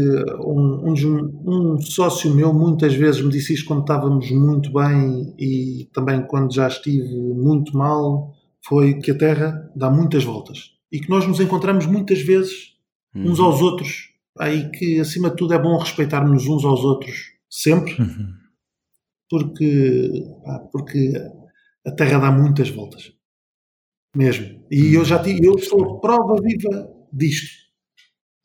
[0.40, 5.90] um, um, um, sócio meu muitas vezes me disse isto quando estávamos muito bem e
[5.93, 8.35] também quando já estive muito mal,
[8.66, 12.74] foi que a Terra dá muitas voltas e que nós nos encontramos muitas vezes
[13.14, 13.31] uhum.
[13.31, 14.14] uns aos outros.
[14.39, 18.32] Aí que, acima de tudo, é bom respeitarmos uns aos outros sempre, uhum.
[19.28, 20.24] porque,
[20.72, 21.12] porque
[21.86, 23.12] a Terra dá muitas voltas.
[24.16, 24.65] Mesmo.
[24.70, 27.65] E eu já eu sou prova viva disto.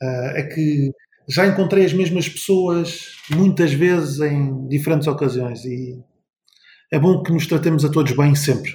[0.01, 0.91] Uh, é que
[1.29, 6.01] já encontrei as mesmas pessoas muitas vezes em diferentes ocasiões e
[6.91, 8.71] é bom que nos tratemos a todos bem sempre.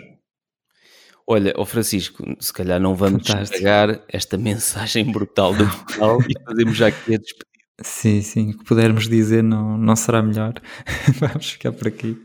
[1.27, 6.77] Olha, o Francisco, se calhar não vamos estragar esta mensagem brutal do final e fazemos
[6.77, 7.55] já aqui a despedida.
[7.83, 10.55] Sim, sim, o que pudermos dizer não, não será melhor.
[11.19, 12.23] vamos ficar por aqui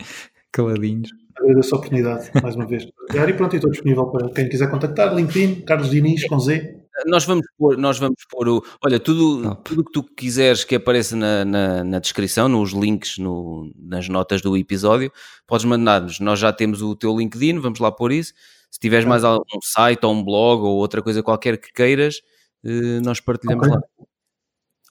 [0.52, 1.10] caladinhos
[1.42, 2.84] agradeço a oportunidade, mais uma vez.
[2.84, 5.14] E pronto, estou disponível para quem quiser contactar.
[5.16, 6.80] LinkedIn, Carlos Diniz, com Z.
[7.06, 8.64] Nós vamos pôr, nós vamos pôr o.
[8.84, 13.72] Olha, tudo, tudo que tu quiseres que apareça na, na, na descrição, nos links, no,
[13.78, 15.12] nas notas do episódio,
[15.48, 16.20] podes mandar-nos.
[16.20, 18.34] Nós já temos o teu LinkedIn, vamos lá pôr isso.
[18.70, 22.22] Se tiveres mais algum site ou um blog ou outra coisa qualquer que queiras,
[22.64, 23.76] eh, nós partilhamos okay.
[23.76, 23.82] lá.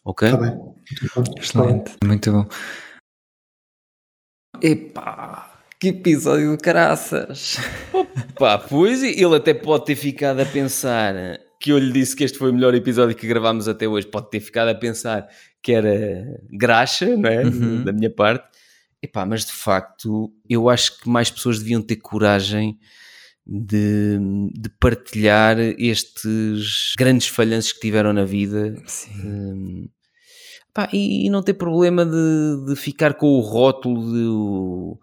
[0.05, 0.29] Ok?
[0.29, 0.59] Está bem.
[1.39, 2.47] Excelente, muito bom.
[4.61, 5.48] Epá,
[5.79, 7.57] que episódio de caraças!
[8.39, 11.15] Pá, pois ele até pode ter ficado a pensar
[11.61, 14.07] que eu lhe disse que este foi o melhor episódio que gravámos até hoje.
[14.07, 15.29] Pode ter ficado a pensar
[15.63, 17.45] que era graxa, não é?
[17.45, 17.85] Uhum.
[17.85, 18.49] Da minha parte.
[19.03, 22.77] Epá, mas de facto, eu acho que mais pessoas deviam ter coragem
[23.47, 24.19] de,
[24.53, 28.75] de partilhar estes grandes falhanços que tiveram na vida.
[28.87, 29.89] Sim.
[30.75, 34.99] Pá, e, e não ter problema de, de ficar com o rótulo de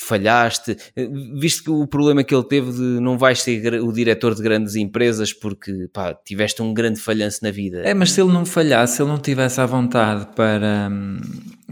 [0.00, 1.08] falhaste, Eh,
[1.40, 4.74] visto que o problema que ele teve de não vais ser o diretor de grandes
[4.76, 7.82] empresas porque pá, tiveste um grande falhanço na vida.
[7.84, 10.90] É, mas se ele não falhasse, se ele não tivesse à vontade para,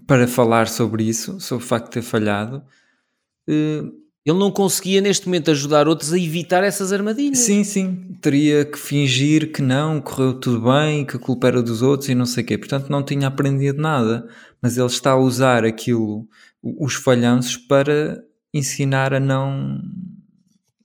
[0.06, 2.62] para falar sobre isso, sobre o facto de ter falhado,
[3.48, 3.82] eh,
[4.24, 7.38] Ele não conseguia neste momento ajudar outros a evitar essas armadilhas.
[7.38, 11.80] sim, sim, teria que fingir que não, correu tudo bem, que a culpa era dos
[11.80, 12.58] outros e não sei o quê.
[12.58, 14.26] Portanto, não tinha aprendido nada.
[14.60, 16.26] Mas ele está a usar aquilo,
[16.62, 18.22] os falhanços, para
[18.52, 19.80] ensinar a não.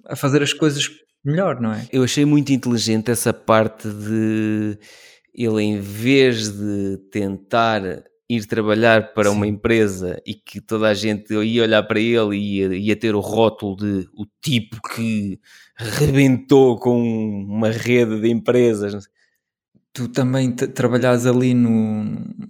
[0.06, 0.90] a fazer as coisas
[1.24, 1.88] melhor, não é?
[1.92, 4.78] Eu achei muito inteligente essa parte de
[5.34, 7.82] ele, em vez de tentar
[8.30, 12.58] ir trabalhar para uma empresa e que toda a gente ia olhar para ele e
[12.60, 15.40] ia, ia ter o rótulo de o tipo que
[15.76, 19.08] rebentou com uma rede de empresas.
[19.92, 22.06] tu também trabalhas ali no,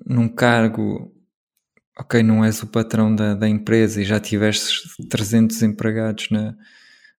[0.06, 1.12] num cargo,
[2.00, 6.56] ok, não és o patrão da, da empresa e já tiveste 300 empregados na,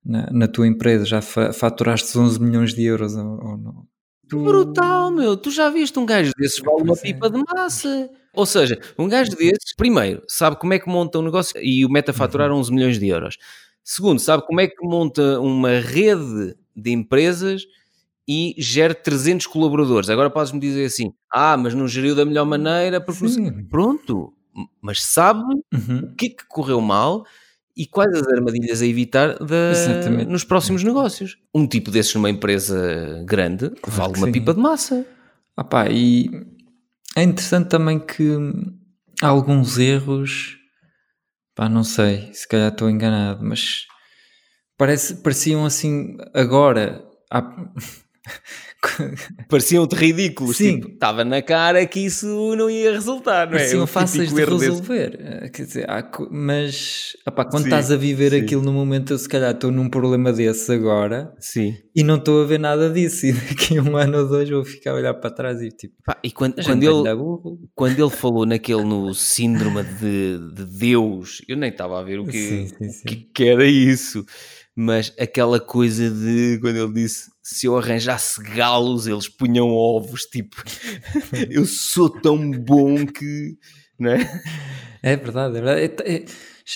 [0.04, 3.86] na, na tua empresa, já fa faturaste 11 milhões de euros ou, ou não.
[4.28, 5.36] Tu- Brutal, meu.
[5.36, 6.96] Tu já viste um gajo desses vale uma é.
[6.96, 8.10] pipa de massa.
[8.34, 11.90] Ou seja, um gajo desses, primeiro, sabe como é que monta um negócio e o
[11.90, 13.36] meta faturar 11 milhões de euros.
[13.84, 17.64] Segundo, sabe como é que monta uma rede de empresas
[18.26, 20.08] e gera 300 colaboradores.
[20.08, 23.18] Agora podes-me dizer assim, ah, mas não geriu da melhor maneira, porque.
[23.68, 24.32] Pronto,
[24.80, 25.42] mas sabe
[25.72, 25.98] Uhum.
[26.12, 27.24] o que é que correu mal
[27.76, 31.38] e quais as armadilhas a evitar da- nos próximos negócios.
[31.54, 34.32] Um tipo desses numa empresa grande vale que uma sim.
[34.32, 35.06] pipa de massa.
[35.56, 36.30] Ah pá, e
[37.16, 38.36] é interessante também que
[39.22, 40.58] há alguns erros,
[41.54, 43.86] pá, não sei, se calhar estou enganado, mas
[44.76, 47.02] parece, pareciam assim agora.
[47.30, 47.72] há-
[49.48, 50.56] Pareciam-te ridículos.
[50.56, 50.80] Sim.
[50.80, 52.26] Tipo, estava na cara que isso
[52.56, 53.58] não ia resultar, não é?
[53.58, 54.70] pareciam fáceis de erro desse.
[54.70, 55.18] resolver.
[55.20, 58.40] Eh, Quer dizer, há mas opá, quando Sim, estás a viver sim.
[58.40, 61.74] aquilo no momento, eu se calhar estou num problema desses agora Sim.
[61.94, 63.26] e não estou a ver nada disso.
[63.32, 65.94] E daqui a um ano ou dois vou ficar a olhar para trás e tipo,
[66.04, 67.18] Pá, e quando, quando ele,
[67.74, 72.24] quando ele falou naquele no síndrome de, de Deus, eu nem estava a ver o
[72.26, 73.00] que, Sim, sim, sim.
[73.04, 74.24] o que, que era isso.
[74.74, 80.56] Mas aquela coisa de quando ele disse se eu arranjasse galos, eles punham ovos, tipo,
[81.50, 83.56] eu sou tão bom que
[83.98, 84.42] não é?
[85.02, 85.80] É verdade, é verdade.
[86.06, 86.24] É- é-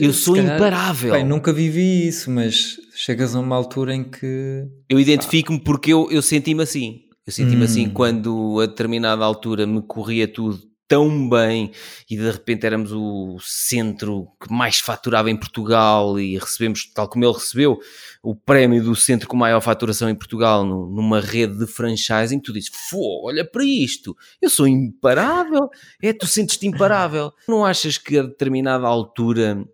[0.01, 1.13] eu sou calhar- imparável.
[1.13, 4.65] Bem, nunca vivi isso, mas chegas a uma altura em que.
[4.91, 7.03] Eu identifico-me porque eu, eu senti-me assim.
[7.27, 7.65] Eu senti-me Hum.
[7.65, 10.59] assim quando a determinada altura me corria tudo
[10.89, 11.73] tão bem
[12.09, 17.25] e de repente éramos o centro que mais faturava em Portugal e recebemos, tal como
[17.25, 17.79] ele recebeu,
[18.23, 22.41] o prémio do centro com maior faturação em Portugal no- numa rede de franchising.
[22.41, 25.69] Tu dizes, Fô, olha para isto, eu sou imparável.
[26.03, 27.33] É, tu sentes-te imparável.
[27.49, 29.65] Não achas que a determinada altura,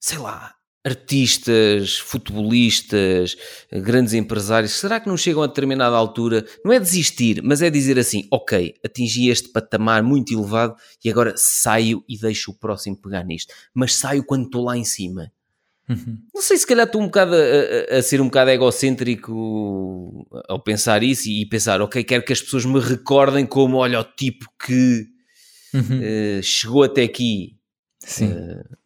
[0.00, 3.36] sei lá, artistas, futebolistas,
[3.72, 6.44] grandes empresários, será que não chegam a determinada altura?
[6.64, 11.34] Não é desistir, mas é dizer assim: ok, atingi este patamar muito elevado e agora
[11.36, 13.52] saio e deixo o próximo pegar nisto.
[13.74, 15.30] Mas saio quando estou lá em cima.
[15.88, 16.16] Uhum.
[16.32, 20.58] Não sei se calhar estou um bocado a, a- a ser um bocado egocêntrico ao
[20.60, 24.46] pensar isso e pensar, ok, quero que as pessoas me recordem como, olha, o tipo
[24.64, 25.06] que
[25.74, 26.00] Uhum.
[26.02, 27.56] eh, chegou até aqui.
[27.98, 28.30] Sim.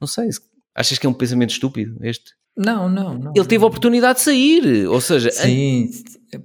[0.00, 0.28] Não sei,
[0.76, 2.32] achas que é um pensamento estúpido este?
[2.56, 3.32] Não, não, não.
[3.36, 5.90] Ele teve a oportunidade de sair, ou seja, Sim,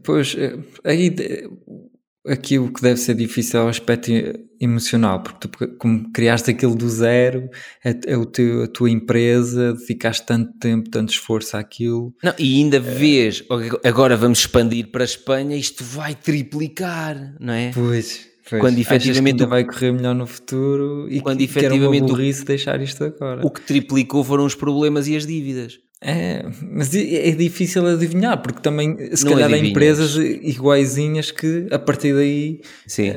[0.03, 1.15] pois eh, aí
[2.27, 4.11] aqui o que deve ser difícil é o aspecto
[4.59, 7.49] emocional, porque tu como criaste aquilo do zero,
[7.83, 12.13] é, é o teu, a tua empresa, dedicaste tanto tempo, tanto esforço àquilo.
[12.23, 13.43] Não, e ainda vês,
[13.83, 17.71] agora vamos expandir para a Espanha, isto vai triplicar, não é?
[17.73, 18.61] Pois, pois.
[18.61, 21.67] Quando que efetivamente ainda o- vai correr melhor no futuro e Quando que, que era
[21.73, 23.43] efetivamente o- burrice deixar isto agora.
[23.43, 25.79] O que triplicou foram os problemas e as dívidas.
[26.03, 31.67] É, mas é é difícil adivinhar, porque também se Não calhar há empresas iguaizinhas que
[31.71, 33.13] a partir daí Sim,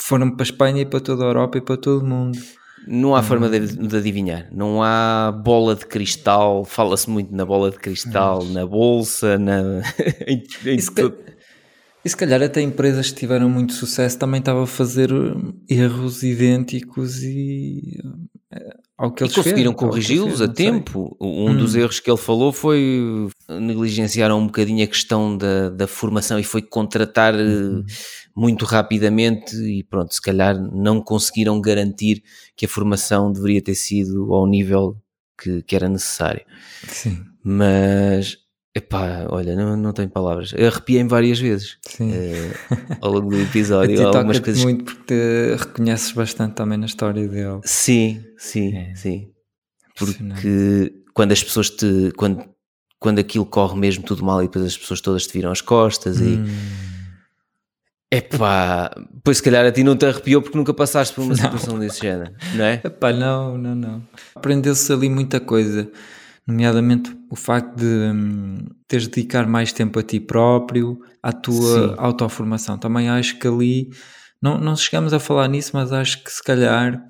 [0.00, 2.38] foram para a Espanha e para toda a Europa e para todo o mundo.
[2.86, 4.48] não há forma de, de adivinhar.
[4.52, 9.82] Não há bola de cristal, fala-se muito na bola de cristal, na bolsa, na.
[10.26, 11.18] em, em Isso que- todo-
[12.04, 15.10] E se calhar até empresas que tiveram muito sucesso também estavam a fazer
[15.68, 17.98] erros idênticos e
[18.52, 20.64] eh, ao que E eles conseguiram que ele corrigi-los a não sei.
[20.64, 21.16] tempo.
[21.20, 21.78] Um dos Hum.
[21.80, 26.62] erros que ele falou foi negligenciaram um bocadinho a questão da, da formação e foi
[26.62, 27.84] contratar eh, Uhum.
[28.34, 32.22] muito rapidamente e pronto, se calhar não conseguiram garantir
[32.56, 34.96] que a formação deveria ter sido ao nível
[35.38, 36.42] que, que era necessário.
[36.88, 38.36] Sim, Mas,
[38.74, 40.52] epá, olha, não, não tenho palavras.
[40.56, 42.52] Eu Arrepiei-me várias vezes eh,
[43.00, 44.06] ao longo do episódio.
[44.08, 44.62] algumas coisas.
[44.62, 47.60] muito porque te reconheces bastante também na história dele.
[47.64, 48.94] Sim, sim, É.
[48.94, 49.30] sim.
[49.98, 52.12] Porque quando as pessoas te.
[52.16, 52.44] Quando,
[52.98, 56.18] quando aquilo corre mesmo tudo mal e depois as pessoas todas te viram as costas
[56.20, 56.24] e.
[56.36, 56.46] Hum.
[58.12, 58.90] Epá,
[59.22, 62.00] pois se calhar a ti não te arrepiou porque nunca passaste por uma situação desse
[62.00, 62.80] género, não é?
[62.82, 64.02] Epá, não, não, não.
[64.34, 65.88] Aprendeu-se ali muita coisa,
[66.50, 71.88] nomeadamente o facto de hum, teres de dedicar mais tempo a ti próprio, à tua
[71.88, 71.94] Sim.
[71.96, 72.76] autoformação.
[72.76, 73.90] Também acho que ali,
[74.42, 77.02] não, não chegamos a falar nisso, mas acho que se calhar,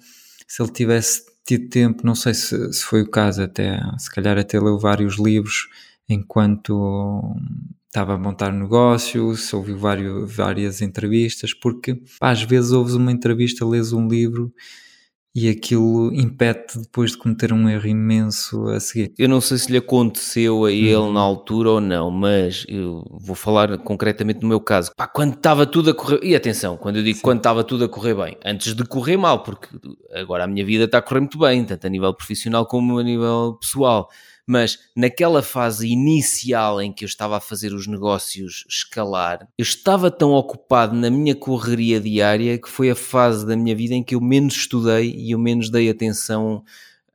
[0.46, 4.38] se ele tivesse tido tempo, não sei se, se foi o caso até, se calhar
[4.38, 5.68] até leu vários livros
[6.08, 7.34] enquanto hum,
[7.86, 13.10] estava a montar negócio, se ouviu vários, várias entrevistas, porque pá, às vezes ouves uma
[13.10, 14.52] entrevista, lês um livro
[15.34, 19.12] e aquilo impede depois de cometer um erro imenso a seguir.
[19.16, 21.12] Eu não sei se lhe aconteceu a ele Uhum.
[21.12, 24.90] na altura ou não, mas eu vou falar concretamente no meu caso.
[24.96, 26.18] Pá, quando estava tudo a correr.
[26.22, 29.42] E atenção, quando eu digo quando estava tudo a correr bem, antes de correr mal,
[29.42, 29.68] porque
[30.14, 33.02] agora a minha vida está a correr muito bem, tanto a nível profissional como a
[33.04, 34.08] nível pessoal.
[34.50, 40.10] Mas naquela fase inicial em que eu estava a fazer os negócios escalar, eu estava
[40.10, 44.16] tão ocupado na minha correria diária que foi a fase da minha vida em que
[44.16, 46.64] eu menos estudei e eu menos dei atenção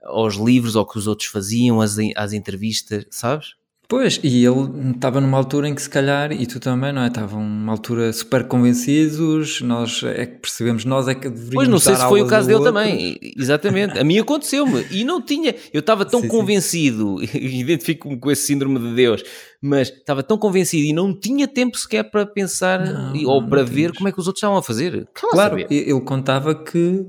[0.02, 3.56] aos livros, ao que os outros faziam, às, às entrevistas, sabes?
[3.88, 7.07] Pois, e ele estava numa altura em que se calhar, e tu também, não é?
[7.07, 11.80] Estavam numa altura super convencidos, nós é que percebemos, nós é que deveríamos Pois não
[11.80, 12.74] sei se foi o caso dele outros.
[12.74, 13.98] também, exatamente.
[13.99, 15.56] A mim aconteceu-me e não tinha.
[15.72, 19.24] Eu estava tão Sim, convencido, identifico-me com esse síndrome de Deus,
[19.62, 23.64] mas estava tão convencido e não tinha tempo sequer para pensar Não, ou não para
[23.64, 25.07] ver como é que os outros estavam a fazer.
[25.14, 27.06] Claro, e- ele contava que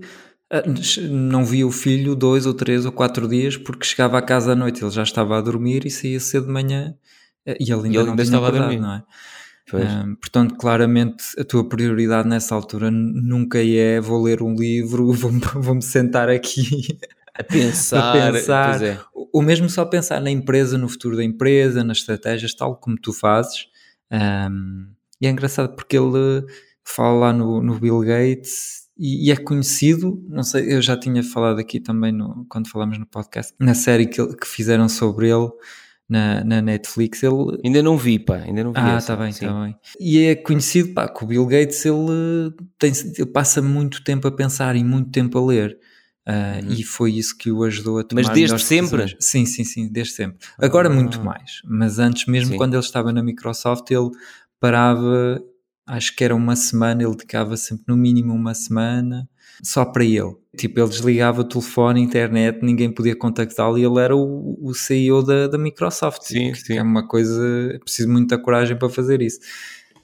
[1.10, 4.54] não via o filho dois ou três ou quatro dias porque chegava à casa à
[4.54, 6.94] noite, ele já estava a dormir e saía cedo de manhã
[7.44, 8.80] eh, e ele ainda, ele não ainda estava a acordado, dormir.
[8.80, 9.02] não é?
[9.68, 9.84] Pois.
[9.84, 15.40] Ah, portanto, claramente a tua prioridade nessa altura nunca é vou ler um livro, vou-me
[15.40, 16.96] vou-me sentar aqui
[17.34, 18.12] a pensar.
[18.32, 18.78] pensar.
[18.78, 19.00] Pois é.
[19.32, 23.12] ou mesmo só pensar na empresa, no futuro da empresa, nas estratégias, tal como tu
[23.12, 23.66] fazes.
[24.12, 24.86] Um,
[25.20, 26.46] e é engraçado porque ele
[26.84, 31.22] fala lá no, no Bill Gates e, e é conhecido, não sei, eu já tinha
[31.22, 35.48] falado aqui também no- quando falamos no podcast, na série que, que fizeram sobre ele
[36.08, 38.78] na, na Netflix, ele Ainda não vi, pá, ainda não vi.
[38.78, 39.74] ah, está bem, está bem.
[39.98, 44.30] E é conhecido pá, que o Bill Gates ele, tem, ele passa muito tempo a
[44.32, 45.76] pensar e muito tempo a ler.
[46.28, 46.72] Ah, Uhum.
[46.72, 48.96] E foi isso que o ajudou a tomar Mas desde sempre?
[48.98, 49.16] decisões.
[49.20, 50.38] Sim, sim, sim, desde sempre.
[50.58, 50.92] Agora Ah.
[50.92, 51.60] muito mais.
[51.64, 52.56] Mas antes, mesmo Sim.
[52.56, 54.10] quando ele estava na Microsoft, ele
[54.58, 55.40] parava,
[55.86, 59.28] acho que era uma semana, ele dedicava sempre no mínimo uma semana
[59.62, 60.34] só para ele.
[60.56, 65.22] Tipo, ele desligava o telefone, internet, ninguém podia contactá-lo e ele era o, o CEO
[65.22, 66.22] da, da Microsoft.
[66.22, 66.74] Sim, sim.
[66.74, 67.42] é uma coisa,
[67.74, 69.38] é preciso muita coragem para fazer isso.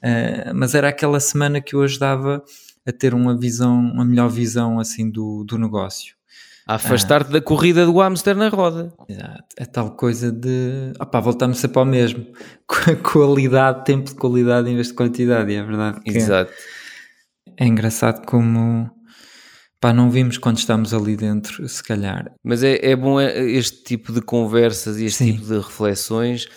[0.01, 2.43] Ah, mas era aquela semana que o ajudava
[2.85, 6.15] a ter uma visão, uma melhor visão assim do, do negócio.
[6.65, 8.93] Afastar-te da corrida do hamster na roda.
[9.09, 9.43] Exato.
[9.57, 10.93] É tal coisa de.
[10.99, 12.25] Opá, voltamos sempre ao mesmo.
[13.11, 15.99] Qualidade, tempo de qualidade em vez de quantidade, e é verdade.
[16.01, 16.51] que Exato.
[17.57, 18.89] É engraçado como.
[19.79, 22.31] Pá, não vimos quando estamos ali dentro, se calhar.
[22.41, 25.33] Mas é, é bom é, este tipo de conversas e este Sim.
[25.33, 26.47] tipo de reflexões,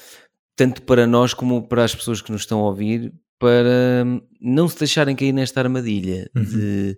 [0.54, 4.68] tanto para nós como para as pessoas que nos estão a ouvir, para hum, não
[4.68, 6.44] se deixarem cair nesta armadilha Uhum.
[6.44, 6.96] de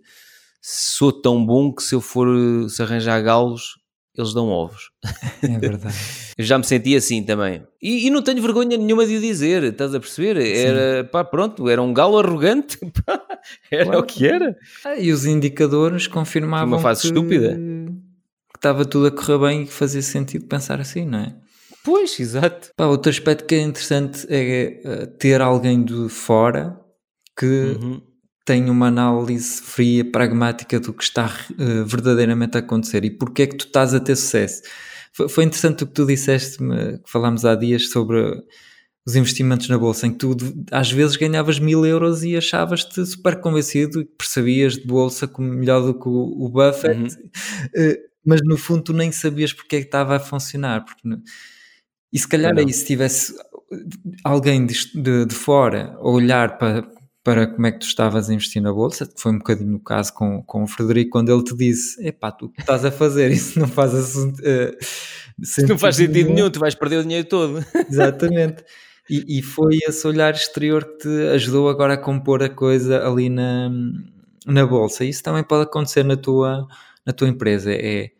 [0.60, 2.26] sou tão bom que se eu for
[2.68, 3.74] se arranjar galos,
[4.16, 4.90] eles dão ovos.
[5.42, 5.94] É verdade.
[6.38, 7.64] Eu já me senti assim também.
[7.82, 10.36] E, e não tenho vergonha nenhuma de o dizer, estás a perceber?
[10.40, 13.20] Era, pá, pronto, era um galo arrogante, pá,
[13.70, 14.00] era Claro.
[14.00, 14.56] o que era.
[14.84, 17.56] Ah, e os indicadores confirmavam Uma fase que, estúpida.
[17.56, 21.34] que estava tudo a correr bem e que fazia sentido pensar assim, não é?
[21.84, 22.70] Pois, exato.
[22.76, 26.78] Pá, outro aspecto que é interessante é eh, ter alguém de fora
[27.36, 27.46] que
[27.80, 28.00] Uhum.
[28.48, 33.46] Tem uma análise fria, pragmática do que está eh, verdadeiramente a acontecer e porque é
[33.46, 34.62] que tu estás a ter sucesso.
[35.12, 38.42] Foi, foi interessante o que tu disseste, que falámos há dias sobre
[39.06, 40.36] os investimentos na bolsa, em que tu
[40.72, 45.82] às vezes ganhavas mil euros e achavas-te super convencido e percebias de bolsa como melhor
[45.84, 47.30] do que o, o Buffett, Uhum.
[47.76, 50.84] eh, mas no fundo tu nem sabias porque é que estava a funcionar.
[50.86, 51.02] Porque
[52.12, 53.34] E se calhar aí, se tivesse
[54.24, 56.86] alguém de, de- de fora a olhar para,
[57.22, 59.80] para como é que tu estavas a investir na bolsa, que foi um bocadinho o
[59.80, 63.30] caso com, com o Frederico, quando ele te disse: Epá, tu que estás a fazer
[63.32, 67.64] isso não faz assunto, uh, não faz sentido nenhum, tu vais perder o dinheiro todo.
[67.88, 68.64] Exatamente.
[69.10, 73.30] E, e, foi esse olhar exterior que te ajudou agora a compor a coisa ali
[73.30, 73.70] na,
[74.46, 75.02] na bolsa.
[75.02, 76.66] Isso também pode acontecer na tua,
[77.06, 77.72] na tua empresa.
[77.72, 78.10] É,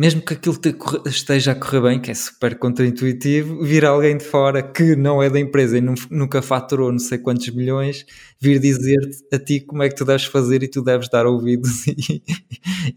[0.00, 0.58] mesmo que aquilo
[1.04, 5.28] esteja a correr bem, que é super contraintuitivo, vir alguém de fora que não é
[5.28, 8.06] da empresa e nunca faturou não sei quantos milhões,
[8.40, 11.86] vir dizer-te a ti como é que tu deves fazer e tu deves dar ouvidos
[11.86, 12.22] e,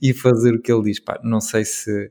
[0.02, 1.02] e fazer o que ele diz.
[1.02, 2.10] Pá, não sei se.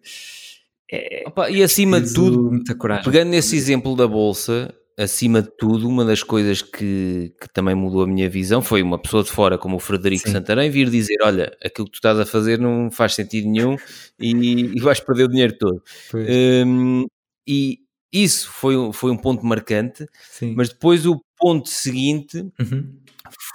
[0.92, 2.62] É, Opa, e acima de tudo,
[3.02, 8.02] pegando nesse exemplo da bolsa, acima de tudo, uma das coisas que, que, também mudou
[8.02, 10.32] a minha visão foi uma pessoa de fora, como o Frederico Sim.
[10.32, 13.76] Santarém, vir dizer: Olha, aquilo que tu estás a fazer não faz sentido nenhum
[14.18, 15.82] e, e vais perder o dinheiro todo.
[16.14, 17.06] Um,
[17.46, 17.78] e
[18.12, 20.54] isso foi, foi um ponto marcante, Sim.
[20.56, 22.38] mas depois o ponto seguinte.
[22.60, 22.98] Uhum.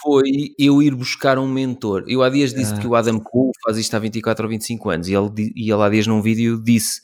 [0.01, 2.03] Foi eu ir buscar um mentor.
[2.07, 2.77] Eu há dias disse ah.
[2.79, 5.81] que o Adam Cole faz isto há 24 ou 25 anos e ele, e ele
[5.81, 7.01] há dias num vídeo disse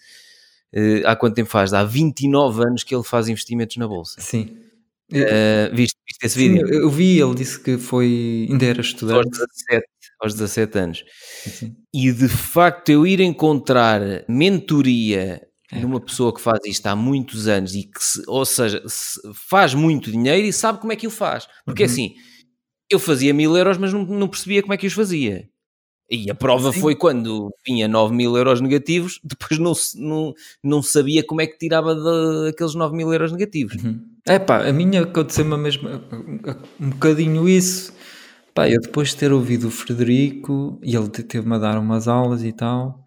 [0.76, 1.74] Uh, há quanto tempo faz?
[1.74, 4.20] Há 29 anos que ele faz investimentos na Bolsa.
[4.20, 4.58] Sim.
[5.12, 6.68] Uh, viste, viste esse vídeo?
[6.68, 9.40] Sim, eu vi, ele disse que foi, ainda era estudante.
[9.40, 9.86] Aos 17,
[10.20, 11.06] aos 17 anos.
[11.45, 11.76] Sim.
[11.94, 15.80] E de facto eu ir encontrar mentoria é.
[15.80, 19.76] numa pessoa que faz isto há muitos anos e que, se, ou seja, se faz
[19.76, 21.48] muito dinheiro e sabe como é que o faz.
[21.66, 21.90] Porque uhum.
[21.90, 22.16] assim,
[22.90, 25.48] eu fazia mil euros, mas não, não percebia como é que os fazia.
[26.09, 26.80] E a prova Sim.
[26.80, 31.57] foi quando vinha 9 mil euros negativos, depois não, não, não sabia como é que
[31.57, 33.81] tirava daqueles 9 mil euros negativos.
[33.84, 33.99] Uhum.
[34.25, 35.89] É pá, a minha aconteceu-me mesmo
[36.80, 37.93] um bocadinho isso.
[38.53, 42.43] Pá, eu depois de ter ouvido o Frederico e ele teve-me a dar umas aulas
[42.43, 43.02] e tal,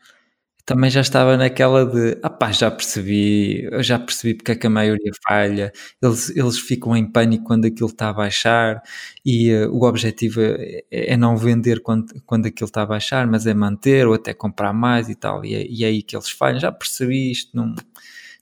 [0.67, 4.67] também já estava naquela de ah pá, já percebi, eu já percebi porque é que
[4.67, 5.73] a maioria falha,
[6.03, 8.83] eles, eles ficam em pânico quando aquilo está a baixar
[9.25, 13.47] e uh, o objetivo é, é, não vender quando, quando aquilo está a baixar, mas
[13.47, 16.29] é manter ou até comprar mais e tal, e é, e é aí que eles
[16.29, 17.73] falham, já percebi isto, não,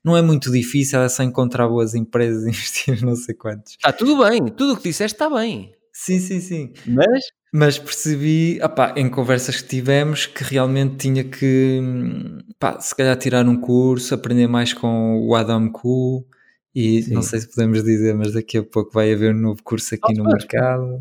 [0.02, 3.72] não é muito difícil, é só encontrar boas empresas e investir não sei quantos.
[3.72, 5.74] Está tudo bem, tudo o que disseste está bem.
[5.92, 6.72] Sim, sim, sim.
[6.86, 7.22] Mas
[7.56, 11.80] mas percebi, opá, em conversas que tivemos, que realmente tinha que,
[12.80, 16.26] se calhar tirar um curso, aprender mais com o Adam Ku,
[16.74, 17.14] e Sim.
[17.14, 20.14] não sei se podemos dizer, mas daqui a pouco vai haver um novo curso aqui
[20.14, 21.00] no mercado.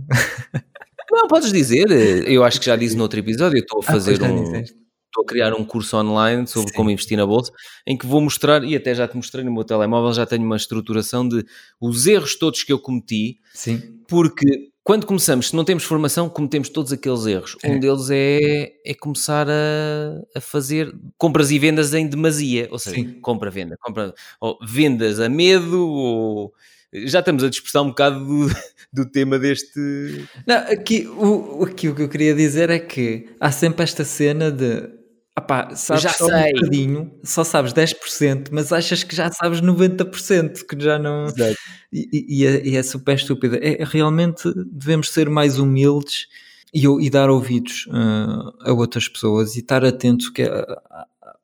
[1.12, 1.90] Não, podes dizer,
[2.30, 4.64] eu acho que já disse no outro episódio, eu estou a ah, fazer ah, um...
[5.14, 6.76] Estou a criar um curso online sobre Sim.
[6.76, 7.52] como investir na bolsa,
[7.86, 10.56] em que vou mostrar, e até já te mostrei no meu telemóvel, já tenho uma
[10.56, 11.46] estruturação de
[11.80, 14.00] os erros todos que eu cometi, Sim.
[14.08, 17.56] porque quando começamos, se não temos formação, cometemos todos aqueles erros.
[17.62, 17.70] É.
[17.70, 23.08] Um deles é, é começar a, a, fazer compras e vendas em demasia, ou seja,
[23.22, 26.54] compra-venda, compra, ou vendas a medo, ou
[27.06, 28.48] já estamos a dispersar um bocado do,
[28.92, 30.26] do tema deste.
[30.48, 34.52] Não, aqui o, aqui o que eu queria dizer é que há sempre esta cena
[34.52, 35.03] de
[35.38, 36.52] Opá, sabes já só sei.
[36.52, 41.26] um bocadinho, só sabes 10%, mas achas que já sabes 90%, que já não.
[41.92, 43.58] E, e, é, e, é, super estúpido.
[43.60, 46.28] É, realmente devemos ser mais humildes
[46.72, 50.44] e, e dar ouvidos uh, a outras pessoas e estar atentos que,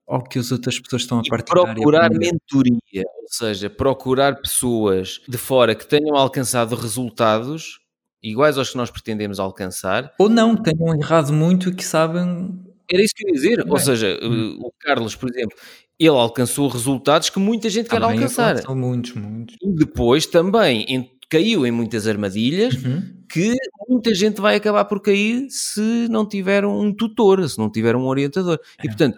[0.08, 1.74] ao que as outras pessoas estão a partilhar.
[1.74, 7.80] Procurar mentoria, ou seja, procurar pessoas de fora que tenham alcançado resultados
[8.22, 10.14] iguais aos que nós pretendemos alcançar.
[10.20, 13.66] Ou não, que tenham errado muito e que sabem era isso que eu ia dizer.
[13.68, 14.58] Ou seja, hum.
[14.62, 15.58] o Carlos, por exemplo,
[16.00, 18.58] ele alcançou resultados que muita gente quer alcançar.
[18.60, 19.56] São muitos, muitos.
[19.62, 23.04] E depois também em, caiu em muitas armadilhas uhum.
[23.30, 23.54] que
[23.88, 28.06] muita gente vai acabar por cair se não tiver um tutor, se não tiver um
[28.06, 28.58] orientador.
[28.80, 29.18] É, e portanto,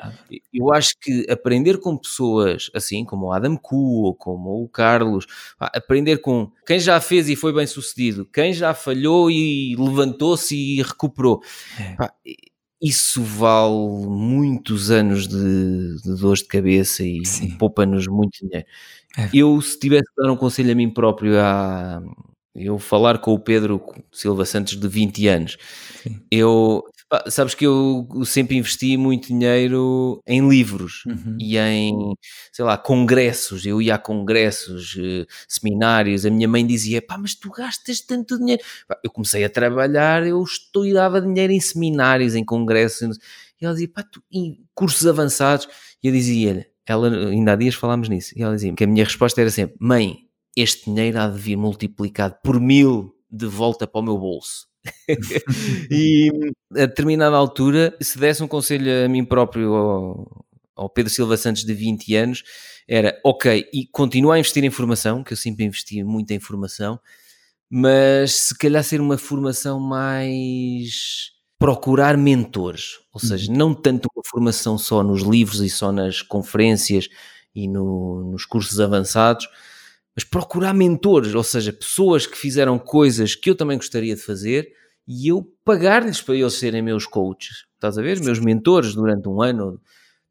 [0.51, 5.27] eu acho que aprender com pessoas assim, como o Adam Ku ou como o Carlos,
[5.59, 10.81] aprender com quem já fez e foi bem sucedido, quem já falhou e levantou-se e
[10.81, 11.41] recuperou.
[11.79, 11.95] É.
[11.95, 12.11] Pá,
[12.81, 17.21] isso vale muitos anos de, de dores de cabeça e,
[17.59, 18.65] poupa-nos muito dinheiro.
[19.17, 19.29] É.
[19.33, 22.01] Eu, se tivesse que dar um conselho a mim próprio, a
[22.55, 23.81] eu falar com o Pedro
[24.11, 25.57] Silva Santos de 20 anos,
[26.03, 26.19] Sim.
[26.29, 26.83] eu
[27.27, 31.35] sabes que eu sempre investi muito dinheiro em livros uhum.
[31.39, 32.15] e em,
[32.51, 33.65] sei lá, congressos.
[33.65, 36.25] Eu ia a congressos, eh, seminários.
[36.25, 38.63] A minha mãe dizia: pá, mas tu gastas tanto dinheiro.
[39.03, 43.17] eu comecei a trabalhar, eu estou e dava dinheiro em seminários, em congressos.
[43.61, 45.67] E ela dizia: pá, tu, em cursos avançados.
[46.01, 48.33] E eu dizia-lhe: ela, ainda há dias falámos nisso.
[48.37, 51.57] E ela dizia que a minha resposta era sempre: mãe, este dinheiro há de vir
[51.57, 54.70] multiplicado por mil de volta para o meu bolso.
[55.91, 56.29] e
[56.73, 60.45] a determinada altura, se desse um conselho a mim próprio, ao,
[60.75, 62.43] ao, Pedro Silva Santos de 20 anos,
[62.87, 66.99] era ok, e continua a investir em formação, que eu sempre investi muito em formação,
[67.69, 74.79] mas se calhar ser uma formação mais procurar mentores, ou seja, não tanto uma formação
[74.79, 77.07] só nos livros e só nas conferências
[77.53, 79.47] e no, nos cursos avançados,
[80.15, 84.71] mas procurar mentores, ou seja, pessoas que fizeram coisas que eu também gostaria de fazer
[85.07, 87.65] e eu pagar-lhes para eles serem meus coaches.
[87.75, 88.19] Estás a ver?
[88.21, 89.79] Meus mentores durante um ano.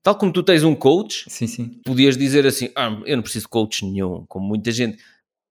[0.02, 1.80] Tal como tu tens um coach, Sim, sim.
[1.84, 4.98] podias dizer assim: ah, eu não preciso de coach nenhum, como muita gente.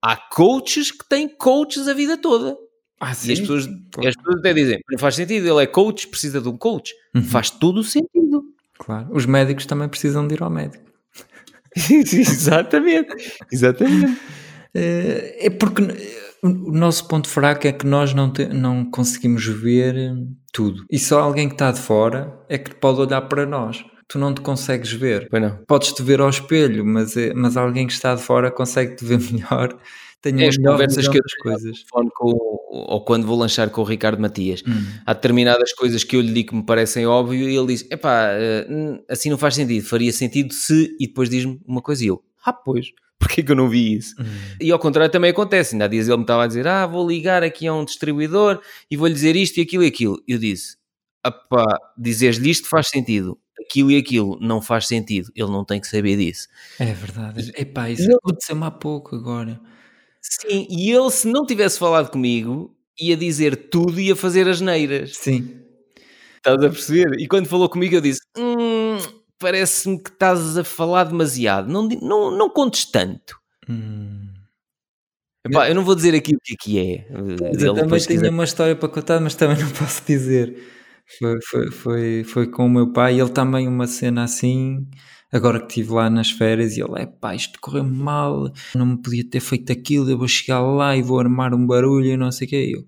[0.01, 2.57] Há coaches que têm coaches a vida toda.
[3.01, 6.41] Ah, E as pessoas, as pessoas até dizem: não faz sentido, ele é coach, precisa
[6.41, 6.93] de um coach.
[7.29, 8.43] Faz todo o sentido.
[8.79, 9.09] Claro.
[9.11, 10.88] Os médicos também precisam de ir ao médico.
[11.77, 13.15] exatamente,
[13.51, 14.17] exatamente.
[14.73, 15.81] Eh, É porque
[16.41, 19.95] o nosso ponto fraco é que nós não, te- não conseguimos ver
[20.53, 20.85] tudo.
[20.89, 23.83] E só alguém que está de fora é que pode olhar para nós.
[24.07, 25.27] Tu não te consegues ver.
[25.67, 29.77] Podes-te ver ao espelho, mas, é- mas alguém que está de fora consegue-te ver melhor.
[30.25, 31.83] Uma É as conversas que eu tenho coisas.
[32.13, 32.31] com,
[32.71, 34.61] ou quando vou lanchar com o Ricardo Matias.
[34.67, 34.83] Hum.
[35.05, 38.27] Há determinadas coisas que eu lhe digo que me parecem óbvio e ele diz: epá,
[38.33, 38.67] eh,
[39.09, 40.95] assim não faz sentido, faria sentido se.
[40.99, 42.87] E depois diz-me uma coisa e eu: ah, pois,
[43.19, 44.13] porquê que eu não vi isso?
[44.19, 44.25] Hum.
[44.61, 45.75] E ao contrário também acontece.
[45.75, 48.61] Ainda há dias ele me estava a dizer: ah, vou ligar aqui a um distribuidor
[48.91, 50.21] e vou-lhe dizer isto e aquilo e aquilo.
[50.27, 50.75] Eu disse:
[51.25, 51.65] epá,
[51.97, 53.37] dizeres-lhe isto faz sentido.
[53.59, 56.47] Aquilo e aquilo não faz sentido, ele não tem que saber disso.
[56.79, 57.51] É verdade.
[57.55, 59.59] Epá, isso eu- aconteceu-me há pouco agora.
[60.29, 64.61] Sim, e ele, se não tivesse falado comigo, ia dizer tudo e ia fazer as
[64.61, 65.15] neiras.
[65.17, 65.59] Sim.
[66.37, 67.19] Estás a perceber?
[67.19, 68.97] E quando falou comigo, eu disse: hum,
[69.39, 71.69] parece-me que estás a falar demasiado.
[71.71, 73.37] Não, não, não contes tanto.
[73.69, 74.27] Hum.
[75.45, 77.07] Epá, eu não vou dizer aqui o que é que é.
[77.17, 80.55] Ele eu também tinha quiser- uma história para contar, mas também não posso dizer.
[81.17, 84.87] Foi, foi, foi, foi com o meu pai, ele também uma cena assim,
[85.31, 88.97] agora que estive lá nas férias, e ele, é pá, isto correu mal, não me
[88.97, 92.31] podia ter feito aquilo, eu vou chegar lá e vou armar um barulho e não
[92.31, 92.65] sei o quê.
[92.65, 92.85] E Eu, o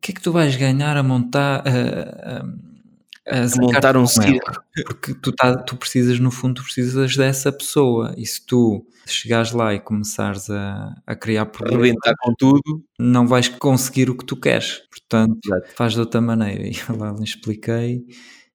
[0.00, 2.40] que é que tu vais ganhar a montar, a,
[3.26, 4.62] a, a montar um com ela?" circo.
[4.86, 9.52] Porque tu, tá, tu precisas, no fundo, tu precisas dessa pessoa, e se tu chegares
[9.52, 12.84] lá e começares a, a criar problemas, arrebentar com tudo.
[12.98, 14.82] não vais conseguir o que tu queres.
[14.90, 15.68] Portanto, Exato.
[15.74, 16.62] faz de outra maneira.
[16.68, 18.04] E eu lá lhe expliquei.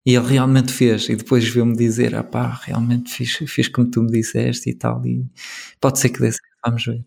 [0.08, 1.10] E ele realmente fez.
[1.10, 5.06] E depois veio-me dizer: ah pá, realmente fiz, fiz como tu me disseste e tal.
[5.06, 5.26] E
[5.82, 7.06] pode ser que certo, vamos ver.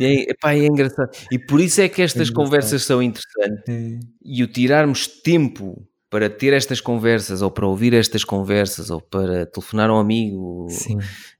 [0.00, 1.10] E é, epá, é engraçado.
[1.30, 2.44] E por isso é que estas engraçado.
[2.44, 3.62] conversas são interessantes.
[3.68, 9.00] É, E o tirarmos tempo para ter estas conversas, ou para ouvir estas conversas, ou
[9.00, 10.66] para telefonar a um amigo,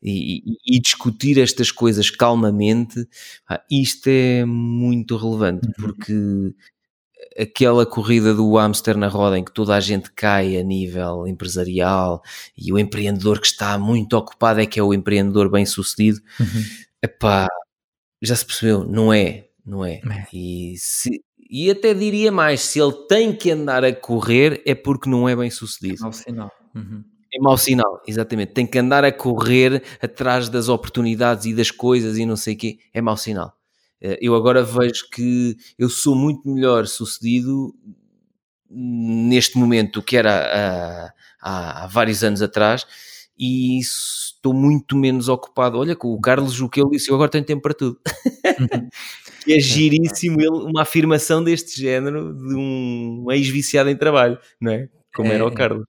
[0.03, 3.07] e, e- e discutir estas coisas calmamente,
[3.47, 5.73] pá, isto é muito relevante, Uhum.
[5.79, 6.55] porque
[7.39, 12.23] aquela corrida do hamster na roda em que toda a gente cai a nível empresarial
[12.57, 16.63] e o empreendedor que está muito ocupado é que é o empreendedor bem sucedido, Uhum.
[17.03, 17.49] epá,
[18.21, 19.95] já se percebeu, não é, não é.
[20.11, 20.27] É.
[20.33, 25.09] E, se- e até diria mais, se ele tem que andar a correr é porque
[25.11, 26.01] não é bem sucedido.
[26.03, 26.51] mau sinal.
[26.75, 27.05] Uhum.
[27.35, 28.53] É mau sinal, exatamente.
[28.53, 32.57] Tem que andar a correr atrás das oportunidades e das coisas e não sei o
[32.59, 32.79] quê.
[32.93, 33.55] É mau sinal.
[34.03, 37.75] Eh, Eu agora vejo que eu sou muito melhor sucedido
[38.71, 42.87] neste momento do que era há, há vários anos atrás
[43.39, 45.79] e estou muito menos ocupado.
[45.79, 47.99] Olha, com o Carlos, o que ele disse, eu agora tenho tempo para tudo.
[48.61, 48.89] Uhum.
[49.49, 54.89] é giríssimo ele, uma afirmação deste género de um ex-viciado em trabalho, não é?
[55.15, 55.55] Como É, era o é.
[55.55, 55.85] Carlos.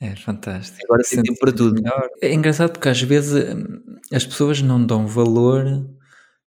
[0.00, 0.78] É fantástico.
[0.84, 1.82] Agora tem tempo para tudo.
[2.20, 3.80] É engraçado porque às vezes hum,
[4.12, 5.64] as pessoas não dão valor.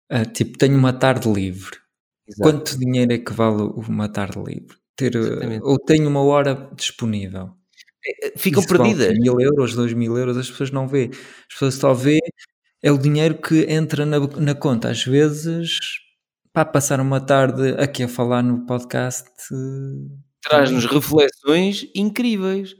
[0.10, 1.78] A, tipo, tenho uma tarde livre.
[2.28, 2.42] Exato.
[2.44, 4.78] Quanto dinheiro é que vale uma tarde livre?
[4.96, 5.64] Ter, Exatamente.
[5.64, 7.52] ou tenho uma hora disponível.
[8.38, 9.20] Ficam Isso vale perdidas.
[9.20, 11.10] Mil euros, dois mil euros, as pessoas não vê.
[11.12, 12.20] As pessoas só vê
[12.82, 14.90] é o dinheiro que entra na, na conta.
[14.90, 15.78] Às vezes,
[16.54, 19.30] para passar uma tarde aqui a falar no podcast.
[19.54, 20.10] uh,
[20.42, 22.74] Traz-nos reflexões incríveis.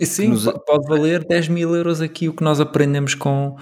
[0.00, 3.56] e Sim, nos- po- pode valer 10 mil euros aqui o que nós aprendemos com,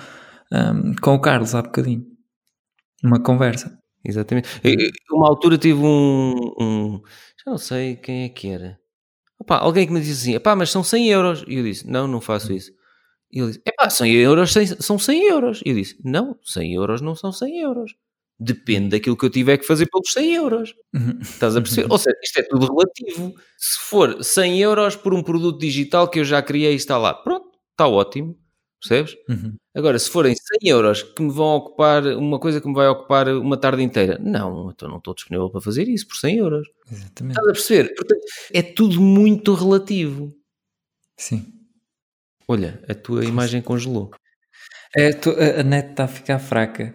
[0.53, 2.05] um, com o Carlos há bocadinho.
[3.05, 3.79] Uma conversa.
[4.05, 4.49] Exatamente.
[4.65, 7.03] Eu- Uma altura tive um, um-
[7.45, 8.79] Já não sei quem é que era.
[9.41, 11.45] Opa, alguém que me disse assim: mas são 100 euros.
[11.49, 12.73] E eu disse: Não, não faço isso.
[13.33, 15.63] E ele disse: Epá, 100 euros são 100 euros.
[15.67, 17.95] E eu disse: Não, 100 euros não são 100 euros.
[18.41, 20.75] Depende daquilo que eu tiver que fazer pelos 100 euros.
[20.95, 21.19] Uhum.
[21.23, 21.89] Estás a perceber?
[21.93, 23.35] Ou seja, isto é tudo relativo.
[23.59, 27.15] Se for 100 euros por um produto digital que eu já criei e está lá,
[27.15, 28.37] pronto, está ótimo.
[28.87, 29.17] Percebes?
[29.29, 29.55] Uhum.
[29.75, 33.29] Agora, se forem 100 euros que me vão ocupar uma coisa que me vai ocupar
[33.29, 36.69] uma tarde inteira, não, então não estou disponível para fazer isso por 100 euros.
[36.91, 37.33] Exatamente.
[37.39, 37.95] Estás a perceber?
[37.95, 38.21] Portanto,
[38.53, 40.33] é tudo muito relativo.
[41.17, 41.47] Sim.
[42.47, 44.11] Olha, a tua imagem congelou.
[44.95, 46.95] É, tu- a a net está a ficar fraca.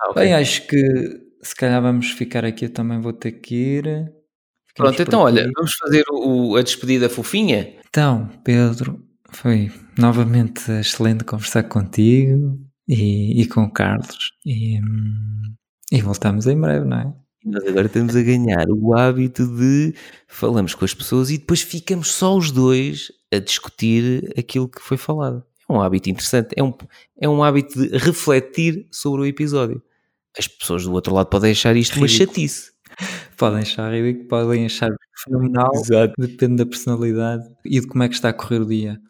[0.00, 0.22] Ah, ok.
[0.22, 2.64] Bem, acho que se calhar vamos ficar aqui.
[2.66, 3.84] Eu também vou ter que ir.
[3.84, 7.74] Ficamos Pronto, então olha, vamos fazer o, a despedida fofinha.
[7.88, 14.32] Então, Pedro, foi novamente excelente conversar contigo e, e com o Carlos.
[14.44, 15.54] E, hum,
[15.92, 17.14] e voltamos em breve, não é?
[17.44, 19.94] Nós agora estamos a ganhar o hábito de
[20.26, 24.96] falamos com as pessoas e depois ficamos só os dois a discutir aquilo que foi
[24.96, 25.44] falado.
[25.68, 26.74] É um hábito interessante, é um,
[27.20, 29.82] é um hábito de refletir sobre o episódio.
[30.36, 32.12] As pessoas do outro lado podem achar isto ridículo.
[32.12, 32.72] uma chatice.
[33.36, 34.90] Podem achar ridículo, podem achar
[35.24, 36.14] fenomenal, Exato.
[36.18, 39.00] depende da personalidade e de como é que está a correr o dia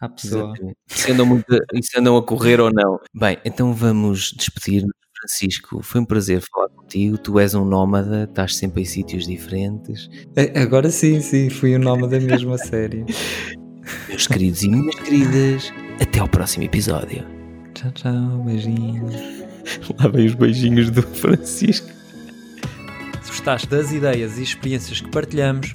[0.00, 0.54] à pessoa.
[0.86, 1.46] Se andam, muito,
[1.82, 2.98] se andam a correr ou não.
[3.14, 4.92] Bem, então vamos despedir-nos.
[5.18, 7.18] Francisco, foi um prazer falar contigo.
[7.18, 10.08] Tu és um nómada, estás sempre em sítios diferentes.
[10.54, 13.06] Agora sim, sim, fui um nómada mesmo a sério.
[14.08, 17.24] Meus queridos e minhas queridas, até ao próximo episódio.
[17.74, 19.14] Tchau, tchau, beijinhos.
[19.98, 21.88] Lá vem os beijinhos do Francisco.
[23.22, 25.74] Se gostaste das ideias e experiências que partilhamos,